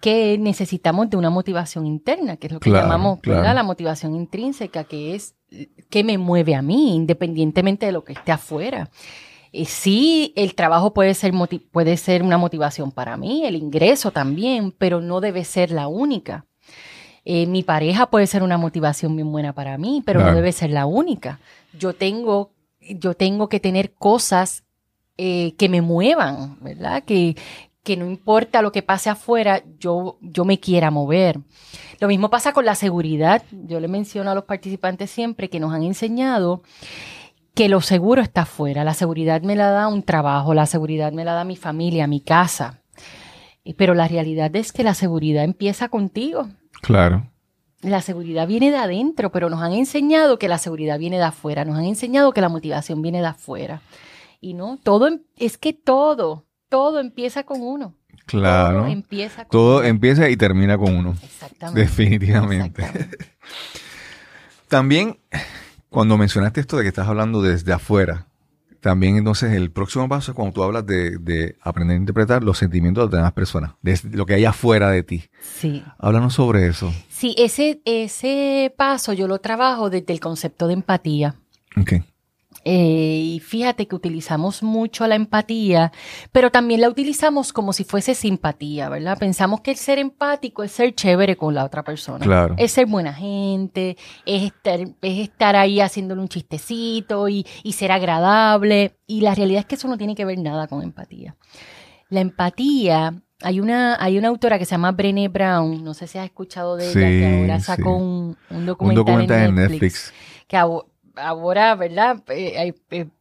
que 0.00 0.38
necesitamos 0.38 1.10
de 1.10 1.16
una 1.16 1.30
motivación 1.30 1.86
interna, 1.86 2.36
que 2.36 2.48
es 2.48 2.52
lo 2.52 2.60
que 2.60 2.70
llamamos 2.70 3.20
la 3.24 3.62
motivación 3.62 4.14
intrínseca, 4.14 4.84
que 4.84 5.14
es 5.14 5.34
que 5.90 6.04
me 6.04 6.18
mueve 6.18 6.54
a 6.54 6.62
mí, 6.62 6.94
independientemente 6.94 7.86
de 7.86 7.92
lo 7.92 8.04
que 8.04 8.12
esté 8.12 8.32
afuera. 8.32 8.90
Eh, 9.52 9.64
sí, 9.64 10.32
el 10.36 10.54
trabajo 10.54 10.92
puede 10.92 11.14
ser, 11.14 11.32
puede 11.70 11.96
ser 11.96 12.22
una 12.22 12.38
motivación 12.38 12.92
para 12.92 13.16
mí, 13.16 13.44
el 13.46 13.56
ingreso 13.56 14.10
también, 14.10 14.72
pero 14.72 15.00
no 15.00 15.20
debe 15.20 15.44
ser 15.44 15.70
la 15.70 15.88
única. 15.88 16.44
Eh, 17.24 17.46
mi 17.46 17.62
pareja 17.62 18.06
puede 18.06 18.26
ser 18.26 18.42
una 18.42 18.58
motivación 18.58 19.16
bien 19.16 19.32
buena 19.32 19.52
para 19.52 19.78
mí, 19.78 20.02
pero 20.04 20.20
no 20.20 20.34
debe 20.34 20.52
ser 20.52 20.70
la 20.70 20.86
única. 20.86 21.40
Yo 21.76 21.92
tengo, 21.92 22.52
yo 22.80 23.14
tengo 23.14 23.48
que 23.48 23.58
tener 23.58 23.94
cosas 23.94 24.62
eh, 25.16 25.54
que 25.58 25.68
me 25.68 25.80
muevan, 25.80 26.58
¿verdad? 26.60 27.02
Que, 27.02 27.34
que 27.86 27.96
no 27.96 28.04
importa 28.04 28.62
lo 28.62 28.72
que 28.72 28.82
pase 28.82 29.10
afuera, 29.10 29.62
yo, 29.78 30.18
yo 30.20 30.44
me 30.44 30.58
quiera 30.58 30.90
mover. 30.90 31.38
Lo 32.00 32.08
mismo 32.08 32.30
pasa 32.30 32.52
con 32.52 32.64
la 32.64 32.74
seguridad. 32.74 33.44
Yo 33.52 33.78
le 33.78 33.86
menciono 33.86 34.28
a 34.32 34.34
los 34.34 34.42
participantes 34.42 35.08
siempre 35.08 35.48
que 35.48 35.60
nos 35.60 35.72
han 35.72 35.84
enseñado 35.84 36.64
que 37.54 37.68
lo 37.68 37.80
seguro 37.80 38.22
está 38.22 38.40
afuera. 38.40 38.82
La 38.82 38.92
seguridad 38.92 39.42
me 39.42 39.54
la 39.54 39.70
da 39.70 39.86
un 39.86 40.02
trabajo, 40.02 40.52
la 40.52 40.66
seguridad 40.66 41.12
me 41.12 41.24
la 41.24 41.34
da 41.34 41.44
mi 41.44 41.54
familia, 41.54 42.08
mi 42.08 42.20
casa. 42.20 42.82
Pero 43.76 43.94
la 43.94 44.08
realidad 44.08 44.54
es 44.56 44.72
que 44.72 44.82
la 44.82 44.94
seguridad 44.94 45.44
empieza 45.44 45.88
contigo. 45.88 46.48
Claro. 46.82 47.30
La 47.82 48.02
seguridad 48.02 48.48
viene 48.48 48.72
de 48.72 48.78
adentro, 48.78 49.30
pero 49.30 49.48
nos 49.48 49.62
han 49.62 49.74
enseñado 49.74 50.40
que 50.40 50.48
la 50.48 50.58
seguridad 50.58 50.98
viene 50.98 51.18
de 51.18 51.24
afuera, 51.24 51.64
nos 51.64 51.78
han 51.78 51.84
enseñado 51.84 52.32
que 52.32 52.40
la 52.40 52.48
motivación 52.48 53.00
viene 53.00 53.20
de 53.20 53.28
afuera. 53.28 53.80
Y 54.40 54.54
no, 54.54 54.76
todo 54.82 55.06
em, 55.06 55.20
es 55.36 55.56
que 55.56 55.72
todo 55.72 56.45
todo 56.76 57.00
empieza 57.00 57.42
con 57.44 57.62
uno. 57.62 57.94
Claro. 58.26 58.80
Todo 58.80 58.88
empieza, 58.88 59.44
con 59.44 59.50
todo 59.50 59.82
empieza 59.82 60.28
y 60.28 60.36
termina 60.36 60.76
con 60.76 60.94
uno. 60.94 61.14
Exactamente. 61.22 61.80
Definitivamente. 61.80 62.84
también, 64.68 65.18
cuando 65.88 66.18
mencionaste 66.18 66.60
esto 66.60 66.76
de 66.76 66.82
que 66.82 66.90
estás 66.90 67.08
hablando 67.08 67.40
desde 67.40 67.72
afuera, 67.72 68.26
también 68.80 69.16
entonces 69.16 69.54
el 69.54 69.70
próximo 69.70 70.06
paso 70.06 70.32
es 70.32 70.36
cuando 70.36 70.52
tú 70.52 70.62
hablas 70.62 70.84
de, 70.84 71.56
aprender 71.62 71.96
a 71.96 72.00
interpretar 72.00 72.44
los 72.44 72.58
sentimientos 72.58 73.10
de 73.10 73.16
las 73.16 73.22
demás 73.22 73.32
personas, 73.32 73.72
de 73.80 73.98
lo 74.12 74.26
que 74.26 74.34
hay 74.34 74.44
afuera 74.44 74.90
de 74.90 75.02
ti. 75.02 75.24
Sí. 75.40 75.82
Háblanos 75.98 76.34
sobre 76.34 76.66
eso. 76.66 76.92
Sí, 77.08 77.34
ese, 77.38 77.80
ese 77.86 78.74
paso 78.76 79.14
yo 79.14 79.28
lo 79.28 79.38
trabajo 79.38 79.88
desde 79.88 80.12
el 80.12 80.20
concepto 80.20 80.66
de 80.66 80.74
empatía. 80.74 81.36
Okay. 81.80 82.04
Eh, 82.68 83.36
y 83.36 83.38
fíjate 83.38 83.86
que 83.86 83.94
utilizamos 83.94 84.64
mucho 84.64 85.06
la 85.06 85.14
empatía, 85.14 85.92
pero 86.32 86.50
también 86.50 86.80
la 86.80 86.88
utilizamos 86.88 87.52
como 87.52 87.72
si 87.72 87.84
fuese 87.84 88.16
simpatía, 88.16 88.88
¿verdad? 88.88 89.16
Pensamos 89.16 89.60
que 89.60 89.70
el 89.70 89.76
ser 89.76 90.00
empático 90.00 90.64
es 90.64 90.72
ser 90.72 90.92
chévere 90.92 91.36
con 91.36 91.54
la 91.54 91.64
otra 91.64 91.84
persona. 91.84 92.24
Claro. 92.24 92.56
Es 92.58 92.72
ser 92.72 92.86
buena 92.86 93.14
gente, 93.14 93.96
es 94.24 94.42
estar, 94.42 94.80
es 94.80 95.18
estar 95.20 95.54
ahí 95.54 95.80
haciéndole 95.80 96.20
un 96.20 96.28
chistecito 96.28 97.28
y, 97.28 97.46
y 97.62 97.74
ser 97.74 97.92
agradable. 97.92 98.96
Y 99.06 99.20
la 99.20 99.36
realidad 99.36 99.60
es 99.60 99.66
que 99.66 99.76
eso 99.76 99.86
no 99.86 99.96
tiene 99.96 100.16
que 100.16 100.24
ver 100.24 100.40
nada 100.40 100.66
con 100.66 100.82
empatía. 100.82 101.36
La 102.08 102.18
empatía 102.18 103.14
hay 103.42 103.60
una, 103.60 103.96
hay 104.02 104.18
una 104.18 104.26
autora 104.26 104.58
que 104.58 104.64
se 104.64 104.72
llama 104.72 104.90
Brené 104.90 105.28
Brown, 105.28 105.84
no 105.84 105.94
sé 105.94 106.08
si 106.08 106.18
has 106.18 106.24
escuchado 106.24 106.74
de 106.76 106.90
ella, 106.90 107.00
que 107.00 107.40
ahora 107.42 107.60
sacó 107.60 107.96
un, 107.96 108.36
un, 108.50 108.66
documental, 108.66 109.50
en 109.50 109.54
Netflix, 109.54 110.12
que 110.48 110.56
ahora, 111.16 111.74
¿verdad? 111.74 112.22
Eh, 112.28 112.74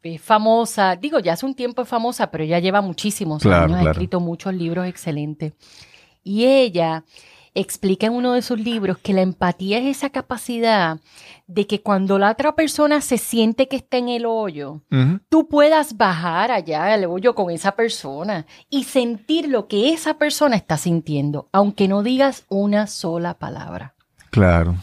es 0.03 0.21
famosa, 0.21 0.95
digo, 0.95 1.19
ya 1.19 1.33
hace 1.33 1.45
un 1.45 1.55
tiempo 1.55 1.81
es 1.81 1.87
famosa, 1.87 2.29
pero 2.31 2.43
ella 2.43 2.59
lleva 2.59 2.81
muchísimos 2.81 3.45
años, 3.45 3.79
ha 3.79 3.91
escrito 3.91 4.19
muchos 4.19 4.53
libros 4.53 4.87
excelentes. 4.87 5.53
Y 6.23 6.45
ella 6.45 7.03
explica 7.55 8.07
en 8.07 8.13
uno 8.13 8.33
de 8.33 8.41
sus 8.41 8.59
libros 8.59 8.97
que 8.97 9.13
la 9.13 9.21
empatía 9.21 9.79
es 9.79 9.97
esa 9.97 10.09
capacidad 10.09 10.99
de 11.47 11.65
que 11.65 11.81
cuando 11.81 12.19
la 12.19 12.31
otra 12.31 12.53
persona 12.53 12.99
se 12.99 13.17
siente 13.17 13.67
que 13.67 13.77
está 13.77 13.97
en 13.97 14.09
el 14.09 14.25
hoyo, 14.25 14.81
tú 15.29 15.47
puedas 15.47 15.95
bajar 15.95 16.51
allá 16.51 16.93
al 16.93 17.05
hoyo 17.05 17.33
con 17.33 17.49
esa 17.49 17.71
persona 17.71 18.45
y 18.69 18.83
sentir 18.83 19.47
lo 19.47 19.67
que 19.67 19.93
esa 19.93 20.15
persona 20.15 20.57
está 20.57 20.77
sintiendo, 20.77 21.47
aunque 21.53 21.87
no 21.87 22.03
digas 22.03 22.45
una 22.49 22.87
sola 22.87 23.35
palabra. 23.35 23.95
Claro. 24.31 24.75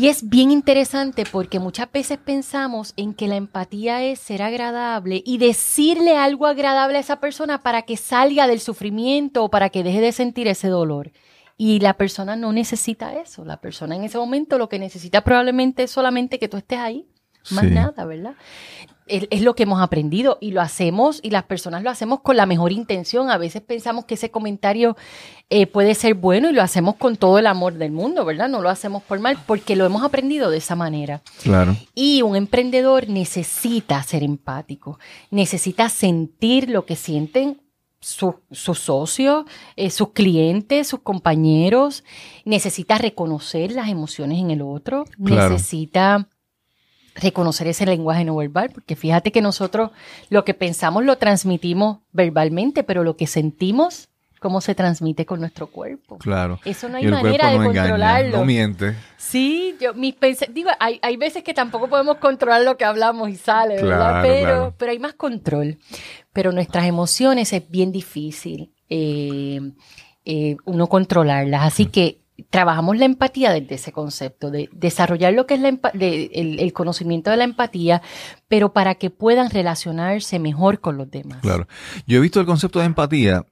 Y 0.00 0.08
es 0.08 0.30
bien 0.30 0.50
interesante 0.50 1.24
porque 1.30 1.58
muchas 1.58 1.92
veces 1.92 2.16
pensamos 2.16 2.94
en 2.96 3.12
que 3.12 3.28
la 3.28 3.36
empatía 3.36 4.02
es 4.02 4.18
ser 4.18 4.40
agradable 4.40 5.22
y 5.26 5.36
decirle 5.36 6.16
algo 6.16 6.46
agradable 6.46 6.96
a 6.96 7.02
esa 7.02 7.20
persona 7.20 7.62
para 7.62 7.82
que 7.82 7.98
salga 7.98 8.46
del 8.46 8.60
sufrimiento 8.60 9.44
o 9.44 9.50
para 9.50 9.68
que 9.68 9.82
deje 9.82 10.00
de 10.00 10.12
sentir 10.12 10.48
ese 10.48 10.68
dolor. 10.68 11.12
Y 11.58 11.80
la 11.80 11.98
persona 11.98 12.34
no 12.34 12.50
necesita 12.50 13.12
eso. 13.20 13.44
La 13.44 13.60
persona 13.60 13.94
en 13.94 14.04
ese 14.04 14.16
momento 14.16 14.56
lo 14.56 14.70
que 14.70 14.78
necesita 14.78 15.22
probablemente 15.22 15.82
es 15.82 15.90
solamente 15.90 16.38
que 16.38 16.48
tú 16.48 16.56
estés 16.56 16.78
ahí. 16.78 17.06
Más 17.50 17.64
nada, 17.64 18.06
¿verdad? 18.06 18.36
Es, 19.10 19.42
lo 19.42 19.54
que 19.54 19.64
hemos 19.64 19.82
aprendido 19.82 20.38
y 20.40 20.52
lo 20.52 20.60
hacemos 20.60 21.20
y 21.22 21.30
las 21.30 21.44
personas 21.44 21.82
lo 21.82 21.90
hacemos 21.90 22.20
con 22.20 22.36
la 22.36 22.46
mejor 22.46 22.72
intención. 22.72 23.30
A 23.30 23.38
veces 23.38 23.62
pensamos 23.62 24.04
que 24.04 24.14
ese 24.14 24.30
comentario 24.30 24.96
eh, 25.50 25.66
puede 25.66 25.94
ser 25.94 26.14
bueno 26.14 26.50
y 26.50 26.52
lo 26.52 26.62
hacemos 26.62 26.96
con 26.96 27.16
todo 27.16 27.38
el 27.38 27.46
amor 27.46 27.74
del 27.74 27.92
mundo, 27.92 28.24
¿verdad? 28.24 28.48
No 28.48 28.62
lo 28.62 28.70
hacemos 28.70 29.02
por 29.02 29.18
mal 29.18 29.38
porque 29.46 29.76
lo 29.76 29.84
hemos 29.84 30.02
aprendido 30.02 30.50
de 30.50 30.58
esa 30.58 30.76
manera. 30.76 31.22
Claro. 31.42 31.76
Y 31.94 32.22
un 32.22 32.36
emprendedor 32.36 33.08
necesita 33.08 34.02
ser 34.02 34.22
empático, 34.22 34.98
necesita 35.30 35.88
sentir 35.88 36.70
lo 36.70 36.86
que 36.86 36.96
sienten 36.96 37.60
sus 38.00 38.78
socios, 38.78 39.44
eh, 39.76 39.90
sus 39.90 40.12
clientes, 40.12 40.88
sus 40.88 41.00
compañeros, 41.00 42.02
necesita 42.46 42.96
reconocer 42.96 43.72
las 43.72 43.90
emociones 43.90 44.38
en 44.38 44.50
el 44.50 44.62
otro, 44.62 45.04
necesita 45.18 46.28
reconocer 47.14 47.66
ese 47.66 47.86
lenguaje 47.86 48.24
no 48.24 48.36
verbal, 48.36 48.70
porque 48.72 48.96
fíjate 48.96 49.32
que 49.32 49.42
nosotros 49.42 49.90
lo 50.28 50.44
que 50.44 50.54
pensamos 50.54 51.04
lo 51.04 51.16
transmitimos 51.18 51.98
verbalmente, 52.12 52.84
pero 52.84 53.04
lo 53.04 53.16
que 53.16 53.26
sentimos, 53.26 54.08
¿cómo 54.40 54.60
se 54.60 54.74
transmite 54.74 55.26
con 55.26 55.40
nuestro 55.40 55.66
cuerpo? 55.68 56.18
Claro. 56.18 56.60
Eso 56.64 56.88
no 56.88 56.96
hay 56.96 57.06
manera 57.06 57.50
de 57.50 57.56
controlarlo. 57.58 58.38
no 58.38 58.44
miente. 58.44 58.94
Sí, 59.16 59.76
yo 59.80 59.94
mis 59.94 60.14
digo, 60.52 60.70
hay, 60.78 60.98
hay, 61.02 61.16
veces 61.16 61.42
que 61.42 61.54
tampoco 61.54 61.88
podemos 61.88 62.16
controlar 62.18 62.62
lo 62.62 62.76
que 62.76 62.84
hablamos 62.84 63.28
y 63.30 63.36
sale, 63.36 63.82
¿verdad? 63.82 64.22
Pero, 64.22 64.74
pero 64.78 64.92
hay 64.92 64.98
más 64.98 65.14
control. 65.14 65.78
Pero 66.32 66.52
nuestras 66.52 66.84
emociones 66.84 67.52
es 67.52 67.68
bien 67.68 67.92
difícil 67.92 68.72
eh, 68.88 69.60
eh, 70.24 70.56
uno 70.64 70.86
controlarlas. 70.86 71.62
Así 71.64 71.86
mm. 71.86 71.90
que 71.90 72.19
trabajamos 72.48 72.96
la 72.98 73.04
empatía 73.04 73.52
desde 73.52 73.74
ese 73.74 73.92
concepto, 73.92 74.50
de 74.50 74.68
desarrollar 74.72 75.32
lo 75.32 75.46
que 75.46 75.54
es 75.54 75.60
la 75.60 75.78
el, 75.92 76.72
conocimiento 76.72 77.30
de 77.30 77.36
la 77.36 77.44
empatía, 77.44 78.02
pero 78.48 78.72
para 78.72 78.94
que 78.94 79.10
puedan 79.10 79.50
relacionarse 79.50 80.38
mejor 80.38 80.80
con 80.80 80.96
los 80.96 81.10
demás. 81.10 81.40
Claro. 81.42 81.66
Yo 82.06 82.18
he 82.18 82.20
visto 82.20 82.40
el 82.40 82.46
concepto 82.46 82.78
de 82.78 82.86
empatía 82.86 83.44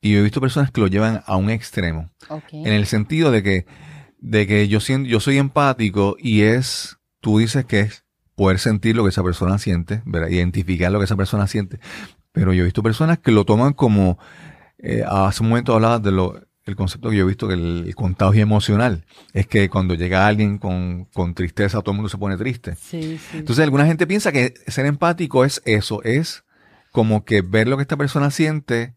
y 0.00 0.14
he 0.16 0.22
visto 0.22 0.40
personas 0.40 0.70
que 0.70 0.80
lo 0.80 0.86
llevan 0.86 1.22
a 1.26 1.36
un 1.36 1.50
extremo. 1.50 2.10
En 2.52 2.72
el 2.72 2.86
sentido 2.86 3.30
de 3.30 3.42
que, 3.42 3.66
de 4.18 4.46
que 4.46 4.68
yo, 4.68 4.80
siento, 4.80 5.08
yo 5.08 5.20
soy 5.20 5.38
empático 5.38 6.16
y 6.18 6.42
es, 6.42 6.98
tú 7.20 7.38
dices 7.38 7.64
que 7.64 7.80
es 7.80 8.04
poder 8.34 8.58
sentir 8.58 8.94
lo 8.94 9.02
que 9.02 9.10
esa 9.10 9.24
persona 9.24 9.58
siente, 9.58 10.02
identificar 10.30 10.92
lo 10.92 10.98
que 10.98 11.06
esa 11.06 11.16
persona 11.16 11.46
siente. 11.46 11.80
Pero 12.32 12.52
yo 12.52 12.62
he 12.62 12.64
visto 12.64 12.82
personas 12.82 13.18
que 13.18 13.32
lo 13.32 13.44
toman 13.44 13.72
como, 13.72 14.18
eh, 14.78 15.02
hace 15.06 15.42
un 15.42 15.48
momento 15.48 15.74
hablabas 15.74 16.02
de 16.02 16.12
lo 16.12 16.47
el 16.68 16.76
concepto 16.76 17.08
que 17.08 17.16
yo 17.16 17.24
he 17.24 17.26
visto 17.26 17.48
que 17.48 17.54
el, 17.54 17.94
contagio 17.96 18.42
emocional 18.42 19.04
es 19.32 19.46
que 19.46 19.70
cuando 19.70 19.94
llega 19.94 20.26
alguien 20.26 20.58
con, 20.58 21.34
tristeza, 21.34 21.80
todo 21.80 21.92
el 21.92 21.96
mundo 21.96 22.10
se 22.10 22.18
pone 22.18 22.36
triste. 22.36 22.76
Entonces, 23.32 23.64
alguna 23.64 23.86
gente 23.86 24.06
piensa 24.06 24.32
que 24.32 24.52
ser 24.66 24.84
empático 24.84 25.44
es 25.44 25.62
eso, 25.64 26.02
es 26.02 26.44
como 26.92 27.24
que 27.24 27.40
ver 27.40 27.68
lo 27.68 27.76
que 27.76 27.82
esta 27.82 27.96
persona 27.96 28.30
siente, 28.30 28.94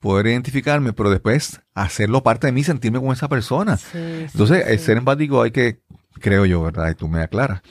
poder 0.00 0.26
identificarme, 0.28 0.94
pero 0.94 1.10
después 1.10 1.60
hacerlo 1.74 2.22
parte 2.22 2.46
de 2.46 2.52
mí, 2.52 2.64
sentirme 2.64 2.98
con 2.98 3.12
esa 3.12 3.28
persona. 3.28 3.78
Entonces, 3.92 4.66
el 4.66 4.78
ser 4.78 4.96
empático 4.96 5.42
hay 5.42 5.50
que 5.50 5.82
creo 6.20 6.46
yo, 6.46 6.62
¿verdad? 6.62 6.90
Y 6.90 6.94
tú 6.94 7.08
me 7.08 7.20
aclaras. 7.20 7.62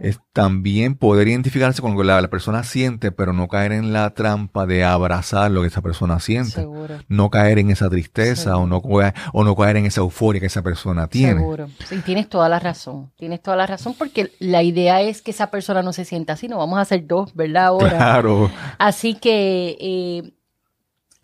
Es 0.00 0.20
también 0.32 0.96
poder 0.96 1.28
identificarse 1.28 1.80
con 1.82 1.92
lo 1.92 1.98
que 1.98 2.04
la, 2.04 2.28
persona 2.28 2.64
siente, 2.64 3.12
pero 3.12 3.32
no 3.32 3.48
caer 3.48 3.72
en 3.72 3.92
la 3.92 4.10
trampa 4.10 4.66
de 4.66 4.84
abrazar 4.84 5.50
lo 5.50 5.62
que 5.62 5.68
esa 5.68 5.82
persona 5.82 6.20
siente. 6.20 6.66
No 7.08 7.30
caer 7.30 7.58
en 7.58 7.70
esa 7.70 7.88
tristeza 7.88 8.56
o 8.56 8.66
no, 8.66 8.78
o 8.78 9.44
no 9.44 9.56
caer 9.56 9.76
en 9.76 9.86
esa 9.86 10.00
euforia 10.00 10.40
que 10.40 10.46
esa 10.46 10.62
persona 10.62 11.06
tiene. 11.08 11.40
Seguro. 11.40 11.68
Y 11.90 11.96
tienes 11.98 12.28
toda 12.28 12.48
la 12.48 12.58
razón. 12.58 13.12
Tienes 13.16 13.42
toda 13.42 13.56
la 13.56 13.66
razón 13.66 13.94
porque 13.96 14.32
la 14.38 14.62
idea 14.62 15.00
es 15.00 15.22
que 15.22 15.30
esa 15.30 15.50
persona 15.50 15.82
no 15.82 15.92
se 15.92 16.04
sienta 16.04 16.34
así. 16.34 16.48
No 16.48 16.58
vamos 16.58 16.78
a 16.78 16.82
hacer 16.82 17.06
dos, 17.06 17.34
¿verdad? 17.34 17.66
Ahora. 17.66 17.90
Claro. 17.90 18.50
Así 18.78 19.14
que... 19.14 19.76
Eh, 19.80 20.32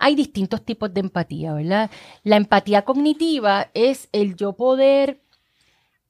hay 0.02 0.16
distintos 0.16 0.64
tipos 0.64 0.92
de 0.92 0.98
empatía, 0.98 1.52
¿verdad? 1.52 1.88
La 2.24 2.36
empatía 2.36 2.82
cognitiva 2.82 3.70
es 3.72 4.08
el 4.10 4.34
yo 4.34 4.54
poder 4.54 5.21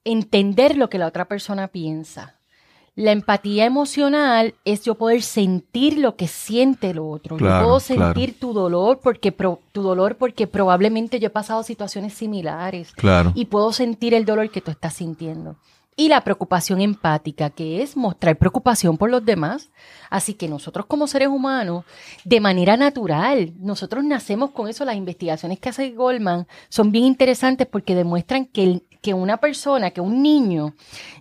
entender 0.05 0.77
lo 0.77 0.89
que 0.91 0.99
la 0.99 1.07
otra 1.07 1.27
persona 1.27 1.69
piensa. 1.69 2.37
La 2.95 3.13
empatía 3.13 3.65
emocional 3.65 4.55
es 4.67 4.85
yo 4.85 4.97
poder 4.97 5.23
sentir 5.23 5.97
lo 5.97 6.15
que 6.17 6.29
siente 6.29 6.91
el 6.91 6.99
otro. 6.99 7.39
yo 7.39 7.47
puedo 7.47 7.81
sentir 7.81 8.39
tu 8.39 8.53
dolor 8.53 9.01
porque 9.03 9.33
tu 9.33 9.83
dolor 9.83 10.17
porque 10.17 10.47
probablemente 10.47 11.19
yo 11.19 11.29
he 11.29 11.31
pasado 11.31 11.63
situaciones 11.63 12.13
similares. 12.13 12.93
Claro. 12.93 13.33
Y 13.35 13.47
puedo 13.47 13.73
sentir 13.73 14.13
el 14.13 14.27
dolor 14.27 14.51
que 14.51 14.61
tú 14.61 14.71
estás 14.71 14.93
sintiendo. 14.93 15.57
Y 15.95 16.09
la 16.09 16.23
preocupación 16.23 16.81
empática, 16.81 17.51
que 17.51 17.83
es 17.83 17.97
mostrar 17.97 18.37
preocupación 18.37 18.97
por 18.97 19.11
los 19.11 19.25
demás. 19.25 19.71
Así 20.09 20.33
que 20.35 20.49
nosotros 20.49 20.87
como 20.87 21.07
seres 21.07 21.29
humanos, 21.29 21.85
de 22.25 22.41
manera 22.41 22.79
natural, 22.79 23.53
nosotros 23.59 24.03
nacemos 24.03 24.51
con 24.53 24.69
eso. 24.69 24.87
Las 24.87 24.97
investigaciones 24.97 25.61
que 25.61 25.69
hace 25.69 25.91
Goldman 25.91 26.47
son 26.71 26.93
bien 26.93 27.05
interesantes 27.05 27.67
porque 27.67 27.95
demuestran 27.95 28.47
que, 28.47 28.83
que 29.03 29.13
una 29.13 29.37
persona, 29.37 29.91
que 29.91 30.01
un 30.01 30.23
niño, 30.23 30.75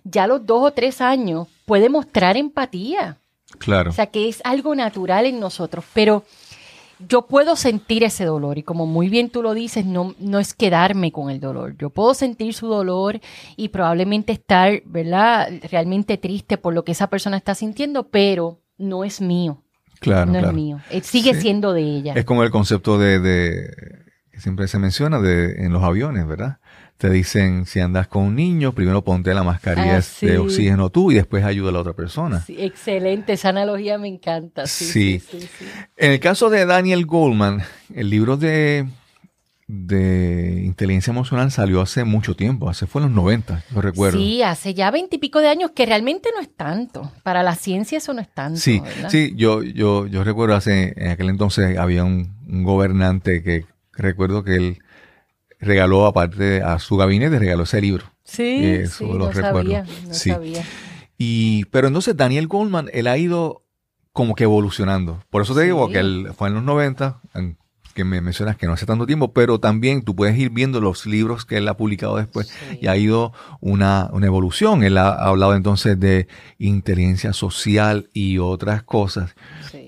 ya 0.04 0.24
a 0.24 0.26
los 0.26 0.46
dos 0.46 0.62
o 0.62 0.70
tres 0.72 1.00
años, 1.00 1.48
puede 1.66 1.88
mostrar 1.88 2.36
empatía. 2.36 3.18
Claro. 3.58 3.90
O 3.90 3.92
sea, 3.92 4.06
que 4.06 4.28
es 4.28 4.40
algo 4.44 4.74
natural 4.74 5.26
en 5.26 5.40
nosotros. 5.40 5.84
Pero 5.92 6.24
yo 7.08 7.26
puedo 7.26 7.56
sentir 7.56 8.04
ese 8.04 8.24
dolor 8.24 8.58
y 8.58 8.62
como 8.62 8.86
muy 8.86 9.08
bien 9.08 9.30
tú 9.30 9.42
lo 9.42 9.54
dices, 9.54 9.84
no, 9.84 10.14
no 10.18 10.38
es 10.38 10.54
quedarme 10.54 11.12
con 11.12 11.30
el 11.30 11.40
dolor. 11.40 11.76
Yo 11.76 11.90
puedo 11.90 12.14
sentir 12.14 12.54
su 12.54 12.68
dolor 12.68 13.20
y 13.56 13.68
probablemente 13.68 14.32
estar, 14.32 14.82
¿verdad? 14.86 15.48
Realmente 15.70 16.16
triste 16.16 16.58
por 16.58 16.74
lo 16.74 16.84
que 16.84 16.92
esa 16.92 17.08
persona 17.08 17.36
está 17.36 17.54
sintiendo, 17.54 18.04
pero 18.04 18.60
no 18.78 19.04
es 19.04 19.20
mío. 19.20 19.62
Claro. 20.00 20.32
No 20.32 20.38
es 20.38 20.52
mío. 20.52 20.80
Sigue 21.02 21.34
siendo 21.34 21.72
de 21.72 21.82
ella. 21.82 22.14
Es 22.14 22.24
como 22.24 22.42
el 22.42 22.50
concepto 22.50 22.98
de, 22.98 23.20
de 23.20 24.02
que 24.32 24.40
siempre 24.40 24.66
se 24.66 24.78
menciona 24.78 25.20
de, 25.20 25.64
en 25.64 25.72
los 25.72 25.82
aviones, 25.82 26.26
¿verdad? 26.26 26.58
Te 27.02 27.10
dicen, 27.10 27.66
si 27.66 27.80
andas 27.80 28.06
con 28.06 28.22
un 28.22 28.36
niño, 28.36 28.74
primero 28.74 29.02
ponte 29.02 29.34
la 29.34 29.42
mascarilla 29.42 29.98
ah, 29.98 30.24
de 30.24 30.38
oxígeno 30.38 30.88
tú 30.88 31.10
y 31.10 31.16
después 31.16 31.42
ayuda 31.42 31.70
a 31.70 31.72
la 31.72 31.80
otra 31.80 31.94
persona. 31.94 32.44
excelente, 32.46 33.32
esa 33.32 33.48
analogía 33.48 33.98
me 33.98 34.06
encanta. 34.06 34.68
Sí, 34.68 35.20
En 35.96 36.12
el 36.12 36.20
caso 36.20 36.48
de 36.48 36.64
Daniel 36.64 37.04
Goldman, 37.04 37.64
el 37.92 38.08
libro 38.08 38.36
de, 38.36 38.86
de 39.66 40.62
inteligencia 40.64 41.10
emocional 41.10 41.50
salió 41.50 41.80
hace 41.80 42.04
mucho 42.04 42.36
tiempo, 42.36 42.70
hace 42.70 42.86
fue 42.86 43.02
en 43.02 43.08
los 43.08 43.16
90, 43.16 43.64
yo 43.74 43.80
recuerdo. 43.80 44.16
Sí, 44.16 44.44
hace 44.44 44.72
ya 44.72 44.92
veintipico 44.92 45.40
de 45.40 45.48
años, 45.48 45.72
que 45.72 45.86
realmente 45.86 46.28
no 46.32 46.40
es 46.40 46.54
tanto. 46.54 47.10
Para 47.24 47.42
la 47.42 47.56
ciencia 47.56 47.98
eso 47.98 48.14
no 48.14 48.20
es 48.20 48.32
tanto. 48.32 48.60
Sí, 48.60 48.80
sí, 49.08 49.32
yo, 49.34 49.64
yo, 49.64 50.06
yo 50.06 50.22
recuerdo 50.22 50.54
hace, 50.54 50.94
en 50.96 51.08
aquel 51.08 51.30
entonces 51.30 51.76
había 51.78 52.04
un, 52.04 52.36
un 52.46 52.62
gobernante 52.62 53.42
que 53.42 53.64
recuerdo 53.92 54.44
que 54.44 54.54
él 54.54 54.78
regaló, 55.62 56.06
aparte 56.06 56.60
a 56.60 56.78
su 56.78 56.96
gabinete, 56.96 57.38
regaló 57.38 57.62
ese 57.62 57.80
libro. 57.80 58.04
Sí, 58.24 58.64
eso 58.64 59.14
lo 59.14 59.30
recuerdo. 59.30 59.84
sí. 60.10 60.32
Y, 61.16 61.66
pero 61.66 61.86
entonces 61.86 62.16
Daniel 62.16 62.48
Goldman, 62.48 62.90
él 62.92 63.06
ha 63.06 63.16
ido 63.16 63.64
como 64.12 64.34
que 64.34 64.44
evolucionando. 64.44 65.22
Por 65.30 65.42
eso 65.42 65.54
te 65.54 65.62
digo 65.62 65.88
que 65.88 66.00
él 66.00 66.30
fue 66.36 66.48
en 66.48 66.54
los 66.54 66.64
90, 66.64 67.20
que 67.94 68.04
me 68.04 68.20
mencionas 68.20 68.56
que 68.56 68.66
no 68.66 68.72
hace 68.72 68.86
tanto 68.86 69.06
tiempo, 69.06 69.32
pero 69.32 69.60
también 69.60 70.02
tú 70.02 70.16
puedes 70.16 70.36
ir 70.36 70.50
viendo 70.50 70.80
los 70.80 71.06
libros 71.06 71.44
que 71.44 71.58
él 71.58 71.68
ha 71.68 71.76
publicado 71.76 72.16
después 72.16 72.52
y 72.80 72.88
ha 72.88 72.96
ido 72.96 73.32
una, 73.60 74.08
una, 74.12 74.26
evolución. 74.26 74.82
Él 74.82 74.98
ha 74.98 75.10
hablado 75.12 75.54
entonces 75.54 76.00
de 76.00 76.26
inteligencia 76.58 77.32
social 77.32 78.08
y 78.12 78.38
otras 78.38 78.82
cosas. 78.82 79.34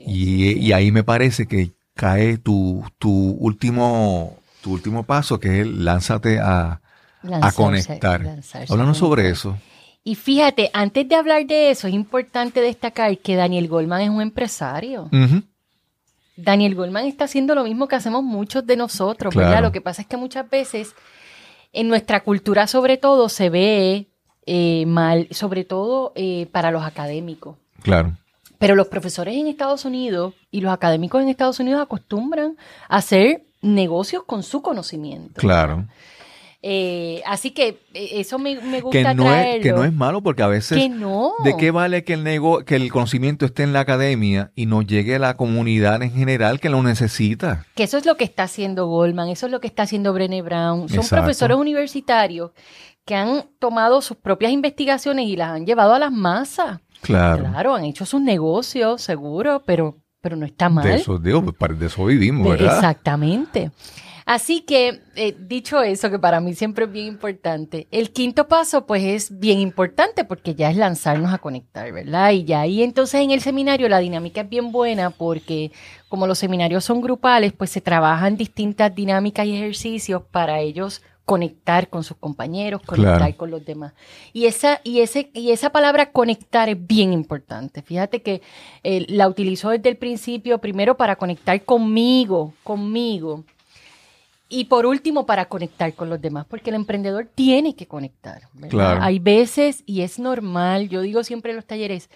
Y, 0.06 0.52
y, 0.52 0.72
ahí 0.72 0.92
me 0.92 1.02
parece 1.02 1.46
que 1.46 1.72
cae 1.94 2.36
tu, 2.36 2.84
tu 2.98 3.10
último 3.10 4.38
tu 4.64 4.72
último 4.72 5.02
paso, 5.02 5.38
que 5.38 5.60
es 5.60 5.66
lánzate 5.66 6.40
a, 6.40 6.80
a 7.22 7.52
conectar. 7.52 8.40
Háblanos 8.70 8.96
sobre 8.96 9.28
eso. 9.28 9.58
Y 10.02 10.14
fíjate, 10.14 10.70
antes 10.72 11.06
de 11.06 11.14
hablar 11.14 11.46
de 11.46 11.70
eso, 11.70 11.86
es 11.86 11.92
importante 11.92 12.62
destacar 12.62 13.16
que 13.18 13.36
Daniel 13.36 13.68
Goldman 13.68 14.00
es 14.00 14.08
un 14.08 14.22
empresario. 14.22 15.10
Daniel 16.36 16.74
Goldman 16.74 17.04
está 17.04 17.26
haciendo 17.26 17.54
lo 17.54 17.64
mismo 17.64 17.88
que 17.88 17.96
hacemos 17.96 18.24
muchos 18.24 18.66
de 18.66 18.76
nosotros, 18.76 19.34
¿verdad? 19.34 19.60
Lo 19.60 19.70
que 19.70 19.82
pasa 19.82 20.00
es 20.00 20.08
que 20.08 20.16
muchas 20.16 20.48
veces 20.48 20.94
en 21.72 21.88
nuestra 21.88 22.20
cultura 22.20 22.66
sobre 22.66 22.96
todo 22.96 23.28
se 23.28 23.50
ve 23.50 24.08
eh, 24.46 24.86
mal, 24.86 25.28
sobre 25.30 25.64
todo 25.64 26.12
eh, 26.16 26.46
para 26.52 26.70
los 26.70 26.84
académicos. 26.84 27.56
Claro. 27.82 28.16
Pero 28.58 28.76
los 28.76 28.88
profesores 28.88 29.34
en 29.34 29.46
Estados 29.46 29.84
Unidos 29.84 30.32
y 30.50 30.62
los 30.62 30.72
académicos 30.72 31.22
en 31.22 31.28
Estados 31.28 31.60
Unidos 31.60 31.82
acostumbran 31.82 32.56
a 32.88 32.96
hacer 32.96 33.44
negocios 33.64 34.24
con 34.24 34.42
su 34.42 34.62
conocimiento. 34.62 35.40
Claro. 35.40 35.86
Eh, 36.66 37.20
así 37.26 37.50
que 37.50 37.82
eh, 37.92 38.20
eso 38.20 38.38
me, 38.38 38.54
gusta 38.80 39.10
que 39.10 39.14
no 39.14 39.34
Es, 39.34 39.62
que 39.62 39.72
no 39.72 39.84
es 39.84 39.92
malo 39.92 40.22
porque 40.22 40.42
a 40.42 40.46
veces... 40.46 40.78
Que 40.78 40.88
no. 40.88 41.34
¿De 41.44 41.54
qué 41.58 41.70
vale 41.70 42.04
que 42.04 42.14
el, 42.14 42.24
nego, 42.24 42.64
que 42.64 42.76
el 42.76 42.90
conocimiento 42.90 43.44
esté 43.44 43.64
en 43.64 43.74
la 43.74 43.80
academia 43.80 44.50
y 44.54 44.64
no 44.64 44.80
llegue 44.80 45.16
a 45.16 45.18
la 45.18 45.36
comunidad 45.36 46.02
en 46.02 46.10
general 46.12 46.60
que 46.60 46.70
lo 46.70 46.82
necesita? 46.82 47.66
Que 47.74 47.82
eso 47.82 47.98
es 47.98 48.06
lo 48.06 48.16
que 48.16 48.24
está 48.24 48.44
haciendo 48.44 48.86
Goldman, 48.86 49.28
eso 49.28 49.44
es 49.44 49.52
lo 49.52 49.60
que 49.60 49.66
está 49.66 49.82
haciendo 49.82 50.14
Brené 50.14 50.40
Brown. 50.40 50.88
Son 50.88 51.06
profesores 51.06 51.58
universitarios 51.58 52.52
que 53.04 53.14
han 53.14 53.44
tomado 53.58 54.00
sus 54.00 54.16
propias 54.16 54.50
investigaciones 54.50 55.26
y 55.26 55.36
las 55.36 55.50
han 55.50 55.66
llevado 55.66 55.92
a 55.92 55.98
las 55.98 56.12
masas. 56.12 56.80
Claro. 57.02 57.44
Claro, 57.44 57.74
han 57.74 57.84
hecho 57.84 58.06
sus 58.06 58.22
negocios, 58.22 59.02
seguro, 59.02 59.62
pero 59.66 59.98
pero 60.24 60.36
no 60.36 60.46
está 60.46 60.70
mal. 60.70 60.84
De 60.84 60.94
eso, 60.94 61.20
pues, 61.20 61.78
de 61.78 61.86
eso 61.86 62.06
vivimos, 62.06 62.48
¿verdad? 62.48 62.76
Exactamente. 62.76 63.70
Así 64.24 64.62
que, 64.62 65.02
eh, 65.16 65.36
dicho 65.38 65.82
eso, 65.82 66.10
que 66.10 66.18
para 66.18 66.40
mí 66.40 66.54
siempre 66.54 66.86
es 66.86 66.92
bien 66.92 67.08
importante, 67.08 67.88
el 67.90 68.10
quinto 68.10 68.48
paso 68.48 68.86
pues 68.86 69.02
es 69.02 69.38
bien 69.38 69.60
importante 69.60 70.24
porque 70.24 70.54
ya 70.54 70.70
es 70.70 70.78
lanzarnos 70.78 71.30
a 71.30 71.36
conectar, 71.36 71.92
¿verdad? 71.92 72.30
Y 72.30 72.44
ya 72.44 72.62
ahí 72.62 72.82
entonces 72.82 73.20
en 73.20 73.32
el 73.32 73.42
seminario 73.42 73.86
la 73.90 73.98
dinámica 73.98 74.40
es 74.40 74.48
bien 74.48 74.72
buena 74.72 75.10
porque 75.10 75.72
como 76.08 76.26
los 76.26 76.38
seminarios 76.38 76.86
son 76.86 77.02
grupales, 77.02 77.52
pues 77.52 77.68
se 77.68 77.82
trabajan 77.82 78.38
distintas 78.38 78.94
dinámicas 78.94 79.44
y 79.44 79.56
ejercicios 79.56 80.22
para 80.30 80.60
ellos 80.60 81.02
conectar 81.24 81.88
con 81.88 82.04
sus 82.04 82.16
compañeros, 82.18 82.82
conectar 82.82 83.34
con 83.36 83.50
los 83.50 83.64
demás. 83.64 83.94
Y 84.32 84.46
esa, 84.46 84.80
y, 84.84 85.00
ese, 85.00 85.30
y 85.32 85.50
esa 85.52 85.70
palabra 85.70 86.12
conectar 86.12 86.68
es 86.68 86.86
bien 86.86 87.12
importante. 87.12 87.82
Fíjate 87.82 88.22
que 88.22 88.42
eh, 88.82 89.06
la 89.08 89.28
utilizó 89.28 89.70
desde 89.70 89.88
el 89.88 89.96
principio, 89.96 90.58
primero 90.58 90.96
para 90.96 91.16
conectar 91.16 91.62
conmigo, 91.64 92.52
conmigo. 92.62 93.44
Y 94.50 94.64
por 94.66 94.84
último, 94.84 95.24
para 95.24 95.46
conectar 95.46 95.94
con 95.94 96.10
los 96.10 96.20
demás, 96.20 96.46
porque 96.48 96.70
el 96.70 96.76
emprendedor 96.76 97.26
tiene 97.34 97.74
que 97.74 97.86
conectar. 97.86 98.42
Hay 99.00 99.18
veces, 99.18 99.82
y 99.86 100.02
es 100.02 100.18
normal, 100.18 100.90
yo 100.90 101.00
digo 101.00 101.24
siempre 101.24 101.50
en 101.50 101.56
los 101.56 101.64
talleres, 101.64 102.10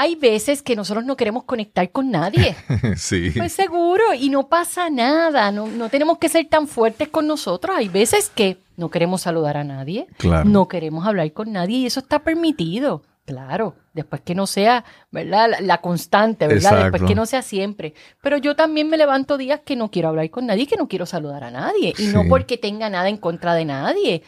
hay 0.00 0.14
veces 0.14 0.62
que 0.62 0.76
nosotros 0.76 1.04
no 1.04 1.16
queremos 1.16 1.42
conectar 1.42 1.90
con 1.90 2.12
nadie. 2.12 2.54
sí. 2.96 3.32
Pues 3.36 3.52
seguro, 3.52 4.14
y 4.14 4.30
no 4.30 4.46
pasa 4.46 4.90
nada, 4.90 5.50
no, 5.50 5.66
no 5.66 5.88
tenemos 5.88 6.18
que 6.18 6.28
ser 6.28 6.46
tan 6.46 6.68
fuertes 6.68 7.08
con 7.08 7.26
nosotros. 7.26 7.74
Hay 7.76 7.88
veces 7.88 8.30
que 8.32 8.58
no 8.76 8.90
queremos 8.90 9.22
saludar 9.22 9.56
a 9.56 9.64
nadie, 9.64 10.06
no 10.44 10.68
queremos 10.68 11.04
hablar 11.04 11.32
con 11.32 11.50
nadie 11.50 11.78
y 11.78 11.86
eso 11.86 11.98
está 11.98 12.20
permitido. 12.20 13.02
Claro, 13.24 13.74
después 13.92 14.22
que 14.22 14.36
no 14.36 14.46
sea, 14.46 14.84
¿verdad? 15.10 15.50
La, 15.62 15.80
constante, 15.80 16.46
¿verdad? 16.46 16.84
Después 16.84 17.02
que 17.02 17.16
no 17.16 17.26
sea 17.26 17.42
siempre. 17.42 17.92
Pero 18.22 18.38
yo 18.38 18.54
también 18.54 18.88
me 18.88 18.98
levanto 18.98 19.36
días 19.36 19.62
que 19.64 19.74
no 19.74 19.90
quiero 19.90 20.10
hablar 20.10 20.30
con 20.30 20.46
nadie, 20.46 20.68
que 20.68 20.76
no 20.76 20.86
quiero 20.86 21.06
saludar 21.06 21.42
a 21.42 21.50
nadie. 21.50 21.92
Y 21.98 22.06
no 22.06 22.22
porque 22.28 22.56
tenga 22.56 22.88
nada 22.88 23.08
en 23.08 23.16
contra 23.16 23.54
de 23.54 23.64
nadie. 23.64 24.22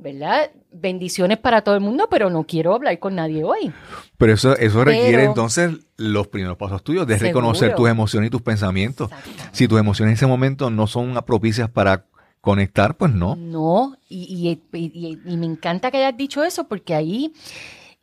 ¿Verdad? 0.00 0.50
Bendiciones 0.72 1.38
para 1.38 1.62
todo 1.62 1.74
el 1.74 1.80
mundo, 1.80 2.08
pero 2.10 2.30
no 2.30 2.44
quiero 2.44 2.74
hablar 2.74 2.98
con 2.98 3.14
nadie 3.14 3.44
hoy. 3.44 3.72
Pero 4.16 4.32
eso, 4.32 4.56
eso 4.56 4.84
requiere 4.84 5.24
entonces 5.24 5.72
los 5.96 6.28
primeros 6.28 6.56
pasos 6.56 6.82
tuyos, 6.82 7.06
de 7.06 7.18
reconocer 7.18 7.74
tus 7.74 7.88
emociones 7.88 8.28
y 8.28 8.30
tus 8.30 8.42
pensamientos. 8.42 9.10
Si 9.52 9.68
tus 9.68 9.78
emociones 9.78 10.12
en 10.12 10.14
ese 10.16 10.26
momento 10.26 10.70
no 10.70 10.86
son 10.86 11.14
propicias 11.26 11.68
para 11.68 12.06
conectar, 12.40 12.96
pues 12.96 13.12
no. 13.12 13.36
No, 13.36 13.96
y, 14.08 14.58
me 14.72 15.46
encanta 15.46 15.90
que 15.90 15.98
hayas 15.98 16.16
dicho 16.16 16.42
eso, 16.42 16.64
porque 16.64 16.94
ahí 16.94 17.32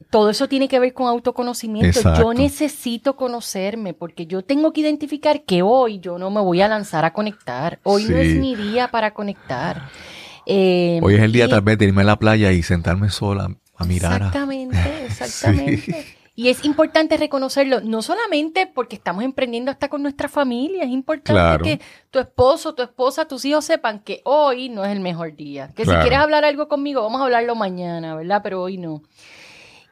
todo 0.10 0.30
eso 0.30 0.48
tiene 0.48 0.68
que 0.68 0.80
ver 0.80 0.94
con 0.94 1.08
autoconocimiento. 1.08 2.14
Yo 2.18 2.34
necesito 2.34 3.16
conocerme 3.16 3.94
porque 3.94 4.28
yo 4.28 4.44
tengo 4.44 4.72
que 4.72 4.82
identificar 4.82 5.44
que 5.44 5.64
hoy 5.64 6.00
yo 6.00 6.20
no 6.20 6.30
me 6.30 6.42
voy 6.42 6.62
a 6.62 6.68
lanzar 6.68 7.04
a 7.04 7.14
conectar. 7.14 7.80
Hoy 7.84 8.06
no 8.06 8.18
es 8.18 8.36
mi 8.36 8.56
día 8.56 8.90
para 8.90 9.14
conectar. 9.14 9.90
Eh, 10.50 11.02
Hoy 11.04 11.16
es 11.16 11.22
el 11.22 11.34
día 11.34 11.50
tal 11.50 11.62
vez 11.62 11.78
de 11.78 11.86
irme 11.86 12.04
a 12.04 12.06
la 12.06 12.18
playa 12.18 12.54
y 12.54 12.64
sentarme 12.64 13.10
sola 13.10 13.54
a 13.76 13.84
mirar. 13.84 14.22
Exactamente, 14.22 14.78
exactamente. 15.06 16.06
Y 16.36 16.50
es 16.50 16.64
importante 16.64 17.18
reconocerlo, 17.18 17.82
no 17.82 18.02
solamente 18.02 18.68
porque 18.68 18.96
estamos 18.96 19.24
emprendiendo 19.24 19.72
hasta 19.72 19.90
con 19.90 20.04
nuestra 20.04 20.30
familia, 20.30 20.84
es 20.84 20.92
importante 20.92 21.64
que 21.64 21.82
tu 22.12 22.20
esposo, 22.20 22.76
tu 22.76 22.84
esposa, 22.84 23.28
tus 23.28 23.44
hijos 23.44 23.66
sepan 23.66 24.00
que 24.00 24.22
hoy 24.24 24.70
no 24.70 24.86
es 24.86 24.92
el 24.92 25.00
mejor 25.00 25.36
día. 25.36 25.74
Que 25.76 25.84
si 25.84 25.92
quieres 25.92 26.20
hablar 26.20 26.46
algo 26.46 26.68
conmigo, 26.68 27.02
vamos 27.02 27.20
a 27.20 27.26
hablarlo 27.26 27.56
mañana, 27.56 28.16
¿verdad? 28.16 28.42
Pero 28.44 28.62
hoy 28.62 28.78
no. 28.78 29.02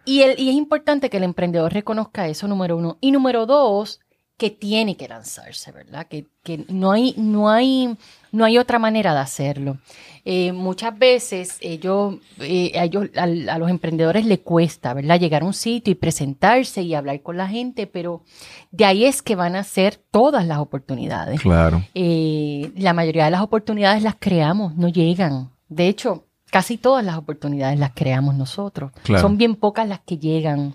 Y, 0.05 0.21
el, 0.21 0.39
y 0.39 0.49
es 0.49 0.55
importante 0.55 1.09
que 1.09 1.17
el 1.17 1.23
emprendedor 1.23 1.73
reconozca 1.73 2.27
eso, 2.27 2.47
número 2.47 2.77
uno. 2.77 2.99
Y 3.01 3.11
número 3.11 3.47
dos, 3.47 3.99
que 4.37 4.49
tiene 4.49 4.97
que 4.97 5.07
lanzarse, 5.07 5.71
¿verdad? 5.71 6.07
Que, 6.07 6.25
que 6.43 6.65
no, 6.67 6.91
hay, 6.91 7.13
no, 7.17 7.49
hay, 7.49 7.95
no 8.31 8.43
hay 8.43 8.57
otra 8.57 8.79
manera 8.79 9.13
de 9.13 9.19
hacerlo. 9.19 9.77
Eh, 10.25 10.51
muchas 10.51 10.97
veces 10.97 11.57
ellos, 11.61 12.15
eh, 12.39 12.77
a, 12.77 12.83
ellos 12.83 13.09
a, 13.15 13.27
los 13.27 13.69
emprendedores 13.69 14.25
les 14.25 14.39
cuesta, 14.39 14.93
¿verdad? 14.93 15.19
Llegar 15.19 15.43
a 15.43 15.45
un 15.45 15.53
sitio 15.53 15.91
y 15.91 15.95
presentarse 15.95 16.81
y 16.81 16.95
hablar 16.95 17.21
con 17.21 17.37
la 17.37 17.47
gente, 17.47 17.87
pero 17.87 18.23
de 18.71 18.83
ahí 18.83 19.05
es 19.05 19.21
que 19.21 19.35
van 19.35 19.55
a 19.55 19.63
ser 19.63 19.95
todas 20.11 20.45
las 20.45 20.57
oportunidades. 20.57 21.39
Claro. 21.39 21.83
Eh, 21.93 22.71
la 22.75 22.93
mayoría 22.93 23.25
de 23.25 23.31
las 23.31 23.41
oportunidades 23.41 24.03
las 24.03 24.15
creamos, 24.19 24.75
no 24.75 24.89
llegan. 24.89 25.51
De 25.69 25.87
hecho, 25.87 26.25
casi 26.55 26.77
todas 26.77 27.03
las 27.03 27.17
oportunidades 27.17 27.77
las 27.77 27.91
creamos 27.93 28.33
nosotros. 28.35 28.91
Son 29.19 29.37
bien 29.37 29.55
pocas 29.55 29.87
las 29.87 29.99
que 29.99 30.17
llegan. 30.17 30.73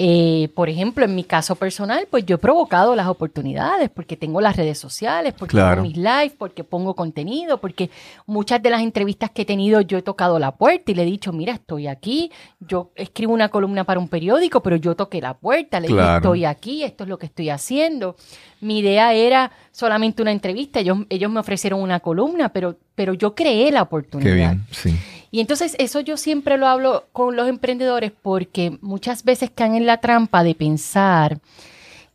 Eh, 0.00 0.50
por 0.54 0.68
ejemplo, 0.68 1.04
en 1.04 1.12
mi 1.16 1.24
caso 1.24 1.56
personal, 1.56 2.06
pues 2.08 2.24
yo 2.24 2.36
he 2.36 2.38
provocado 2.38 2.94
las 2.94 3.08
oportunidades 3.08 3.90
porque 3.90 4.16
tengo 4.16 4.40
las 4.40 4.54
redes 4.54 4.78
sociales, 4.78 5.34
porque 5.36 5.56
tengo 5.56 5.82
mis 5.82 5.96
lives, 5.96 6.34
porque 6.38 6.62
pongo 6.62 6.94
contenido, 6.94 7.58
porque 7.58 7.90
muchas 8.24 8.62
de 8.62 8.70
las 8.70 8.82
entrevistas 8.82 9.32
que 9.32 9.42
he 9.42 9.44
tenido 9.44 9.80
yo 9.80 9.98
he 9.98 10.02
tocado 10.02 10.38
la 10.38 10.52
puerta 10.52 10.92
y 10.92 10.94
le 10.94 11.02
he 11.02 11.04
dicho, 11.04 11.32
mira, 11.32 11.54
estoy 11.54 11.88
aquí, 11.88 12.30
yo 12.60 12.92
escribo 12.94 13.32
una 13.32 13.48
columna 13.48 13.82
para 13.82 13.98
un 13.98 14.06
periódico, 14.06 14.62
pero 14.62 14.76
yo 14.76 14.94
toqué 14.94 15.20
la 15.20 15.34
puerta, 15.34 15.80
le 15.80 15.88
dije, 15.88 16.14
estoy 16.14 16.44
aquí, 16.44 16.84
esto 16.84 17.02
es 17.02 17.10
lo 17.10 17.18
que 17.18 17.26
estoy 17.26 17.50
haciendo. 17.50 18.14
Mi 18.60 18.78
idea 18.78 19.14
era 19.14 19.50
solamente 19.72 20.22
una 20.22 20.30
entrevista, 20.30 20.78
ellos, 20.78 20.98
ellos 21.08 21.28
me 21.28 21.40
ofrecieron 21.40 21.82
una 21.82 21.98
columna, 21.98 22.50
pero, 22.50 22.76
pero 22.94 23.14
yo 23.14 23.34
creé 23.34 23.72
la 23.72 23.82
oportunidad. 23.82 24.30
Qué 24.30 24.36
bien, 24.36 24.64
sí. 24.70 24.94
Y 25.30 25.40
entonces 25.40 25.76
eso 25.78 26.00
yo 26.00 26.16
siempre 26.16 26.56
lo 26.56 26.66
hablo 26.66 27.06
con 27.12 27.36
los 27.36 27.48
emprendedores 27.48 28.12
porque 28.12 28.78
muchas 28.80 29.24
veces 29.24 29.50
caen 29.54 29.74
en 29.74 29.86
la 29.86 29.98
trampa 29.98 30.42
de 30.42 30.54
pensar 30.54 31.40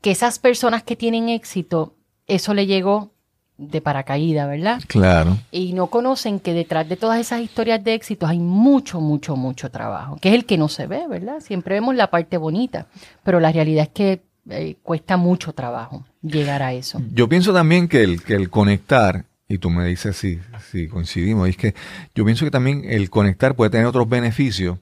que 0.02 0.12
esas 0.12 0.40
personas 0.40 0.84
que 0.84 0.96
tienen 0.96 1.30
éxito, 1.30 1.96
eso 2.28 2.54
le 2.54 2.66
llegó 2.66 3.12
de 3.58 3.82
paracaída, 3.82 4.48
¿verdad? 4.48 4.82
Claro. 4.88 5.38
Y 5.52 5.74
no 5.74 5.88
conocen 5.88 6.40
que 6.40 6.54
detrás 6.54 6.90
de 6.90 6.98
todas 6.98 7.20
esas 7.20 7.42
historias 7.42 7.84
de 7.84 7.94
éxito 7.94 8.26
hay 8.26 8.40
mucho, 8.40 9.00
mucho, 9.00 9.36
mucho 9.36 9.70
trabajo, 9.70 10.18
que 10.20 10.30
es 10.30 10.36
el 10.36 10.46
que 10.46 10.58
no 10.58 10.68
se 10.68 10.88
ve, 10.88 11.08
¿verdad? 11.08 11.40
Siempre 11.40 11.76
vemos 11.76 11.96
la 11.96 12.10
parte 12.10 12.38
bonita, 12.38 12.88
pero 13.24 13.40
la 13.40 13.52
realidad 13.52 13.84
es 13.84 13.90
que 13.90 14.24
eh, 14.50 14.76
cuesta 14.82 15.18
mucho 15.18 15.54
trabajo 15.54 16.06
llegar 16.22 16.64
a 16.64 16.74
eso. 16.74 17.02
Yo 17.14 17.30
pienso 17.30 17.54
también 17.54 17.88
que 17.88 18.04
el, 18.04 18.24
que 18.24 18.34
el 18.34 18.50
conectar 18.50 19.26
y 19.54 19.60
tú 19.60 19.70
me 19.70 19.86
dices 19.86 20.18
si, 20.18 20.40
si 20.72 20.88
coincidimos. 20.88 21.48
Y 21.48 21.52
es 21.52 21.58
que 21.58 21.76
yo 22.16 22.26
pienso 22.26 22.44
que 22.44 22.50
también 22.50 22.84
el 22.86 23.12
conectar 23.12 23.56
puede 23.56 23.70
tener 23.70 23.86
otros 23.86 24.10
beneficios, 24.10 24.80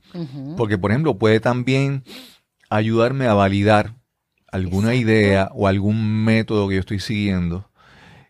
porque 0.55 0.77
por 0.77 0.91
ejemplo 0.91 1.17
puede 1.17 1.41
también 1.41 2.03
ayudarme 2.69 3.25
a 3.27 3.33
validar 3.33 3.95
alguna 4.49 4.95
idea 4.95 5.49
o 5.53 5.67
algún 5.67 6.23
método 6.23 6.69
que 6.69 6.75
yo 6.75 6.79
estoy 6.79 6.99
siguiendo. 7.01 7.69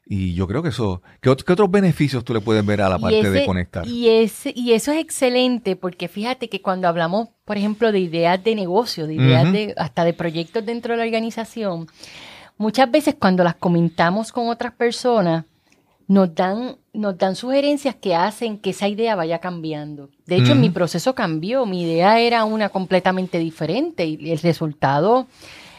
Y 0.03 0.33
yo 0.33 0.47
creo 0.47 0.63
que 0.63 0.69
eso, 0.69 1.03
¿qué, 1.21 1.29
otros 1.29 1.69
beneficios 1.69 2.25
tú 2.25 2.33
le 2.33 2.41
puedes 2.41 2.65
ver 2.65 2.81
a 2.81 2.89
la 2.89 2.97
parte 2.97 3.29
de 3.29 3.45
conectar? 3.45 3.87
Y, 3.87 4.09
ese, 4.09 4.51
y 4.55 4.73
eso 4.73 4.91
es 4.91 4.99
excelente, 4.99 5.75
porque 5.75 6.07
fíjate 6.07 6.49
que 6.49 6.61
cuando 6.61 6.87
hablamos, 6.87 7.29
por 7.45 7.55
ejemplo, 7.55 7.91
de 7.91 7.99
ideas 7.99 8.43
de 8.43 8.55
negocio, 8.55 9.05
de 9.05 9.13
ideas 9.13 9.53
de, 9.53 9.75
hasta 9.77 10.03
de 10.03 10.13
proyectos 10.13 10.65
dentro 10.65 10.93
de 10.93 10.97
la 10.97 11.05
organización, 11.05 11.87
muchas 12.57 12.91
veces 12.91 13.15
cuando 13.17 13.43
las 13.43 13.55
comentamos 13.55 14.31
con 14.31 14.49
otras 14.49 14.73
personas, 14.73 15.45
nos 16.11 16.35
dan, 16.35 16.75
nos 16.91 17.17
dan 17.17 17.37
sugerencias 17.37 17.95
que 17.95 18.15
hacen 18.15 18.57
que 18.57 18.71
esa 18.71 18.89
idea 18.89 19.15
vaya 19.15 19.39
cambiando. 19.39 20.09
De 20.25 20.35
hecho, 20.35 20.55
mi 20.55 20.69
proceso 20.69 21.15
cambió, 21.15 21.65
mi 21.65 21.83
idea 21.83 22.19
era 22.19 22.43
una 22.43 22.67
completamente 22.67 23.39
diferente 23.39 24.05
y 24.05 24.29
el 24.29 24.39
resultado, 24.39 25.27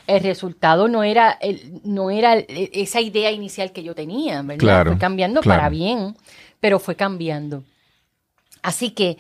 el 0.07 0.23
resultado 0.23 0.89
no 0.89 1.05
era, 1.05 1.33
el, 1.33 1.83
no 1.85 2.11
era 2.11 2.37
esa 2.37 3.03
idea 3.03 3.31
inicial 3.31 3.73
que 3.73 3.83
yo 3.83 3.95
tenía, 3.95 4.41
¿verdad? 4.41 4.87
fue 4.87 4.97
cambiando 4.97 5.43
para 5.43 5.69
bien, 5.69 6.17
pero 6.61 6.79
fue 6.79 6.97
cambiando. 6.97 7.63
Así 8.63 8.93
que 8.93 9.19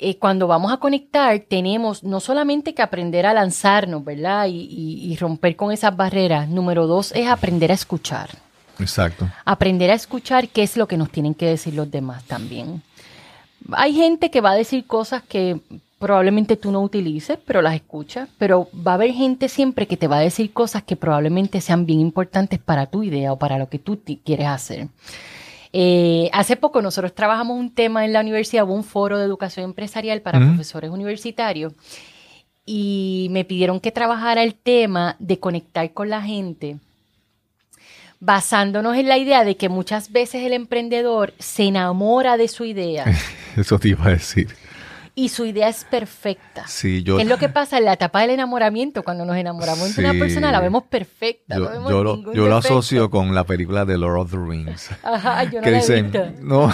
eh, 0.00 0.16
cuando 0.18 0.48
vamos 0.48 0.72
a 0.72 0.78
conectar, 0.78 1.38
tenemos 1.38 2.02
no 2.02 2.18
solamente 2.18 2.74
que 2.74 2.82
aprender 2.82 3.26
a 3.26 3.32
lanzarnos, 3.32 4.04
¿verdad? 4.04 4.48
y 4.50 5.16
romper 5.20 5.54
con 5.54 5.70
esas 5.70 5.96
barreras. 5.96 6.48
Número 6.48 6.88
dos 6.88 7.12
es 7.12 7.28
aprender 7.28 7.70
a 7.70 7.74
escuchar. 7.74 8.47
Exacto. 8.78 9.28
Aprender 9.44 9.90
a 9.90 9.94
escuchar 9.94 10.48
qué 10.48 10.62
es 10.62 10.76
lo 10.76 10.86
que 10.86 10.96
nos 10.96 11.10
tienen 11.10 11.34
que 11.34 11.46
decir 11.46 11.74
los 11.74 11.90
demás 11.90 12.24
también. 12.24 12.82
Hay 13.72 13.94
gente 13.94 14.30
que 14.30 14.40
va 14.40 14.52
a 14.52 14.54
decir 14.54 14.86
cosas 14.86 15.22
que 15.22 15.60
probablemente 15.98 16.56
tú 16.56 16.70
no 16.70 16.80
utilices, 16.80 17.38
pero 17.44 17.60
las 17.60 17.74
escuchas, 17.74 18.28
pero 18.38 18.68
va 18.74 18.92
a 18.92 18.94
haber 18.94 19.12
gente 19.12 19.48
siempre 19.48 19.86
que 19.86 19.96
te 19.96 20.06
va 20.06 20.18
a 20.18 20.20
decir 20.20 20.52
cosas 20.52 20.84
que 20.84 20.96
probablemente 20.96 21.60
sean 21.60 21.86
bien 21.86 22.00
importantes 22.00 22.58
para 22.60 22.86
tu 22.86 23.02
idea 23.02 23.32
o 23.32 23.38
para 23.38 23.58
lo 23.58 23.68
que 23.68 23.78
tú 23.78 24.00
quieres 24.24 24.46
hacer. 24.46 24.88
Eh, 25.72 26.30
hace 26.32 26.56
poco 26.56 26.80
nosotros 26.80 27.14
trabajamos 27.14 27.58
un 27.58 27.74
tema 27.74 28.04
en 28.04 28.12
la 28.12 28.20
universidad, 28.20 28.64
hubo 28.64 28.74
un 28.74 28.84
foro 28.84 29.18
de 29.18 29.24
educación 29.24 29.64
empresarial 29.64 30.22
para 30.22 30.38
profesores 30.38 30.90
universitarios 30.90 31.74
y 32.64 33.28
me 33.30 33.44
pidieron 33.44 33.80
que 33.80 33.92
trabajara 33.92 34.42
el 34.42 34.54
tema 34.54 35.16
de 35.18 35.38
conectar 35.38 35.92
con 35.92 36.08
la 36.08 36.22
gente 36.22 36.78
basándonos 38.20 38.96
en 38.96 39.08
la 39.08 39.18
idea 39.18 39.44
de 39.44 39.56
que 39.56 39.68
muchas 39.68 40.12
veces 40.12 40.44
el 40.44 40.52
emprendedor 40.52 41.34
se 41.38 41.64
enamora 41.64 42.36
de 42.36 42.48
su 42.48 42.64
idea. 42.64 43.04
Eso 43.56 43.78
te 43.78 43.88
iba 43.88 44.06
a 44.06 44.10
decir 44.10 44.48
y 45.18 45.30
su 45.30 45.44
idea 45.44 45.68
es 45.68 45.84
perfecta. 45.84 46.68
Sí, 46.68 47.02
yo, 47.02 47.18
es 47.18 47.26
lo 47.26 47.38
que 47.38 47.48
pasa 47.48 47.78
en 47.78 47.86
la 47.86 47.94
etapa 47.94 48.20
del 48.20 48.30
enamoramiento? 48.30 49.02
Cuando 49.02 49.24
nos 49.24 49.36
enamoramos 49.36 49.96
de 49.96 50.00
una 50.00 50.12
persona, 50.12 50.52
la 50.52 50.60
vemos 50.60 50.84
perfecta. 50.84 51.56
Yo, 51.56 52.04
lo, 52.04 52.32
yo 52.32 52.46
lo, 52.46 52.56
asocio 52.56 53.10
con 53.10 53.34
la 53.34 53.42
película 53.42 53.84
de 53.84 53.98
Lord 53.98 54.20
of 54.20 54.30
the 54.30 54.36
Rings. 54.36 54.90
Ajá, 55.02 55.42
yo 55.42 55.58
no 55.58 55.62
que 55.62 55.72
dicen, 55.72 56.12
No, 56.40 56.72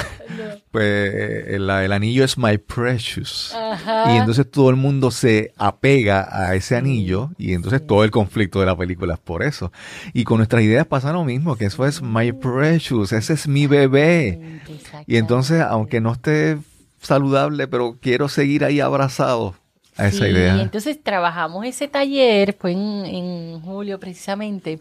pues 0.70 1.14
el, 1.46 1.70
anillo 1.70 2.22
es 2.22 2.36
my 2.36 2.58
precious. 2.58 3.54
Ajá. 3.54 4.12
Y 4.12 4.18
entonces 4.18 4.50
todo 4.50 4.68
el 4.68 4.76
mundo 4.76 5.10
se 5.10 5.54
apega 5.56 6.28
a 6.30 6.54
ese 6.54 6.76
anillo 6.76 7.30
y 7.38 7.54
entonces 7.54 7.86
todo 7.86 8.04
el 8.04 8.10
conflicto 8.10 8.60
de 8.60 8.66
la 8.66 8.76
película 8.76 9.14
es 9.14 9.20
por 9.20 9.42
eso. 9.42 9.72
Y 10.12 10.24
con 10.24 10.36
nuestras 10.36 10.62
ideas 10.62 10.86
pasa 10.86 11.14
lo 11.14 11.24
mismo, 11.24 11.56
que 11.56 11.64
eso 11.64 11.86
es 11.86 12.02
my 12.02 12.32
precious, 12.32 13.12
ese 13.14 13.32
es 13.32 13.48
mi 13.48 13.66
bebé. 13.66 14.60
Y 15.06 15.16
entonces, 15.16 15.62
aunque 15.62 16.02
no 16.02 16.12
esté 16.12 16.58
saludable, 17.04 17.68
pero 17.68 17.96
quiero 18.00 18.28
seguir 18.28 18.64
ahí 18.64 18.80
abrazado 18.80 19.54
a 19.96 20.06
esa 20.06 20.28
idea. 20.28 20.56
Y 20.56 20.60
entonces 20.60 21.00
trabajamos 21.02 21.64
ese 21.66 21.88
taller, 21.88 22.56
fue 22.58 22.72
en, 22.72 23.60
julio 23.60 24.00
precisamente. 24.00 24.80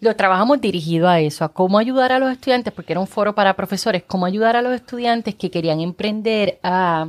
Lo 0.00 0.14
trabajamos 0.16 0.60
dirigido 0.60 1.08
a 1.08 1.20
eso, 1.20 1.44
a 1.44 1.48
cómo 1.50 1.78
ayudar 1.78 2.12
a 2.12 2.18
los 2.18 2.32
estudiantes, 2.32 2.72
porque 2.72 2.92
era 2.92 3.00
un 3.00 3.06
foro 3.06 3.34
para 3.34 3.54
profesores, 3.54 4.02
cómo 4.06 4.26
ayudar 4.26 4.56
a 4.56 4.62
los 4.62 4.74
estudiantes 4.74 5.34
que 5.36 5.50
querían 5.50 5.80
emprender 5.80 6.58
a 6.62 7.08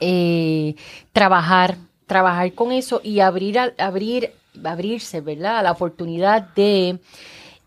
eh, 0.00 0.74
trabajar, 1.12 1.76
trabajar 2.06 2.52
con 2.54 2.72
eso 2.72 3.00
y 3.04 3.20
abrir, 3.20 3.58
abrir, 3.78 4.32
abrirse, 4.64 5.20
¿verdad? 5.20 5.58
A 5.58 5.62
la 5.62 5.72
oportunidad 5.72 6.54
de 6.54 6.98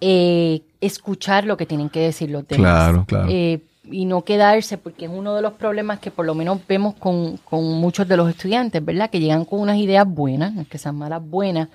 eh, 0.01 0.61
escuchar 0.81 1.45
lo 1.45 1.55
que 1.55 1.67
tienen 1.67 1.89
que 1.89 1.99
decir 1.99 2.31
los 2.31 2.47
demás. 2.47 2.63
Claro, 2.63 3.05
claro. 3.07 3.27
Eh, 3.29 3.61
y 3.91 4.05
no 4.05 4.23
quedarse, 4.23 4.77
porque 4.77 5.05
es 5.05 5.11
uno 5.11 5.35
de 5.35 5.41
los 5.41 5.53
problemas 5.53 5.99
que 5.99 6.11
por 6.11 6.25
lo 6.25 6.35
menos 6.35 6.59
vemos 6.67 6.95
con, 6.95 7.37
con 7.37 7.63
muchos 7.79 8.07
de 8.07 8.17
los 8.17 8.29
estudiantes, 8.29 8.83
¿verdad? 8.83 9.09
Que 9.09 9.19
llegan 9.19 9.45
con 9.45 9.59
unas 9.59 9.77
ideas 9.77 10.07
buenas, 10.07 10.53
no 10.53 10.61
es 10.61 10.67
que 10.67 10.77
sean 10.77 10.95
malas, 10.97 11.21
buenas, 11.23 11.69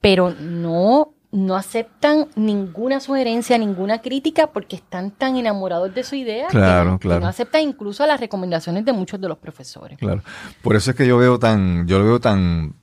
pero 0.00 0.30
no, 0.30 1.12
no 1.32 1.56
aceptan 1.56 2.28
ninguna 2.36 3.00
sugerencia, 3.00 3.58
ninguna 3.58 4.00
crítica, 4.00 4.48
porque 4.48 4.76
están 4.76 5.10
tan 5.10 5.36
enamorados 5.36 5.94
de 5.94 6.02
su 6.04 6.16
idea 6.16 6.48
claro, 6.48 6.98
que, 6.98 7.08
claro. 7.08 7.20
no 7.20 7.28
aceptan 7.28 7.62
incluso 7.62 8.06
las 8.06 8.20
recomendaciones 8.20 8.84
de 8.84 8.92
muchos 8.92 9.20
de 9.20 9.28
los 9.28 9.38
profesores. 9.38 9.98
Claro. 9.98 10.22
Por 10.62 10.76
eso 10.76 10.90
es 10.90 10.96
que 10.96 11.06
yo 11.06 11.18
veo 11.18 11.38
tan, 11.38 11.86
yo 11.86 11.98
lo 11.98 12.04
veo 12.04 12.20
tan 12.20 12.74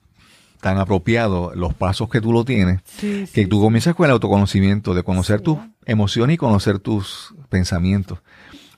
tan 0.61 0.79
apropiado 0.79 1.53
los 1.55 1.73
pasos 1.73 2.09
que 2.09 2.19
tú 2.19 2.31
lo 2.31 2.43
tienes, 2.43 2.81
que 2.99 3.47
tú 3.47 3.61
comienzas 3.61 3.95
con 3.95 4.05
el 4.05 4.11
autoconocimiento, 4.11 4.93
de 4.93 5.03
conocer 5.03 5.41
tus 5.41 5.59
emociones 5.85 6.33
y 6.33 6.37
conocer 6.37 6.79
tus 6.79 7.35
pensamientos. 7.49 8.19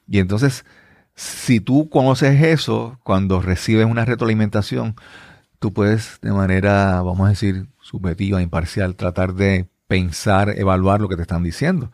Y 0.09 0.19
entonces, 0.19 0.65
si 1.15 1.59
tú 1.59 1.89
conoces 1.89 2.41
eso, 2.41 2.99
cuando 3.03 3.41
recibes 3.41 3.85
una 3.85 4.05
retroalimentación, 4.05 4.95
tú 5.59 5.71
puedes 5.71 6.19
de 6.21 6.31
manera, 6.31 7.01
vamos 7.01 7.27
a 7.27 7.29
decir, 7.29 7.67
subjetiva, 7.81 8.41
imparcial, 8.41 8.95
tratar 8.95 9.33
de 9.33 9.67
pensar, 9.87 10.57
evaluar 10.57 11.01
lo 11.01 11.09
que 11.09 11.15
te 11.15 11.21
están 11.21 11.43
diciendo. 11.43 11.91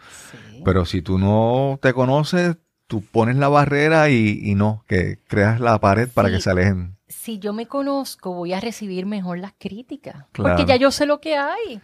Pero 0.64 0.86
si 0.86 1.02
tú 1.02 1.20
no 1.20 1.78
te 1.82 1.94
conoces, 1.94 2.58
tú 2.88 3.02
pones 3.02 3.36
la 3.36 3.50
barrera 3.50 4.10
y, 4.10 4.56
no, 4.56 4.84
que 4.88 5.20
creas 5.28 5.60
la 5.60 5.80
pared 5.80 6.08
para 6.08 6.30
que 6.30 6.40
se 6.40 6.50
alejen. 6.50 6.96
Si 7.08 7.40
yo 7.40 7.54
me 7.54 7.68
conozco, 7.68 8.34
voy 8.34 8.54
a 8.54 8.60
recibir 8.60 9.06
mejor 9.06 9.40
las 9.40 9.54
críticas. 9.58 10.26
Porque 10.32 10.66
ya 10.66 10.76
yo 10.78 10.92
sé 10.92 11.06
lo 11.06 11.20
que 11.20 11.36
hay. 11.36 11.82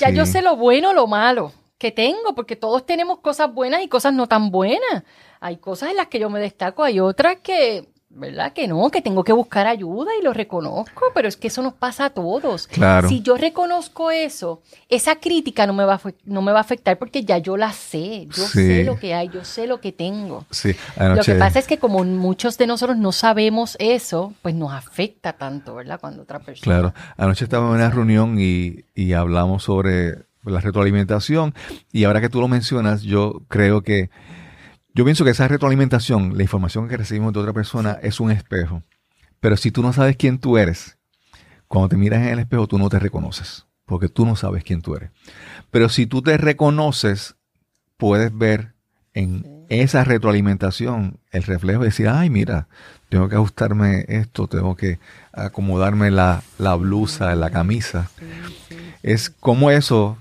Ya 0.00 0.10
yo 0.10 0.24
sé 0.24 0.40
lo 0.40 0.56
bueno, 0.56 0.94
lo 0.94 1.06
malo 1.06 1.52
que 1.78 1.90
tengo, 1.90 2.34
porque 2.34 2.56
todos 2.56 2.86
tenemos 2.86 3.18
cosas 3.18 3.52
buenas 3.52 3.82
y 3.82 3.88
cosas 3.88 4.12
no 4.14 4.26
tan 4.26 4.50
buenas. 4.50 5.04
Hay 5.40 5.58
cosas 5.58 5.90
en 5.90 5.96
las 5.96 6.08
que 6.08 6.18
yo 6.18 6.30
me 6.30 6.40
destaco, 6.40 6.84
hay 6.84 7.00
otras 7.00 7.38
que 7.42 7.88
¿verdad? 8.14 8.52
Que 8.52 8.68
no, 8.68 8.90
que 8.90 9.02
tengo 9.02 9.24
que 9.24 9.32
buscar 9.32 9.66
ayuda 9.66 10.12
y 10.18 10.22
lo 10.22 10.32
reconozco, 10.32 11.06
pero 11.14 11.28
es 11.28 11.36
que 11.36 11.48
eso 11.48 11.62
nos 11.62 11.74
pasa 11.74 12.06
a 12.06 12.10
todos. 12.10 12.68
Claro. 12.68 13.08
Si 13.08 13.22
yo 13.22 13.36
reconozco 13.36 14.10
eso, 14.10 14.62
esa 14.88 15.16
crítica 15.16 15.66
no 15.66 15.74
me 15.74 15.84
va 15.84 15.94
a, 15.94 16.00
no 16.24 16.42
me 16.42 16.52
va 16.52 16.58
a 16.58 16.60
afectar 16.60 16.98
porque 16.98 17.24
ya 17.24 17.38
yo 17.38 17.56
la 17.56 17.72
sé, 17.72 18.26
yo 18.26 18.44
sé 18.46 18.84
lo 18.84 18.98
que 18.98 19.14
hay, 19.14 19.28
yo 19.28 19.44
sé 19.44 19.66
lo 19.66 19.80
que 19.80 19.92
tengo. 19.92 20.46
Sí, 20.50 20.74
Lo 20.96 21.22
que 21.22 21.34
pasa 21.34 21.58
es 21.58 21.66
que 21.66 21.78
como 21.78 22.04
muchos 22.04 22.56
de 22.56 22.66
nosotros 22.66 22.96
no 22.96 23.12
sabemos 23.12 23.76
eso, 23.80 24.32
pues 24.42 24.54
nos 24.54 24.72
afecta 24.72 25.32
tanto, 25.34 25.74
¿verdad? 25.74 25.98
Cuando 26.00 26.22
otra 26.22 26.38
persona... 26.38 26.64
Claro, 26.64 26.94
anoche 27.16 27.44
estaba 27.44 27.66
en 27.68 27.74
una 27.74 27.90
reunión 27.90 28.36
y, 28.38 28.84
y 28.94 29.12
hablamos 29.14 29.64
sobre 29.64 30.26
la 30.44 30.60
retroalimentación 30.60 31.54
y 31.92 32.04
ahora 32.04 32.20
que 32.20 32.28
tú 32.28 32.40
lo 32.40 32.48
mencionas, 32.48 33.02
yo 33.02 33.42
creo 33.48 33.82
que 33.82 34.10
yo 34.94 35.04
pienso 35.04 35.24
que 35.24 35.30
esa 35.30 35.48
retroalimentación, 35.48 36.36
la 36.36 36.44
información 36.44 36.88
que 36.88 36.96
recibimos 36.96 37.32
de 37.32 37.40
otra 37.40 37.52
persona, 37.52 37.98
es 38.02 38.20
un 38.20 38.30
espejo. 38.30 38.82
Pero 39.40 39.56
si 39.56 39.72
tú 39.72 39.82
no 39.82 39.92
sabes 39.92 40.16
quién 40.16 40.38
tú 40.38 40.56
eres, 40.56 40.98
cuando 41.66 41.88
te 41.88 41.96
miras 41.96 42.22
en 42.22 42.28
el 42.28 42.38
espejo, 42.38 42.68
tú 42.68 42.78
no 42.78 42.88
te 42.88 43.00
reconoces, 43.00 43.66
porque 43.86 44.08
tú 44.08 44.24
no 44.24 44.36
sabes 44.36 44.62
quién 44.62 44.82
tú 44.82 44.94
eres. 44.94 45.10
Pero 45.72 45.88
si 45.88 46.06
tú 46.06 46.22
te 46.22 46.36
reconoces, 46.36 47.34
puedes 47.96 48.36
ver 48.36 48.74
en 49.14 49.64
esa 49.68 50.04
retroalimentación 50.04 51.18
el 51.32 51.42
reflejo 51.42 51.80
de 51.80 51.86
decir, 51.86 52.08
ay, 52.08 52.30
mira, 52.30 52.68
tengo 53.08 53.28
que 53.28 53.36
ajustarme 53.36 54.04
esto, 54.08 54.46
tengo 54.46 54.76
que 54.76 54.98
acomodarme 55.32 56.10
la, 56.10 56.42
blusa, 56.78 57.34
la 57.34 57.50
camisa. 57.50 58.10
Es 59.02 59.30
como 59.30 59.70
eso 59.70 60.18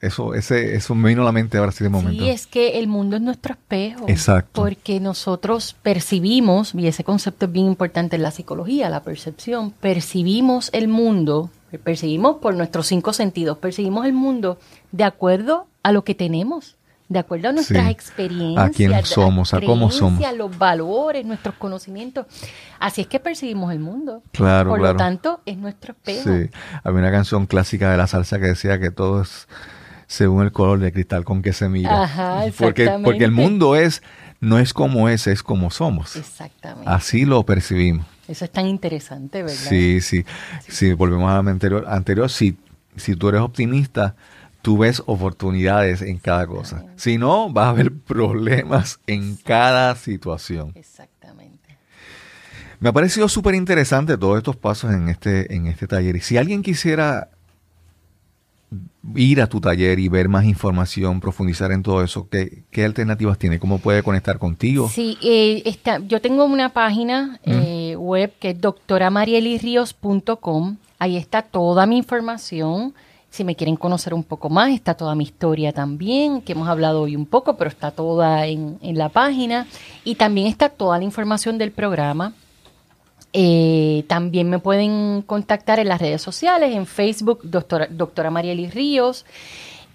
eso, 0.00 0.34
ese, 0.34 0.74
eso 0.74 0.94
me 0.94 1.08
vino 1.08 1.22
a 1.22 1.24
la 1.24 1.32
mente 1.32 1.58
ahora 1.58 1.72
sí 1.72 1.84
de 1.84 1.90
momento. 1.90 2.22
Sí, 2.22 2.30
es 2.30 2.46
que 2.46 2.78
el 2.78 2.88
mundo 2.88 3.16
es 3.16 3.22
nuestro 3.22 3.54
espejo. 3.54 4.04
Exacto. 4.08 4.60
Porque 4.60 5.00
nosotros 5.00 5.76
percibimos, 5.82 6.74
y 6.74 6.86
ese 6.86 7.04
concepto 7.04 7.46
es 7.46 7.52
bien 7.52 7.66
importante 7.66 8.16
en 8.16 8.22
la 8.22 8.30
psicología, 8.30 8.88
la 8.88 9.02
percepción, 9.02 9.70
percibimos 9.70 10.70
el 10.72 10.88
mundo, 10.88 11.50
percibimos 11.84 12.36
por 12.36 12.54
nuestros 12.54 12.86
cinco 12.86 13.12
sentidos, 13.12 13.58
percibimos 13.58 14.06
el 14.06 14.12
mundo 14.12 14.58
de 14.92 15.04
acuerdo 15.04 15.66
a 15.82 15.92
lo 15.92 16.04
que 16.04 16.14
tenemos. 16.14 16.76
De 17.08 17.20
acuerdo 17.20 17.50
a 17.50 17.52
nuestras 17.52 17.88
experiencias, 17.88 18.66
a 18.66 18.70
quién 18.70 19.04
somos, 19.04 19.54
a, 19.54 19.60
cómo 19.60 19.92
somos, 19.92 20.24
a 20.24 20.32
los 20.32 20.58
valores, 20.58 21.24
nuestros 21.24 21.54
conocimientos. 21.54 22.26
Así 22.80 23.02
es 23.02 23.06
que 23.06 23.20
percibimos 23.20 23.70
el 23.70 23.78
mundo. 23.78 24.24
Claro, 24.32 24.70
Por 24.70 24.80
lo 24.80 24.96
tanto, 24.96 25.40
es 25.46 25.56
nuestro 25.56 25.92
espejo. 25.92 26.28
Sí, 26.28 26.50
había 26.82 26.98
una 26.98 27.12
canción 27.12 27.46
clásica 27.46 27.92
de 27.92 27.96
la 27.96 28.08
salsa 28.08 28.40
que 28.40 28.46
decía 28.46 28.80
que 28.80 28.90
todo 28.90 29.22
es 29.22 29.46
según 30.06 30.44
el 30.44 30.52
color 30.52 30.78
de 30.78 30.92
cristal 30.92 31.24
con 31.24 31.42
que 31.42 31.52
se 31.52 31.68
mira. 31.68 32.04
Ajá, 32.04 32.44
porque, 32.58 32.90
porque 33.02 33.24
el 33.24 33.32
mundo 33.32 33.76
es, 33.76 34.02
no 34.40 34.58
es 34.58 34.72
como 34.72 35.08
es, 35.08 35.26
es 35.26 35.42
como 35.42 35.70
somos. 35.70 36.16
Exactamente. 36.16 36.90
Así 36.90 37.24
lo 37.24 37.44
percibimos. 37.44 38.06
Eso 38.28 38.44
es 38.44 38.50
tan 38.50 38.66
interesante, 38.66 39.42
¿verdad? 39.42 39.56
Sí, 39.56 40.00
sí. 40.00 40.24
Si 40.68 40.92
volvemos 40.92 41.30
a 41.30 41.42
la 41.42 41.50
anterior, 41.50 41.84
anterior 41.88 42.28
si, 42.28 42.56
si 42.96 43.14
tú 43.14 43.28
eres 43.28 43.40
optimista, 43.40 44.16
tú 44.62 44.78
ves 44.78 45.02
oportunidades 45.06 46.02
en 46.02 46.18
cada 46.18 46.46
cosa. 46.46 46.84
Si 46.96 47.18
no, 47.18 47.52
va 47.52 47.66
a 47.66 47.68
haber 47.70 47.92
problemas 47.92 48.98
en 49.06 49.36
cada 49.36 49.94
situación. 49.94 50.72
Exactamente. 50.74 51.78
Me 52.80 52.88
ha 52.88 52.92
parecido 52.92 53.28
súper 53.28 53.54
interesante 53.54 54.18
todos 54.18 54.38
estos 54.38 54.56
pasos 54.56 54.92
en 54.92 55.08
este, 55.08 55.54
en 55.54 55.66
este 55.66 55.86
taller. 55.86 56.16
Y 56.16 56.20
si 56.20 56.36
alguien 56.36 56.62
quisiera 56.62 57.30
ir 59.14 59.40
a 59.40 59.46
tu 59.46 59.60
taller 59.60 59.98
y 59.98 60.08
ver 60.08 60.28
más 60.28 60.44
información, 60.44 61.20
profundizar 61.20 61.72
en 61.72 61.82
todo 61.82 62.02
eso, 62.02 62.28
¿qué, 62.28 62.64
qué 62.70 62.84
alternativas 62.84 63.38
tiene? 63.38 63.58
¿Cómo 63.58 63.78
puede 63.78 64.02
conectar 64.02 64.38
contigo? 64.38 64.88
Sí, 64.88 65.16
eh, 65.22 65.62
está, 65.64 65.98
yo 66.00 66.20
tengo 66.20 66.44
una 66.44 66.70
página 66.70 67.40
eh, 67.44 67.94
web 67.96 68.32
que 68.38 68.50
es 68.50 68.60
doctoramarielirrios.com. 68.60 70.76
Ahí 70.98 71.16
está 71.16 71.42
toda 71.42 71.86
mi 71.86 71.98
información. 71.98 72.94
Si 73.30 73.44
me 73.44 73.54
quieren 73.54 73.76
conocer 73.76 74.14
un 74.14 74.24
poco 74.24 74.48
más, 74.48 74.70
está 74.70 74.94
toda 74.94 75.14
mi 75.14 75.24
historia 75.24 75.72
también, 75.72 76.40
que 76.40 76.52
hemos 76.52 76.68
hablado 76.68 77.02
hoy 77.02 77.16
un 77.16 77.26
poco, 77.26 77.56
pero 77.56 77.68
está 77.68 77.90
toda 77.90 78.46
en, 78.46 78.78
en 78.80 78.96
la 78.96 79.10
página. 79.10 79.66
Y 80.04 80.14
también 80.14 80.46
está 80.46 80.70
toda 80.70 80.98
la 80.98 81.04
información 81.04 81.58
del 81.58 81.70
programa 81.70 82.32
eh, 83.38 84.04
también 84.08 84.48
me 84.48 84.58
pueden 84.58 85.20
contactar 85.20 85.78
en 85.78 85.88
las 85.88 86.00
redes 86.00 86.22
sociales, 86.22 86.74
en 86.74 86.86
Facebook, 86.86 87.40
doctora, 87.42 87.86
doctora 87.90 88.30
Marieli 88.30 88.70
Ríos, 88.70 89.26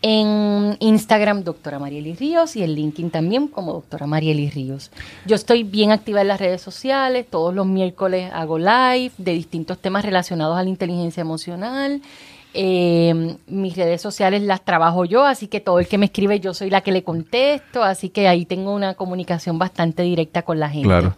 en 0.04 0.78
Instagram, 0.80 1.44
doctora 1.44 1.80
Marieli 1.80 2.14
Ríos, 2.14 2.56
y 2.56 2.62
en 2.62 2.76
LinkedIn 2.76 3.10
también 3.10 3.48
como 3.48 3.74
doctora 3.74 4.06
Marieli 4.06 4.52
Ríos. 4.52 4.92
Yo 5.26 5.36
estoy 5.36 5.64
bien 5.64 5.90
activa 5.90 6.22
en 6.22 6.28
las 6.28 6.40
redes 6.40 6.62
sociales, 6.62 7.26
todos 7.28 7.52
los 7.56 7.66
miércoles 7.66 8.30
hago 8.32 8.60
live 8.60 9.12
de 9.18 9.32
distintos 9.32 9.80
temas 9.80 10.06
relacionados 10.06 10.56
a 10.56 10.62
la 10.62 10.70
inteligencia 10.70 11.22
emocional. 11.22 12.00
Eh, 12.54 13.38
mis 13.48 13.76
redes 13.76 14.04
sociales 14.04 14.44
las 14.44 14.64
trabajo 14.64 15.04
yo, 15.06 15.26
así 15.26 15.48
que 15.48 15.62
todo 15.62 15.80
el 15.80 15.88
que 15.88 15.98
me 15.98 16.06
escribe 16.06 16.40
yo 16.40 16.54
soy 16.54 16.70
la 16.70 16.82
que 16.82 16.92
le 16.92 17.04
contesto, 17.04 17.82
así 17.82 18.10
que 18.10 18.28
ahí 18.28 18.46
tengo 18.46 18.76
una 18.76 18.94
comunicación 18.94 19.58
bastante 19.58 20.04
directa 20.04 20.44
con 20.44 20.60
la 20.60 20.70
gente. 20.70 20.88
Claro. 20.88 21.16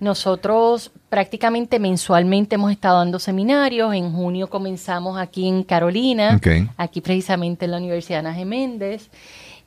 Nosotros 0.00 0.90
prácticamente 1.08 1.78
mensualmente 1.78 2.56
hemos 2.56 2.72
estado 2.72 2.98
dando 2.98 3.18
seminarios. 3.18 3.94
En 3.94 4.12
junio 4.12 4.48
comenzamos 4.48 5.18
aquí 5.18 5.48
en 5.48 5.62
Carolina, 5.62 6.40
aquí 6.76 7.00
precisamente 7.00 7.64
en 7.64 7.70
la 7.70 7.78
Universidad 7.78 8.20
Ana 8.20 8.34
Geméndez. 8.34 9.08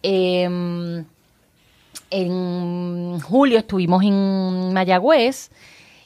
Em, 0.03 1.03
en 2.11 3.19
julio 3.21 3.59
estuvimos 3.59 4.03
en 4.03 4.73
Mayagüez. 4.73 5.49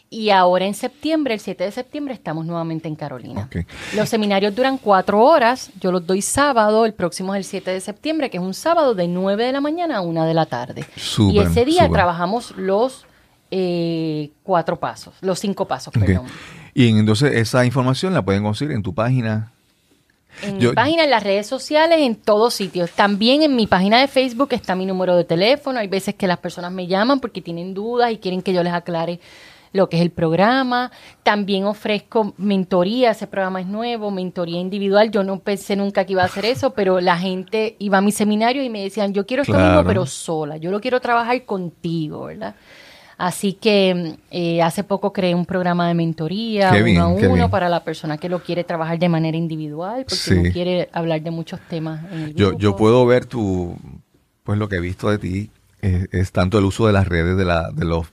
Y 0.09 0.29
ahora 0.29 0.65
en 0.65 0.75
septiembre, 0.75 1.33
el 1.33 1.39
7 1.39 1.63
de 1.63 1.71
septiembre, 1.71 2.13
estamos 2.13 2.45
nuevamente 2.45 2.87
en 2.87 2.93
Carolina. 2.93 3.49
Los 3.95 4.09
seminarios 4.09 4.53
duran 4.53 4.77
cuatro 4.77 5.19
horas. 5.19 5.71
Yo 5.81 5.91
los 5.91 6.05
doy 6.05 6.21
sábado. 6.21 6.85
El 6.85 6.93
próximo 6.93 7.33
es 7.33 7.39
el 7.39 7.43
7 7.45 7.71
de 7.71 7.81
septiembre, 7.81 8.29
que 8.29 8.37
es 8.37 8.43
un 8.43 8.53
sábado 8.53 8.93
de 8.93 9.07
9 9.07 9.43
de 9.43 9.51
la 9.51 9.59
mañana 9.59 9.97
a 9.97 10.01
1 10.01 10.25
de 10.25 10.33
la 10.35 10.45
tarde. 10.45 10.85
y 11.17 11.39
ese 11.39 11.65
día 11.65 11.89
trabajamos 11.89 12.51
los 12.57 13.07
eh, 13.55 14.31
cuatro 14.41 14.79
pasos, 14.79 15.13
los 15.21 15.37
cinco 15.37 15.67
pasos, 15.67 15.93
perdón. 15.93 16.25
Y 16.73 16.89
entonces 16.89 17.35
esa 17.35 17.63
información 17.63 18.11
la 18.11 18.23
pueden 18.23 18.41
conseguir 18.41 18.73
en 18.73 18.81
tu 18.81 18.95
página. 18.95 19.51
En 20.41 20.57
mi 20.57 20.67
página, 20.69 21.03
en 21.03 21.11
las 21.11 21.21
redes 21.21 21.45
sociales, 21.45 21.99
en 21.99 22.15
todos 22.15 22.55
sitios. 22.55 22.89
También 22.89 23.43
en 23.43 23.55
mi 23.55 23.67
página 23.67 23.99
de 24.01 24.07
Facebook 24.07 24.49
está 24.53 24.73
mi 24.73 24.87
número 24.87 25.15
de 25.15 25.23
teléfono. 25.23 25.77
Hay 25.77 25.87
veces 25.87 26.15
que 26.15 26.25
las 26.25 26.39
personas 26.39 26.71
me 26.71 26.87
llaman 26.87 27.19
porque 27.19 27.41
tienen 27.41 27.75
dudas 27.75 28.11
y 28.11 28.17
quieren 28.17 28.41
que 28.41 28.53
yo 28.53 28.63
les 28.63 28.73
aclare 28.73 29.19
lo 29.71 29.87
que 29.87 29.97
es 29.97 30.01
el 30.01 30.09
programa. 30.09 30.91
También 31.21 31.65
ofrezco 31.65 32.33
mentoría, 32.37 33.11
ese 33.11 33.27
programa 33.27 33.61
es 33.61 33.67
nuevo, 33.67 34.09
mentoría 34.09 34.59
individual. 34.59 35.11
Yo 35.11 35.23
no 35.23 35.37
pensé 35.37 35.75
nunca 35.75 36.05
que 36.05 36.13
iba 36.13 36.23
a 36.23 36.25
hacer 36.25 36.45
eso, 36.45 36.71
pero 36.71 36.99
la 37.01 37.19
gente 37.19 37.75
iba 37.77 37.99
a 37.99 38.01
mi 38.01 38.11
seminario 38.11 38.63
y 38.63 38.69
me 38.69 38.81
decían, 38.81 39.13
yo 39.13 39.27
quiero 39.27 39.43
esto 39.43 39.59
mismo, 39.59 39.83
pero 39.85 40.07
sola. 40.07 40.57
Yo 40.57 40.71
lo 40.71 40.81
quiero 40.81 40.99
trabajar 40.99 41.45
contigo, 41.45 42.25
¿verdad? 42.25 42.55
Así 43.17 43.53
que 43.53 44.15
eh, 44.31 44.61
hace 44.61 44.83
poco 44.83 45.13
creé 45.13 45.35
un 45.35 45.45
programa 45.45 45.87
de 45.87 45.93
mentoría 45.93 46.71
uno 46.73 47.01
a 47.01 47.07
uno 47.07 47.49
para 47.49 47.69
la 47.69 47.83
persona 47.83 48.17
que 48.17 48.29
lo 48.29 48.39
quiere 48.39 48.63
trabajar 48.63 48.99
de 48.99 49.09
manera 49.09 49.37
individual, 49.37 50.05
porque 50.07 50.35
no 50.35 50.51
quiere 50.51 50.89
hablar 50.93 51.21
de 51.21 51.31
muchos 51.31 51.59
temas 51.69 52.03
en 52.11 52.19
el. 52.19 52.35
Yo, 52.35 52.57
yo 52.57 52.75
puedo 52.75 53.05
ver 53.05 53.25
tu, 53.25 53.77
pues 54.43 54.57
lo 54.59 54.69
que 54.69 54.77
he 54.77 54.81
visto 54.81 55.09
de 55.09 55.17
ti 55.17 55.49
es, 55.81 56.31
tanto 56.31 56.57
el 56.59 56.65
uso 56.65 56.87
de 56.87 56.93
las 56.93 57.07
redes, 57.07 57.37
de, 57.37 57.45
la, 57.45 57.71
de 57.71 57.85
los 57.85 58.07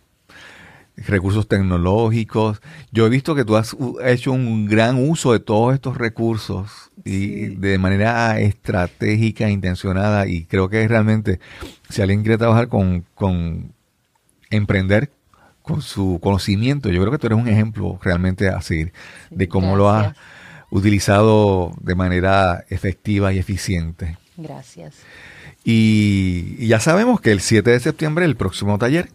recursos 0.96 1.46
tecnológicos. 1.48 2.60
Yo 2.90 3.06
he 3.06 3.08
visto 3.08 3.34
que 3.34 3.44
tú 3.44 3.56
has 3.56 3.76
hecho 4.04 4.32
un 4.32 4.66
gran 4.66 4.96
uso 4.96 5.32
de 5.32 5.40
todos 5.40 5.74
estos 5.74 5.96
recursos 5.96 6.90
y 7.04 7.54
de 7.56 7.78
manera 7.78 8.40
estratégica, 8.40 9.48
intencionada 9.48 10.26
y 10.26 10.44
creo 10.44 10.68
que 10.68 10.86
realmente 10.86 11.40
si 11.88 12.02
alguien 12.02 12.22
quiere 12.22 12.38
trabajar 12.38 12.68
con, 12.68 13.04
con 13.14 13.72
emprender 14.50 15.10
con 15.62 15.82
su 15.82 16.18
conocimiento. 16.22 16.90
Yo 16.90 17.00
creo 17.00 17.12
que 17.12 17.18
tú 17.18 17.26
eres 17.28 17.38
un 17.38 17.48
ejemplo 17.48 17.98
realmente 18.02 18.48
a 18.48 18.60
seguir 18.60 18.92
de 19.30 19.48
cómo 19.48 19.76
lo 19.76 19.90
has 19.90 20.14
utilizado 20.70 21.72
de 21.80 21.94
manera 21.94 22.64
efectiva 22.68 23.32
y 23.32 23.38
eficiente. 23.38 24.18
Gracias. 24.36 24.94
Y, 25.64 26.66
ya 26.66 26.80
sabemos 26.80 27.20
que 27.20 27.32
el 27.32 27.40
7 27.40 27.70
de 27.70 27.80
septiembre 27.80 28.24
el 28.24 28.36
próximo 28.36 28.78
taller. 28.78 29.10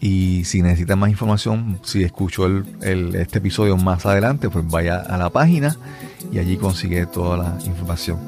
Y 0.00 0.44
si 0.44 0.60
necesitan 0.60 0.98
más 0.98 1.08
información, 1.08 1.80
si 1.82 2.04
escuchó 2.04 2.46
el, 2.46 3.14
este 3.14 3.38
episodio 3.38 3.76
más 3.76 4.04
adelante, 4.04 4.50
pues 4.50 4.68
vaya 4.68 4.98
a 4.98 5.16
la 5.16 5.30
página 5.30 5.76
y 6.30 6.38
allí 6.38 6.58
consigue 6.58 7.06
toda 7.06 7.38
la 7.38 7.58
información. 7.64 8.18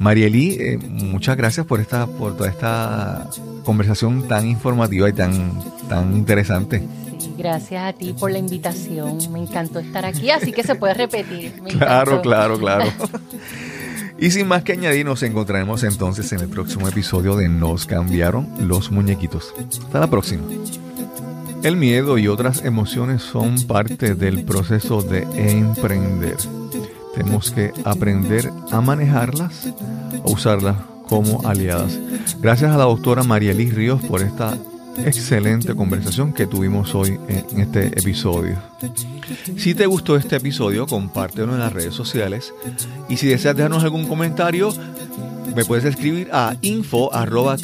Marieli, 0.00 0.56
eh, 0.58 0.78
muchas 0.78 1.36
gracias 1.36 1.66
por 1.66 1.78
esta, 1.78 2.06
por 2.06 2.34
toda 2.34 2.48
esta 2.48 3.28
conversación 3.64 4.26
tan 4.26 4.48
informativa 4.48 5.06
y 5.10 5.12
tan, 5.12 5.62
tan 5.90 6.16
interesante. 6.16 6.82
gracias 7.36 7.84
a 7.84 7.92
ti 7.92 8.14
por 8.18 8.30
la 8.32 8.38
invitación. 8.38 9.18
Me 9.30 9.40
encantó 9.40 9.78
estar 9.78 10.06
aquí, 10.06 10.30
así 10.30 10.52
que 10.52 10.62
se 10.62 10.74
puede 10.74 10.94
repetir. 10.94 11.52
claro, 11.68 12.22
claro, 12.22 12.58
claro. 12.58 12.90
y 14.18 14.30
sin 14.30 14.48
más 14.48 14.62
que 14.62 14.72
añadir, 14.72 15.04
nos 15.04 15.22
encontraremos 15.22 15.84
entonces 15.84 16.32
en 16.32 16.40
el 16.40 16.48
próximo 16.48 16.88
episodio 16.88 17.36
de 17.36 17.50
Nos 17.50 17.84
cambiaron 17.84 18.48
los 18.58 18.90
muñequitos. 18.90 19.52
Hasta 19.84 20.00
la 20.00 20.06
próxima. 20.08 20.44
El 21.62 21.76
miedo 21.76 22.16
y 22.16 22.26
otras 22.26 22.64
emociones 22.64 23.20
son 23.20 23.66
parte 23.66 24.14
del 24.14 24.44
proceso 24.44 25.02
de 25.02 25.26
emprender. 25.34 26.38
Tenemos 27.20 27.50
que 27.50 27.74
aprender 27.84 28.50
a 28.70 28.80
manejarlas, 28.80 29.68
a 30.24 30.30
usarlas 30.30 30.76
como 31.06 31.46
aliadas. 31.46 31.98
Gracias 32.40 32.72
a 32.72 32.78
la 32.78 32.84
doctora 32.84 33.24
María 33.24 33.52
Liz 33.52 33.74
Ríos 33.74 34.00
por 34.00 34.22
esta 34.22 34.56
excelente 35.04 35.74
conversación 35.74 36.32
que 36.32 36.46
tuvimos 36.46 36.94
hoy 36.94 37.20
en 37.28 37.60
este 37.60 37.88
episodio. 37.88 38.56
Si 39.58 39.74
te 39.74 39.84
gustó 39.84 40.16
este 40.16 40.36
episodio, 40.36 40.86
compártelo 40.86 41.52
en 41.52 41.60
las 41.60 41.74
redes 41.74 41.92
sociales 41.92 42.54
y 43.10 43.18
si 43.18 43.26
deseas 43.26 43.54
dejarnos 43.54 43.84
algún 43.84 44.08
comentario, 44.08 44.72
me 45.54 45.66
puedes 45.66 45.84
escribir 45.84 46.30
a 46.32 46.56
info 46.62 47.12
arroba 47.12 47.58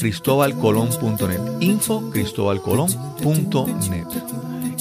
info 1.60 2.10
cristobalcolón.net 2.10 4.45